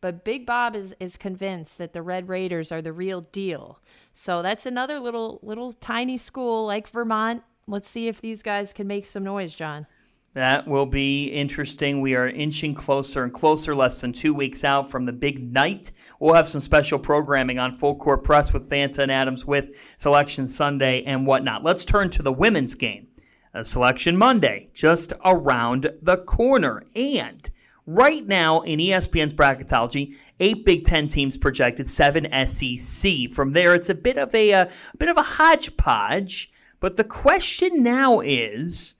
But 0.00 0.24
Big 0.24 0.46
Bob 0.46 0.76
is, 0.76 0.94
is 1.00 1.16
convinced 1.16 1.78
that 1.78 1.92
the 1.92 2.02
Red 2.02 2.28
Raiders 2.28 2.70
are 2.70 2.82
the 2.82 2.92
real 2.92 3.22
deal. 3.22 3.80
So 4.12 4.42
that's 4.42 4.66
another 4.66 5.00
little 5.00 5.40
little 5.42 5.72
tiny 5.72 6.16
school 6.16 6.66
like 6.66 6.88
Vermont. 6.88 7.42
Let's 7.66 7.88
see 7.88 8.08
if 8.08 8.20
these 8.20 8.42
guys 8.42 8.72
can 8.72 8.86
make 8.86 9.04
some 9.04 9.24
noise, 9.24 9.54
John. 9.54 9.86
That 10.34 10.68
will 10.68 10.86
be 10.86 11.22
interesting. 11.22 12.00
We 12.00 12.14
are 12.14 12.28
inching 12.28 12.74
closer 12.74 13.24
and 13.24 13.32
closer, 13.32 13.74
less 13.74 14.00
than 14.00 14.12
two 14.12 14.32
weeks 14.32 14.62
out 14.62 14.90
from 14.90 15.04
the 15.04 15.12
big 15.12 15.52
night. 15.52 15.90
We'll 16.20 16.34
have 16.34 16.46
some 16.46 16.60
special 16.60 16.98
programming 16.98 17.58
on 17.58 17.76
Full 17.76 17.96
Court 17.96 18.22
Press 18.22 18.52
with 18.52 18.70
Fanta 18.70 18.98
and 19.00 19.10
Adams 19.10 19.46
with 19.46 19.70
Selection 19.96 20.46
Sunday 20.46 21.02
and 21.04 21.26
whatnot. 21.26 21.64
Let's 21.64 21.84
turn 21.84 22.10
to 22.10 22.22
the 22.22 22.32
women's 22.32 22.74
game. 22.74 23.08
A 23.54 23.64
Selection 23.64 24.16
Monday, 24.16 24.68
just 24.74 25.12
around 25.24 25.90
the 26.02 26.18
corner. 26.18 26.84
And 26.94 27.50
Right 27.90 28.26
now 28.26 28.60
in 28.60 28.80
ESPN's 28.80 29.32
bracketology, 29.32 30.14
eight 30.40 30.62
Big 30.66 30.84
Ten 30.84 31.08
teams 31.08 31.38
projected, 31.38 31.88
seven 31.88 32.28
SEC. 32.46 33.32
From 33.32 33.54
there, 33.54 33.74
it's 33.74 33.88
a 33.88 33.94
bit 33.94 34.18
of 34.18 34.34
a, 34.34 34.50
a, 34.50 34.62
a 34.64 34.96
bit 34.98 35.08
of 35.08 35.16
a 35.16 35.22
hodgepodge. 35.22 36.52
But 36.80 36.98
the 36.98 37.04
question 37.04 37.82
now 37.82 38.20
is, 38.20 38.96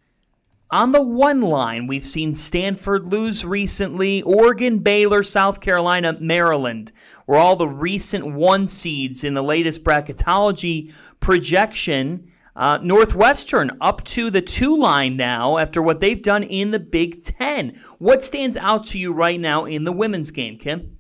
on 0.71 0.93
the 0.93 1.03
one 1.03 1.43
line, 1.43 1.87
we've 1.87 2.07
seen 2.07 2.35
Stanford 2.35 3.13
lose 3.13 3.45
recently, 3.45 4.23
Oregon, 4.23 4.79
Baylor, 4.79 5.23
South 5.23 5.61
Carolina, 5.61 6.17
Maryland 6.19 6.91
were 7.27 7.37
all 7.37 7.57
the 7.57 7.69
recent 7.69 8.33
one 8.33 8.69
seeds 8.69 9.23
in 9.23 9.35
the 9.35 9.43
latest 9.43 9.85
bracketology 9.85 10.95
projection. 11.21 12.33
Uh, 12.59 12.77
Northwestern 12.83 13.71
up 13.81 14.03
to 14.03 14.31
the 14.31 14.43
two 14.43 14.77
line 14.77 15.17
now 15.17 15.59
after 15.59 15.81
what 15.81 16.01
they've 16.01 16.21
done 16.21 16.43
in 16.43 16.73
the 16.73 16.81
Big 16.81 17.23
Ten. 17.23 17.81
What 17.99 18.21
stands 18.21 18.57
out 18.57 18.87
to 18.87 18.99
you 18.99 19.13
right 19.13 19.39
now 19.39 19.65
in 19.65 19.85
the 19.85 19.93
women's 19.93 20.33
game, 20.33 20.59
Kim? 20.59 20.99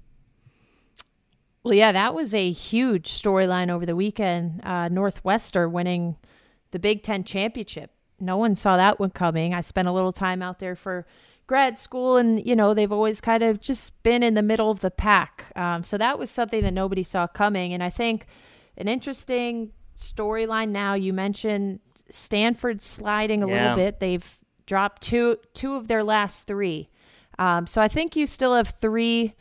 Well, 1.64 1.74
yeah, 1.74 1.90
that 1.90 2.14
was 2.14 2.32
a 2.32 2.52
huge 2.52 3.10
storyline 3.10 3.70
over 3.70 3.84
the 3.84 3.96
weekend. 3.96 4.60
Uh, 4.62 4.86
Northwestern 4.86 5.72
winning 5.72 6.14
the 6.70 6.78
Big 6.78 7.02
Ten 7.02 7.24
championship. 7.24 7.90
No 8.20 8.36
one 8.36 8.54
saw 8.54 8.76
that 8.76 9.00
one 9.00 9.10
coming. 9.10 9.52
I 9.52 9.60
spent 9.60 9.88
a 9.88 9.92
little 9.92 10.12
time 10.12 10.42
out 10.42 10.60
there 10.60 10.76
for 10.76 11.08
grad 11.48 11.76
school, 11.80 12.18
and 12.18 12.46
you 12.46 12.54
know 12.54 12.72
they've 12.72 12.92
always 12.92 13.20
kind 13.20 13.42
of 13.42 13.60
just 13.60 14.00
been 14.04 14.22
in 14.22 14.34
the 14.34 14.42
middle 14.42 14.70
of 14.70 14.78
the 14.78 14.92
pack. 14.92 15.50
Um, 15.56 15.82
so 15.82 15.98
that 15.98 16.20
was 16.20 16.30
something 16.30 16.62
that 16.62 16.72
nobody 16.72 17.02
saw 17.02 17.26
coming, 17.26 17.72
and 17.72 17.82
I 17.82 17.90
think 17.90 18.26
an 18.76 18.86
interesting 18.86 19.72
storyline 19.98 20.70
now. 20.70 20.94
You 20.94 21.12
mentioned 21.12 21.80
Stanford 22.10 22.80
sliding 22.80 23.42
a 23.42 23.48
yeah. 23.48 23.54
little 23.54 23.76
bit. 23.76 24.00
They've 24.00 24.38
dropped 24.66 25.02
two 25.02 25.36
two 25.54 25.74
of 25.74 25.88
their 25.88 26.02
last 26.02 26.46
three. 26.46 26.88
Um, 27.38 27.66
so 27.66 27.80
I 27.80 27.88
think 27.88 28.16
you 28.16 28.26
still 28.26 28.54
have 28.54 28.74
three 28.80 29.34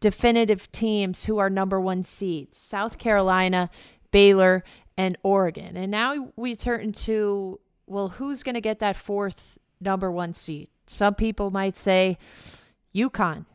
definitive 0.00 0.70
teams 0.72 1.24
who 1.24 1.38
are 1.38 1.50
number 1.50 1.80
one 1.80 2.02
seeds: 2.02 2.58
South 2.58 2.98
Carolina, 2.98 3.70
Baylor, 4.10 4.64
and 4.96 5.16
Oregon. 5.22 5.76
And 5.76 5.90
now 5.90 6.32
we 6.36 6.54
turn 6.54 6.92
to 6.92 7.60
well, 7.86 8.08
who's 8.08 8.42
going 8.42 8.54
to 8.54 8.60
get 8.60 8.78
that 8.78 8.96
fourth 8.96 9.58
number 9.80 10.10
one 10.10 10.32
seed? 10.32 10.68
Some 10.86 11.14
people 11.14 11.50
might 11.50 11.76
say 11.76 12.18
UConn. 12.94 13.46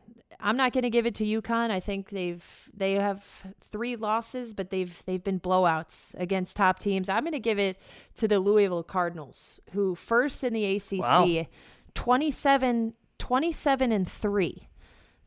I'm 0.41 0.55
not 0.55 0.71
going 0.71 0.83
to 0.83 0.89
give 0.89 1.05
it 1.05 1.15
to 1.15 1.25
UConn. 1.25 1.69
I 1.69 1.79
think 1.79 2.09
they've 2.09 2.45
they 2.73 2.93
have 2.93 3.25
three 3.71 3.95
losses, 3.95 4.53
but 4.53 4.69
they've 4.69 5.03
they've 5.05 5.23
been 5.23 5.39
blowouts 5.39 6.15
against 6.17 6.55
top 6.55 6.79
teams. 6.79 7.09
I'm 7.09 7.23
going 7.23 7.33
to 7.33 7.39
give 7.39 7.59
it 7.59 7.77
to 8.15 8.27
the 8.27 8.39
Louisville 8.39 8.83
Cardinals, 8.83 9.59
who 9.71 9.95
first 9.95 10.43
in 10.43 10.53
the 10.53 10.75
ACC, 10.75 10.99
wow. 10.99 11.45
27 11.93 12.93
27 13.17 13.91
and 13.91 14.09
3. 14.09 14.69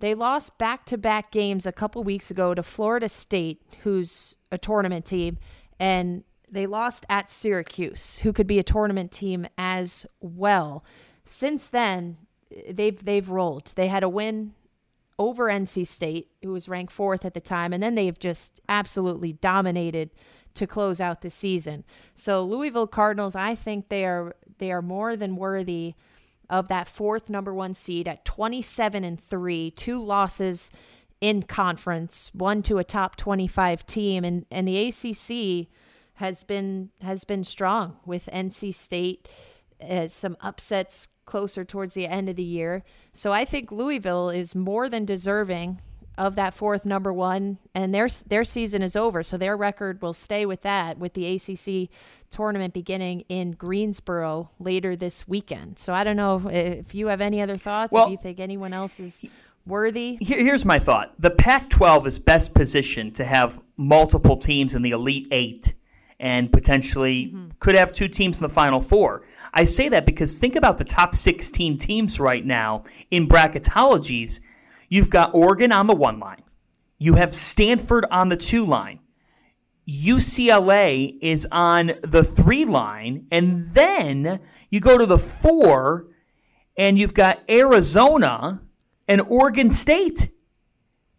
They 0.01 0.15
lost 0.15 0.59
back-to-back 0.59 1.31
games 1.31 1.65
a 1.65 1.71
couple 1.71 2.03
weeks 2.03 2.29
ago 2.31 2.55
to 2.55 2.63
Florida 2.65 3.09
State, 3.09 3.63
who's 3.85 4.35
a 4.51 4.59
tournament 4.59 5.05
team, 5.05 5.39
and 5.79 6.25
they 6.51 6.67
lost 6.67 7.07
at 7.09 7.31
Syracuse, 7.31 8.19
who 8.19 8.33
could 8.33 8.49
be 8.49 8.59
a 8.59 8.65
tournament 8.65 9.13
team 9.13 9.47
as 9.57 10.05
well. 10.21 10.85
Since 11.25 11.69
then, 11.69 12.17
they've 12.69 13.03
they've 13.03 13.31
rolled. 13.31 13.73
They 13.77 13.87
had 13.87 14.03
a 14.03 14.09
win 14.09 14.55
over 15.29 15.47
NC 15.47 15.87
State, 15.87 16.31
who 16.43 16.53
was 16.53 16.69
ranked 16.69 16.93
fourth 16.93 17.25
at 17.25 17.35
the 17.35 17.41
time, 17.41 17.73
and 17.73 17.83
then 17.83 17.95
they've 17.95 18.19
just 18.19 18.61
absolutely 18.69 19.33
dominated 19.35 20.11
to 20.55 20.67
close 20.67 21.01
out 21.01 21.23
the 21.23 21.31
season. 21.31 21.85
So 22.15 22.45
Louisville 22.45 22.87
Cardinals, 22.87 23.35
I 23.35 23.55
think 23.55 23.89
they 23.89 24.05
are 24.05 24.35
they 24.59 24.71
are 24.71 24.83
more 24.83 25.17
than 25.17 25.37
worthy 25.37 25.95
of 26.51 26.69
that 26.69 26.87
fourth 26.87 27.31
number 27.31 27.55
one 27.55 27.75
seed 27.75 28.07
at 28.07 28.25
27 28.25 29.05
and 29.05 29.19
three, 29.19 29.71
two 29.71 30.03
losses 30.03 30.71
in 31.21 31.43
conference, 31.43 32.31
one 32.35 32.63
to 32.63 32.79
a 32.79 32.85
top 32.85 33.17
25 33.17 33.87
team, 33.87 34.25
and 34.25 34.45
and 34.51 34.69
the 34.69 34.89
ACC 34.89 35.69
has 36.15 36.45
been 36.45 36.91
has 37.01 37.25
been 37.25 37.45
strong 37.45 37.97
with 38.05 38.29
NC 38.33 38.75
State. 38.75 39.29
Uh, 39.81 40.07
some 40.07 40.37
upsets 40.41 41.09
closer 41.25 41.65
towards 41.65 41.95
the 41.95 42.07
end 42.07 42.29
of 42.29 42.37
the 42.37 42.43
year. 42.43 42.83
So 43.13 43.33
I 43.33 43.45
think 43.45 43.71
Louisville 43.71 44.31
is 44.31 44.55
more 44.55 44.89
than 44.89 45.05
deserving 45.05 45.81
of 46.19 46.37
that 46.37 46.55
fourth 46.55 46.85
number 46.85 47.13
one, 47.13 47.59
and 47.75 47.95
their 47.95 48.09
their 48.27 48.45
season 48.45 48.83
is 48.83 48.97
over. 48.97 49.23
So 49.23 49.39
their 49.39 49.57
record 49.57 50.03
will 50.03 50.13
stay 50.13 50.45
with 50.45 50.63
that, 50.63 50.99
with 50.99 51.15
the 51.15 51.35
ACC 51.35 51.89
tournament 52.31 52.75
beginning 52.75 53.25
in 53.29 53.53
Greensboro 53.53 54.51
later 54.59 54.95
this 54.95 55.27
weekend. 55.27 55.79
So 55.79 55.93
I 55.93 56.05
don't 56.05 56.17
know 56.17 56.43
if 56.51 56.95
you 56.95 57.07
have 57.09 57.21
any 57.21 57.41
other 57.41 57.57
thoughts. 57.57 57.93
Well, 57.93 58.07
if 58.07 58.11
you 58.11 58.17
think 58.19 58.41
anyone 58.41 58.73
else 58.73 59.01
is 59.01 59.25
worthy. 59.67 60.19
Here's 60.21 60.65
my 60.65 60.79
thought: 60.79 61.15
the 61.19 61.31
Pac-12 61.31 62.07
is 62.07 62.19
best 62.19 62.55
positioned 62.55 63.17
to 63.17 63.25
have 63.25 63.61
multiple 63.77 64.37
teams 64.37 64.75
in 64.75 64.83
the 64.83 64.91
Elite 64.91 65.29
Eight, 65.31 65.75
and 66.21 66.53
potentially 66.53 67.27
mm-hmm. 67.27 67.49
could 67.59 67.75
have 67.75 67.93
two 67.93 68.09
teams 68.09 68.39
in 68.39 68.43
the 68.43 68.49
Final 68.49 68.83
Four. 68.83 69.23
I 69.53 69.65
say 69.65 69.89
that 69.91 70.07
because 70.07 70.39
think 70.39 70.57
about 70.57 70.79
the 70.79 70.85
top 70.85 71.15
16 71.15 71.79
teams 71.79 72.19
right 72.19 72.45
now 72.45 72.85
in 73.11 73.29
bracketologies. 73.29 74.41
You've 74.89 75.11
got 75.11 75.35
Oregon 75.35 75.73
on 75.73 75.87
the 75.87 75.95
one 75.95 76.19
line, 76.19 76.43
you 76.99 77.15
have 77.15 77.35
Stanford 77.35 78.07
on 78.11 78.29
the 78.29 78.37
two 78.37 78.65
line. 78.65 79.01
UCLA 79.89 81.19
is 81.21 81.47
on 81.51 81.93
the 82.03 82.23
three 82.23 82.65
line, 82.65 83.27
and 83.33 83.69
then 83.75 84.41
you 84.71 84.81
go 84.81 84.97
to 84.97 85.07
the 85.07 85.19
four, 85.19 86.07
and 86.77 86.97
you've 86.97 87.15
got 87.15 87.43
Arizona 87.51 88.63
and 89.09 89.21
Oregon 89.23 89.73
State. 89.73 90.31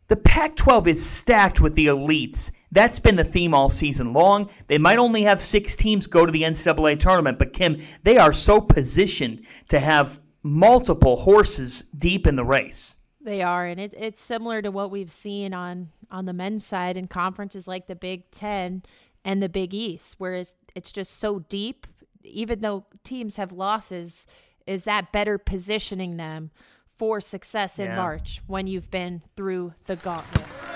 The 0.08 0.16
Pac 0.16 0.56
12 0.56 0.88
is 0.88 1.06
stacked 1.06 1.60
with 1.60 1.74
the 1.74 1.88
elites. 1.88 2.52
That's 2.74 2.98
been 2.98 3.16
the 3.16 3.24
theme 3.24 3.54
all 3.54 3.70
season 3.70 4.14
long. 4.14 4.50
They 4.68 4.80
might 4.80 4.98
only 4.98 5.22
have 5.24 5.40
six 5.42 5.76
teams 5.76 6.08
go 6.08 6.26
to 6.26 6.32
the 6.32 6.42
NCAA 6.42 7.00
tournament, 7.00 7.38
but 7.38 7.54
Kim, 7.54 7.80
they 8.02 8.18
are 8.18 8.34
so 8.34 8.60
positioned 8.60 9.46
to 9.70 9.80
have 9.80 10.20
multiple 10.42 11.16
horses 11.16 11.84
deep 11.96 12.26
in 12.26 12.36
the 12.36 12.44
race. 12.44 12.98
They 13.22 13.44
are, 13.44 13.68
and 13.68 13.80
it, 13.80 13.94
it's 13.96 14.20
similar 14.20 14.64
to 14.64 14.72
what 14.72 14.90
we've 14.90 15.12
seen 15.12 15.54
on 15.54 15.90
on 16.10 16.26
the 16.26 16.34
men's 16.34 16.66
side 16.66 16.98
in 16.98 17.08
conferences 17.08 17.68
like 17.68 17.86
the 17.88 17.96
Big 17.96 18.30
Ten 18.32 18.84
and 19.24 19.42
the 19.42 19.50
Big 19.50 19.74
East, 19.74 20.16
where 20.20 20.34
it's, 20.34 20.56
it's 20.76 20.92
just 20.92 21.20
so 21.20 21.40
deep. 21.40 21.88
Even 22.24 22.62
though 22.62 22.86
teams 23.04 23.38
have 23.38 23.52
losses, 23.52 24.26
is 24.66 24.84
that 24.86 25.12
better 25.12 25.38
positioning 25.38 26.18
them 26.18 26.52
for 26.96 27.22
success 27.22 27.80
in 27.80 27.86
Yeah. 27.86 27.96
March 27.98 28.42
when 28.48 28.66
you've 28.66 28.90
been 28.92 29.22
through 29.36 29.74
the 29.86 29.96
gauntlet? 29.96 30.73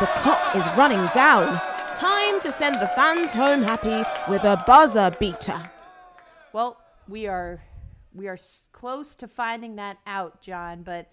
The 0.00 0.06
clock 0.06 0.56
is 0.56 0.66
running 0.78 1.06
down. 1.12 1.60
Time 1.94 2.40
to 2.40 2.50
send 2.50 2.76
the 2.76 2.86
fans 2.96 3.32
home 3.32 3.60
happy 3.60 4.02
with 4.30 4.44
a 4.44 4.64
buzzer 4.66 5.14
beater. 5.20 5.70
Well, 6.54 6.80
we 7.06 7.26
are 7.26 7.60
we 8.14 8.26
are 8.26 8.38
close 8.72 9.14
to 9.16 9.28
finding 9.28 9.76
that 9.76 9.98
out, 10.06 10.40
John, 10.40 10.84
but 10.84 11.10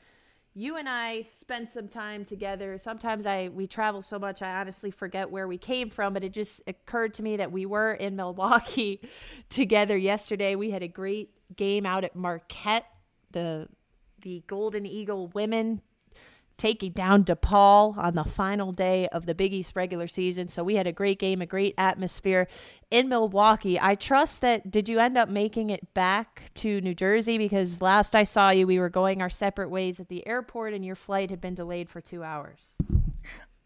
you 0.54 0.78
and 0.78 0.88
I 0.88 1.24
spent 1.34 1.70
some 1.70 1.90
time 1.90 2.24
together. 2.24 2.78
Sometimes 2.78 3.26
I 3.26 3.50
we 3.50 3.68
travel 3.68 4.02
so 4.02 4.18
much 4.18 4.42
I 4.42 4.58
honestly 4.62 4.92
forget 4.92 5.30
where 5.30 5.50
we 5.50 5.58
came 5.58 5.90
from, 5.90 6.14
but 6.14 6.24
it 6.24 6.32
just 6.32 6.62
occurred 6.66 7.14
to 7.16 7.24
me 7.24 7.36
that 7.36 7.52
we 7.52 7.66
were 7.66 7.92
in 7.92 8.16
Milwaukee 8.16 9.02
together 9.50 9.98
yesterday. 9.98 10.56
We 10.56 10.72
had 10.72 10.82
a 10.82 10.88
great 10.88 11.32
game 11.58 11.86
out 11.86 12.06
at 12.06 12.16
Marquette. 12.16 12.86
The 13.32 13.68
the 14.22 14.46
Golden 14.48 14.86
Eagle 14.86 15.28
women 15.28 15.82
taking 16.58 16.92
down 16.92 17.24
DePaul 17.24 17.98
on 17.98 18.16
the 18.16 18.24
final 18.24 18.72
day 18.72 19.08
of 19.10 19.26
the 19.26 19.36
Big 19.36 19.54
East 19.54 19.76
regular 19.76 20.08
season. 20.08 20.48
So 20.48 20.64
we 20.64 20.76
had 20.76 20.88
a 20.88 20.92
great 20.92 21.20
game, 21.20 21.42
a 21.42 21.46
great 21.46 21.76
atmosphere 21.78 22.48
in 22.90 23.10
Milwaukee. 23.10 23.80
I 23.80 23.96
trust 23.96 24.42
that. 24.42 24.72
Did 24.72 24.90
you 24.90 25.00
end 25.00 25.18
up 25.18 25.30
making 25.30 25.70
it 25.70 25.94
back 25.94 26.52
to 26.56 26.82
New 26.82 26.96
Jersey? 26.96 27.38
Because 27.38 27.82
last 27.82 28.16
I 28.16 28.24
saw 28.24 28.50
you, 28.50 28.66
we 28.66 28.80
were 28.80 28.90
going 28.90 29.22
our 29.22 29.30
separate 29.30 29.70
ways 29.70 30.00
at 30.00 30.10
the 30.10 30.26
airport, 30.28 30.74
and 30.74 30.84
your 30.84 30.96
flight 30.96 31.30
had 31.30 31.40
been 31.40 31.56
delayed 31.56 31.90
for 31.90 32.02
two 32.02 32.24
hours. 32.24 32.76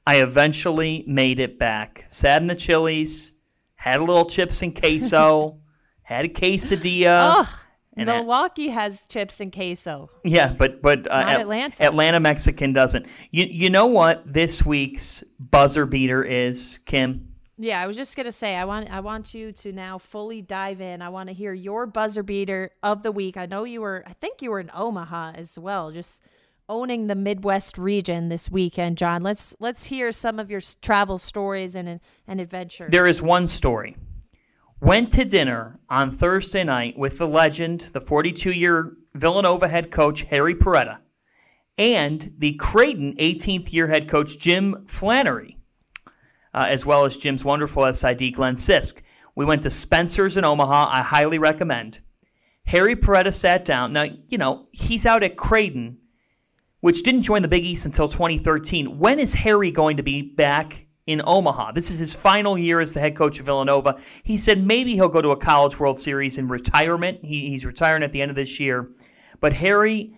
I 0.05 0.21
eventually 0.21 1.05
made 1.07 1.39
it 1.39 1.57
back. 1.57 2.05
Sat 2.09 2.41
in 2.41 2.47
the 2.47 2.55
Chili's, 2.55 3.33
had 3.75 3.99
a 3.99 4.03
little 4.03 4.25
chips 4.25 4.61
and 4.61 4.75
queso, 4.75 5.59
had 6.01 6.25
a 6.25 6.29
quesadilla. 6.29 7.45
oh, 7.45 7.59
and 7.97 8.07
Milwaukee 8.07 8.69
has 8.69 9.05
chips 9.05 9.39
and 9.39 9.51
queso. 9.51 10.09
Yeah, 10.23 10.53
but 10.57 10.81
but 10.81 11.11
uh, 11.11 11.21
Not 11.21 11.41
Atlanta. 11.41 11.83
Atlanta 11.83 12.19
Mexican 12.19 12.73
doesn't. 12.73 13.05
You 13.31 13.45
you 13.45 13.69
know 13.69 13.87
what 13.87 14.23
this 14.31 14.65
week's 14.65 15.23
buzzer 15.39 15.85
beater 15.85 16.23
is, 16.23 16.79
Kim? 16.85 17.27
Yeah, 17.57 17.81
I 17.81 17.87
was 17.87 17.97
just 17.97 18.15
gonna 18.15 18.31
say 18.31 18.55
I 18.55 18.65
want 18.65 18.89
I 18.89 19.01
want 19.01 19.33
you 19.33 19.51
to 19.51 19.71
now 19.71 19.97
fully 19.97 20.41
dive 20.41 20.81
in. 20.81 21.01
I 21.01 21.09
want 21.09 21.29
to 21.29 21.33
hear 21.33 21.53
your 21.53 21.85
buzzer 21.85 22.23
beater 22.23 22.71
of 22.81 23.03
the 23.03 23.11
week. 23.11 23.37
I 23.37 23.45
know 23.45 23.65
you 23.65 23.81
were 23.81 24.03
I 24.07 24.13
think 24.13 24.41
you 24.41 24.51
were 24.51 24.59
in 24.59 24.71
Omaha 24.73 25.33
as 25.35 25.59
well, 25.59 25.91
just 25.91 26.23
owning 26.69 27.07
the 27.07 27.15
Midwest 27.15 27.77
region 27.77 28.29
this 28.29 28.49
weekend, 28.49 28.97
John. 28.97 29.21
Let's 29.21 29.53
let's 29.59 29.83
hear 29.83 30.11
some 30.13 30.39
of 30.39 30.49
your 30.49 30.61
travel 30.81 31.17
stories 31.17 31.75
and 31.75 31.99
and 32.25 32.39
adventures. 32.39 32.89
There 32.89 33.05
is 33.05 33.21
one 33.21 33.45
story. 33.47 33.97
Went 34.81 35.13
to 35.13 35.25
dinner 35.25 35.79
on 35.91 36.09
Thursday 36.09 36.63
night 36.63 36.97
with 36.97 37.19
the 37.19 37.27
legend, 37.27 37.91
the 37.93 38.01
42 38.01 38.51
year 38.51 38.93
Villanova 39.13 39.67
head 39.67 39.91
coach 39.91 40.23
Harry 40.23 40.55
Perretta, 40.55 40.97
and 41.77 42.33
the 42.39 42.53
Creighton 42.53 43.15
18th 43.17 43.71
year 43.71 43.87
head 43.87 44.09
coach 44.09 44.39
Jim 44.39 44.87
Flanery, 44.87 45.59
uh, 46.55 46.65
as 46.67 46.83
well 46.83 47.05
as 47.05 47.15
Jim's 47.17 47.45
wonderful 47.45 47.93
SID 47.93 48.33
Glenn 48.33 48.55
Sisk. 48.55 49.03
We 49.35 49.45
went 49.45 49.61
to 49.63 49.69
Spencer's 49.69 50.35
in 50.35 50.45
Omaha. 50.45 50.89
I 50.89 51.03
highly 51.03 51.37
recommend. 51.37 51.99
Harry 52.65 52.95
Perretta 52.95 53.31
sat 53.31 53.63
down. 53.63 53.93
Now, 53.93 54.07
you 54.29 54.39
know, 54.39 54.67
he's 54.71 55.05
out 55.05 55.21
at 55.21 55.37
Creighton, 55.37 55.99
which 56.79 57.03
didn't 57.03 57.21
join 57.21 57.43
the 57.43 57.47
Big 57.47 57.65
East 57.65 57.85
until 57.85 58.07
2013. 58.07 58.97
When 58.97 59.19
is 59.19 59.35
Harry 59.35 59.69
going 59.69 59.97
to 59.97 60.03
be 60.03 60.23
back 60.23 60.87
in 61.07 61.21
Omaha? 61.25 61.71
This 61.71 61.89
is 61.89 61.97
his 61.97 62.13
final 62.13 62.57
year 62.57 62.79
as 62.79 62.93
the 62.93 62.99
head 62.99 63.15
coach 63.15 63.39
of 63.39 63.45
Villanova. 63.45 63.99
He 64.23 64.37
said 64.37 64.63
maybe 64.63 64.95
he'll 64.95 65.07
go 65.07 65.21
to 65.21 65.31
a 65.31 65.37
College 65.37 65.79
World 65.79 65.99
Series 65.99 66.37
in 66.37 66.47
retirement. 66.47 67.19
He, 67.23 67.49
he's 67.49 67.65
retiring 67.65 68.03
at 68.03 68.11
the 68.11 68.21
end 68.21 68.31
of 68.31 68.35
this 68.35 68.59
year. 68.59 68.89
But 69.39 69.53
Harry, 69.53 70.13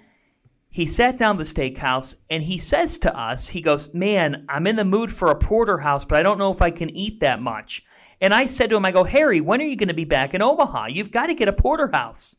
he 0.70 0.86
sat 0.86 1.18
down 1.18 1.38
the 1.38 1.44
steakhouse 1.44 2.16
and 2.30 2.42
he 2.42 2.58
says 2.58 2.98
to 3.00 3.16
us, 3.16 3.48
he 3.48 3.62
goes, 3.62 3.94
Man, 3.94 4.46
I'm 4.50 4.68
in 4.68 4.76
the 4.76 4.84
mood 4.84 5.12
for 5.12 5.30
a 5.30 5.36
porterhouse, 5.36 6.04
but 6.04 6.18
I 6.18 6.24
don't 6.24 6.40
know 6.40 6.52
if 6.52 6.62
I 6.62 6.72
can 6.72 6.90
eat 6.90 7.20
that 7.20 7.42
much. 7.42 7.84
And 8.20 8.34
I 8.34 8.46
said 8.46 8.70
to 8.70 8.78
him, 8.78 8.86
I 8.86 8.92
go, 8.92 9.04
Harry, 9.04 9.42
when 9.42 9.62
are 9.62 9.66
you 9.66 9.76
going 9.76 9.90
to 9.90 9.94
be 9.94 10.06
back 10.06 10.34
in 10.34 10.42
Omaha? 10.42 10.88
You've 10.88 11.12
got 11.12 11.28
to 11.28 11.36
get 11.36 11.48
a 11.48 11.54
porterhouse. 11.54 12.36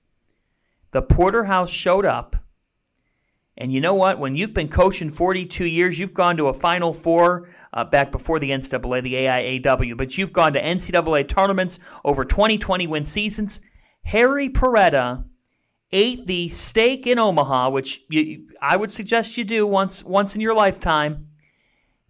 The 0.92 1.03
porterhouse 1.03 1.70
showed 1.70 2.07
up. 2.07 2.36
And 3.57 3.72
you 3.72 3.80
know 3.80 3.94
what? 3.94 4.18
When 4.18 4.34
you've 4.34 4.55
been 4.55 4.68
coaching 4.68 5.11
42 5.11 5.64
years, 5.64 5.98
you've 5.98 6.14
gone 6.14 6.36
to 6.38 6.48
a 6.48 6.55
Final 6.55 6.92
Four 6.92 7.50
uh, 7.72 7.84
back 7.84 8.11
before 8.11 8.40
the 8.40 8.50
NCAA, 8.50 9.02
the 9.02 9.14
AIAW, 9.14 9.96
but 9.96 10.18
you've 10.18 10.32
gone 10.32 10.52
to 10.55 10.62
NCAA 10.62 11.28
tournaments 11.28 11.78
over 12.05 12.24
20, 12.24 12.59
20 12.59 12.86
win 12.88 13.05
seasons. 13.05 13.61
Harry 14.02 14.48
Perretta 14.48 15.24
ate 15.92 16.26
the 16.26 16.48
steak 16.48 17.07
in 17.07 17.18
Omaha, 17.18 17.70
which 17.70 18.02
you, 18.11 18.48
I 18.61 18.76
would 18.76 18.90
suggest 18.90 19.36
you 19.36 19.44
do 19.44 19.66
once 19.66 20.02
once 20.02 20.34
in 20.34 20.40
your 20.40 20.55
lifetime. 20.55 21.28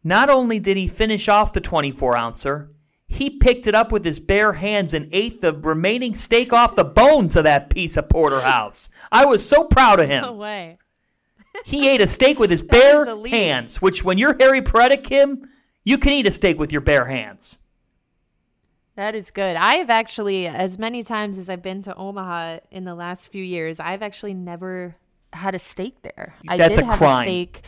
Not 0.03 0.31
only 0.31 0.59
did 0.61 0.77
he 0.77 0.89
finish 0.89 1.29
off 1.29 1.53
the 1.53 1.61
24 1.61 2.17
ouncer, 2.17 2.71
he 3.07 3.31
picked 3.31 3.67
it 3.67 3.75
up 3.75 3.93
with 3.93 4.05
his 4.05 4.19
bare 4.19 4.53
hands 4.53 4.95
and 4.95 5.09
ate 5.13 5.41
the 5.41 5.53
remaining 5.53 6.15
steak 6.15 6.53
off 6.53 6.77
the 6.77 6.85
bones 6.85 7.37
of 7.37 7.45
that 7.45 7.71
piece 7.71 7.97
of 7.97 8.09
porterhouse. 8.09 8.89
I 9.13 9.27
was 9.27 9.47
so 9.47 9.65
proud 9.65 10.01
of 10.01 10.09
him. 10.09 10.23
no 10.25 10.33
way. 10.33 10.79
He 11.65 11.89
ate 11.89 12.01
a 12.01 12.07
steak 12.07 12.39
with 12.39 12.51
his 12.51 12.63
bare 12.63 13.07
hands, 13.27 13.81
which 13.81 14.05
when 14.05 14.19
you're 14.19 14.37
Harry 14.41 14.61
Perretta, 14.61 15.03
Kim, 15.03 15.49
you 15.85 15.99
can 15.99 16.13
eat 16.13 16.27
a 16.27 16.31
steak 16.31 16.59
with 16.59 16.73
your 16.73 16.81
bare 16.81 17.05
hands. 17.05 17.59
That 18.97 19.15
is 19.15 19.31
good. 19.31 19.57
I 19.57 19.77
have 19.77 19.91
actually, 19.91 20.47
as 20.47 20.79
many 20.79 21.03
times 21.03 21.37
as 21.37 21.51
I've 21.51 21.63
been 21.63 21.83
to 21.83 21.95
Omaha 21.97 22.59
in 22.71 22.85
the 22.85 22.95
last 22.95 23.29
few 23.29 23.43
years, 23.43 23.81
I've 23.81 24.03
actually 24.03 24.35
never 24.35 24.97
had 25.33 25.55
a 25.55 25.59
steak 25.59 26.03
there. 26.03 26.35
I 26.49 26.57
That's 26.57 26.77
did 26.77 26.85
a 26.85 26.87
have 26.87 26.99
crime. 26.99 27.23
a 27.23 27.25
steak. 27.25 27.65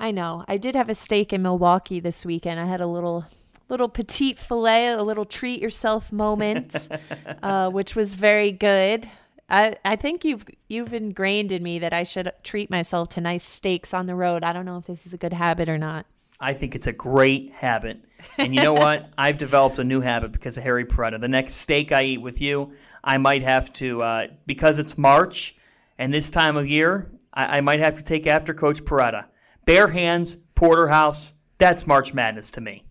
I 0.00 0.10
know. 0.10 0.44
I 0.48 0.56
did 0.56 0.74
have 0.74 0.88
a 0.88 0.94
steak 0.94 1.32
in 1.32 1.42
Milwaukee 1.42 2.00
this 2.00 2.24
weekend. 2.24 2.60
I 2.60 2.64
had 2.66 2.80
a 2.80 2.86
little 2.86 3.26
little 3.68 3.88
petite 3.88 4.38
filet, 4.38 4.88
a 4.88 5.02
little 5.02 5.26
treat 5.26 5.60
yourself 5.60 6.10
moment, 6.10 6.88
uh, 7.42 7.70
which 7.70 7.94
was 7.94 8.14
very 8.14 8.50
good. 8.52 9.08
I, 9.48 9.76
I 9.84 9.96
think 9.96 10.24
you've 10.24 10.44
you've 10.68 10.92
ingrained 10.92 11.52
in 11.52 11.62
me 11.62 11.78
that 11.78 11.92
I 11.92 12.02
should 12.02 12.30
treat 12.42 12.70
myself 12.70 13.08
to 13.10 13.20
nice 13.20 13.44
steaks 13.44 13.94
on 13.94 14.06
the 14.06 14.14
road. 14.14 14.44
I 14.44 14.52
don't 14.52 14.66
know 14.66 14.76
if 14.76 14.86
this 14.86 15.06
is 15.06 15.14
a 15.14 15.18
good 15.18 15.32
habit 15.32 15.68
or 15.68 15.78
not. 15.78 16.06
I 16.40 16.54
think 16.54 16.74
it's 16.74 16.86
a 16.86 16.92
great 16.92 17.52
habit. 17.52 17.98
And 18.36 18.54
you 18.54 18.62
know 18.62 18.74
what? 18.74 19.10
I've 19.16 19.38
developed 19.38 19.78
a 19.78 19.84
new 19.84 20.00
habit 20.00 20.32
because 20.32 20.56
of 20.56 20.62
Harry 20.64 20.84
Perretta. 20.84 21.18
The 21.20 21.28
next 21.28 21.54
steak 21.54 21.92
I 21.92 22.02
eat 22.02 22.18
with 22.18 22.40
you, 22.40 22.72
I 23.02 23.16
might 23.18 23.42
have 23.42 23.72
to, 23.74 24.02
uh, 24.02 24.26
because 24.46 24.78
it's 24.78 24.96
March 24.96 25.56
and 25.98 26.14
this 26.14 26.30
time 26.30 26.56
of 26.56 26.68
year, 26.68 27.10
I, 27.34 27.58
I 27.58 27.60
might 27.60 27.80
have 27.80 27.94
to 27.94 28.04
take 28.04 28.26
after 28.26 28.54
Coach 28.54 28.84
Perretta. 28.84 29.24
Bare 29.64 29.88
hands, 29.88 30.36
porterhouse, 30.54 31.34
that's 31.58 31.86
March 31.86 32.14
Madness 32.14 32.52
to 32.52 32.60
me. 32.60 32.84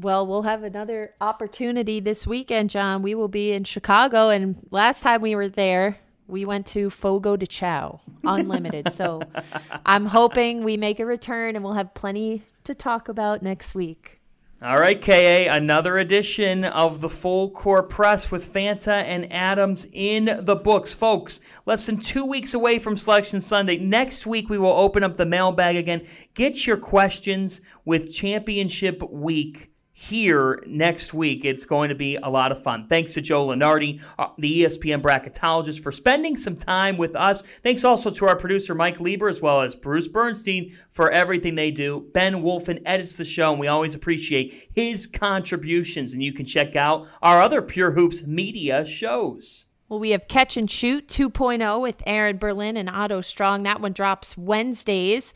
Well, 0.00 0.28
we'll 0.28 0.42
have 0.42 0.62
another 0.62 1.14
opportunity 1.20 1.98
this 1.98 2.24
weekend, 2.24 2.70
John. 2.70 3.02
We 3.02 3.16
will 3.16 3.26
be 3.26 3.50
in 3.50 3.64
Chicago, 3.64 4.28
and 4.28 4.64
last 4.70 5.02
time 5.02 5.20
we 5.20 5.34
were 5.34 5.48
there, 5.48 5.98
we 6.28 6.44
went 6.44 6.66
to 6.68 6.88
Fogo 6.88 7.36
de 7.36 7.48
Chao 7.48 8.00
Unlimited. 8.22 8.92
so 8.92 9.22
I'm 9.86 10.06
hoping 10.06 10.62
we 10.62 10.76
make 10.76 11.00
a 11.00 11.06
return 11.06 11.56
and 11.56 11.64
we'll 11.64 11.74
have 11.74 11.94
plenty 11.94 12.44
to 12.62 12.74
talk 12.74 13.08
about 13.08 13.42
next 13.42 13.74
week. 13.74 14.20
All 14.62 14.78
right, 14.78 15.02
KA, 15.02 15.52
another 15.52 15.98
edition 15.98 16.64
of 16.64 17.00
the 17.00 17.08
Full 17.08 17.50
Court 17.50 17.88
Press 17.88 18.30
with 18.30 18.52
Fanta 18.52 19.02
and 19.02 19.32
Adams 19.32 19.88
in 19.92 20.44
the 20.44 20.56
books. 20.56 20.92
Folks, 20.92 21.40
less 21.66 21.86
than 21.86 21.98
two 21.98 22.24
weeks 22.24 22.54
away 22.54 22.78
from 22.78 22.96
Selection 22.96 23.40
Sunday. 23.40 23.78
Next 23.78 24.28
week, 24.28 24.48
we 24.48 24.58
will 24.58 24.70
open 24.70 25.02
up 25.02 25.16
the 25.16 25.26
mailbag 25.26 25.74
again. 25.74 26.06
Get 26.34 26.68
your 26.68 26.76
questions 26.76 27.62
with 27.84 28.12
Championship 28.12 29.02
Week 29.10 29.72
here 30.00 30.62
next 30.64 31.12
week. 31.12 31.44
It's 31.44 31.64
going 31.64 31.88
to 31.88 31.94
be 31.96 32.14
a 32.14 32.30
lot 32.30 32.52
of 32.52 32.62
fun. 32.62 32.86
Thanks 32.86 33.14
to 33.14 33.20
Joe 33.20 33.48
Lunardi, 33.48 34.00
uh, 34.16 34.28
the 34.38 34.62
ESPN 34.62 35.02
bracketologist, 35.02 35.80
for 35.80 35.90
spending 35.90 36.38
some 36.38 36.54
time 36.54 36.96
with 36.96 37.16
us. 37.16 37.42
Thanks 37.64 37.84
also 37.84 38.08
to 38.10 38.28
our 38.28 38.36
producer, 38.36 38.76
Mike 38.76 39.00
Lieber, 39.00 39.28
as 39.28 39.40
well 39.40 39.60
as 39.60 39.74
Bruce 39.74 40.06
Bernstein 40.06 40.72
for 40.92 41.10
everything 41.10 41.56
they 41.56 41.72
do. 41.72 42.06
Ben 42.14 42.34
Wolfen 42.44 42.80
edits 42.86 43.16
the 43.16 43.24
show, 43.24 43.50
and 43.50 43.58
we 43.58 43.66
always 43.66 43.96
appreciate 43.96 44.70
his 44.72 45.08
contributions. 45.08 46.12
And 46.12 46.22
you 46.22 46.32
can 46.32 46.46
check 46.46 46.76
out 46.76 47.08
our 47.20 47.42
other 47.42 47.60
Pure 47.60 47.90
Hoops 47.90 48.22
media 48.22 48.86
shows. 48.86 49.66
Well, 49.88 49.98
we 49.98 50.10
have 50.10 50.28
Catch 50.28 50.56
and 50.56 50.70
Shoot 50.70 51.08
2.0 51.08 51.80
with 51.82 52.04
Aaron 52.06 52.38
Berlin 52.38 52.76
and 52.76 52.88
Otto 52.88 53.20
Strong. 53.20 53.64
That 53.64 53.80
one 53.80 53.94
drops 53.94 54.38
Wednesdays 54.38 55.34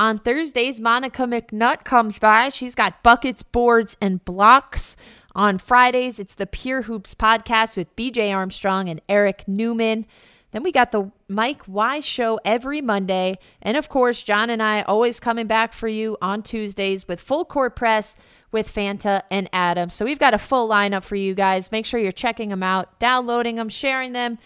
On 0.00 0.16
Thursdays, 0.16 0.80
Monica 0.80 1.24
McNutt 1.24 1.84
comes 1.84 2.18
by. 2.18 2.48
She's 2.48 2.74
got 2.74 3.02
buckets, 3.02 3.42
boards, 3.42 3.98
and 4.00 4.24
blocks. 4.24 4.96
On 5.34 5.58
Fridays, 5.58 6.18
it's 6.18 6.36
the 6.36 6.46
Pure 6.46 6.82
Hoops 6.84 7.14
podcast 7.14 7.76
with 7.76 7.94
BJ 7.96 8.34
Armstrong 8.34 8.88
and 8.88 9.02
Eric 9.10 9.46
Newman. 9.46 10.06
Then 10.52 10.62
we 10.62 10.72
got 10.72 10.92
the 10.92 11.10
Mike 11.28 11.68
Wise 11.68 12.06
show 12.06 12.40
every 12.46 12.80
Monday. 12.80 13.38
And 13.60 13.76
of 13.76 13.90
course, 13.90 14.22
John 14.22 14.48
and 14.48 14.62
I 14.62 14.80
always 14.80 15.20
coming 15.20 15.46
back 15.46 15.74
for 15.74 15.86
you 15.86 16.16
on 16.22 16.42
Tuesdays 16.42 17.06
with 17.06 17.20
Full 17.20 17.44
Court 17.44 17.76
Press 17.76 18.16
with 18.52 18.74
Fanta 18.74 19.20
and 19.30 19.50
Adam. 19.52 19.90
So 19.90 20.06
we've 20.06 20.18
got 20.18 20.32
a 20.32 20.38
full 20.38 20.66
lineup 20.66 21.04
for 21.04 21.16
you 21.16 21.34
guys. 21.34 21.70
Make 21.70 21.84
sure 21.84 22.00
you're 22.00 22.10
checking 22.10 22.48
them 22.48 22.62
out, 22.62 22.98
downloading 22.98 23.56
them, 23.56 23.68
sharing 23.68 24.14
them, 24.14 24.38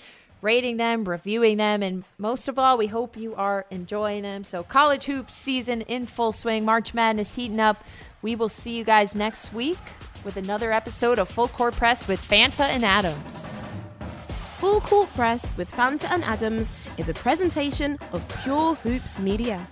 rating 0.44 0.76
them, 0.76 1.04
reviewing 1.08 1.56
them, 1.56 1.82
and 1.82 2.04
most 2.18 2.48
of 2.48 2.58
all, 2.58 2.76
we 2.76 2.86
hope 2.86 3.16
you 3.16 3.34
are 3.34 3.64
enjoying 3.70 4.22
them. 4.22 4.44
So 4.44 4.62
college 4.62 5.04
hoops 5.04 5.34
season 5.34 5.80
in 5.82 6.06
full 6.06 6.32
swing, 6.32 6.64
March 6.64 6.92
Madness 6.92 7.34
heating 7.34 7.58
up. 7.58 7.82
We 8.20 8.36
will 8.36 8.50
see 8.50 8.76
you 8.76 8.84
guys 8.84 9.14
next 9.14 9.54
week 9.54 9.78
with 10.22 10.36
another 10.36 10.70
episode 10.70 11.18
of 11.18 11.28
Full 11.28 11.48
Court 11.48 11.74
Press 11.74 12.06
with 12.06 12.20
Fanta 12.20 12.64
and 12.64 12.84
Adams. 12.84 13.54
Full 14.60 14.80
Court 14.80 15.08
Press 15.14 15.56
with 15.56 15.70
Fanta 15.70 16.10
and 16.10 16.22
Adams 16.24 16.72
is 16.98 17.08
a 17.08 17.14
presentation 17.14 17.98
of 18.12 18.26
Pure 18.42 18.74
Hoops 18.76 19.18
Media. 19.18 19.66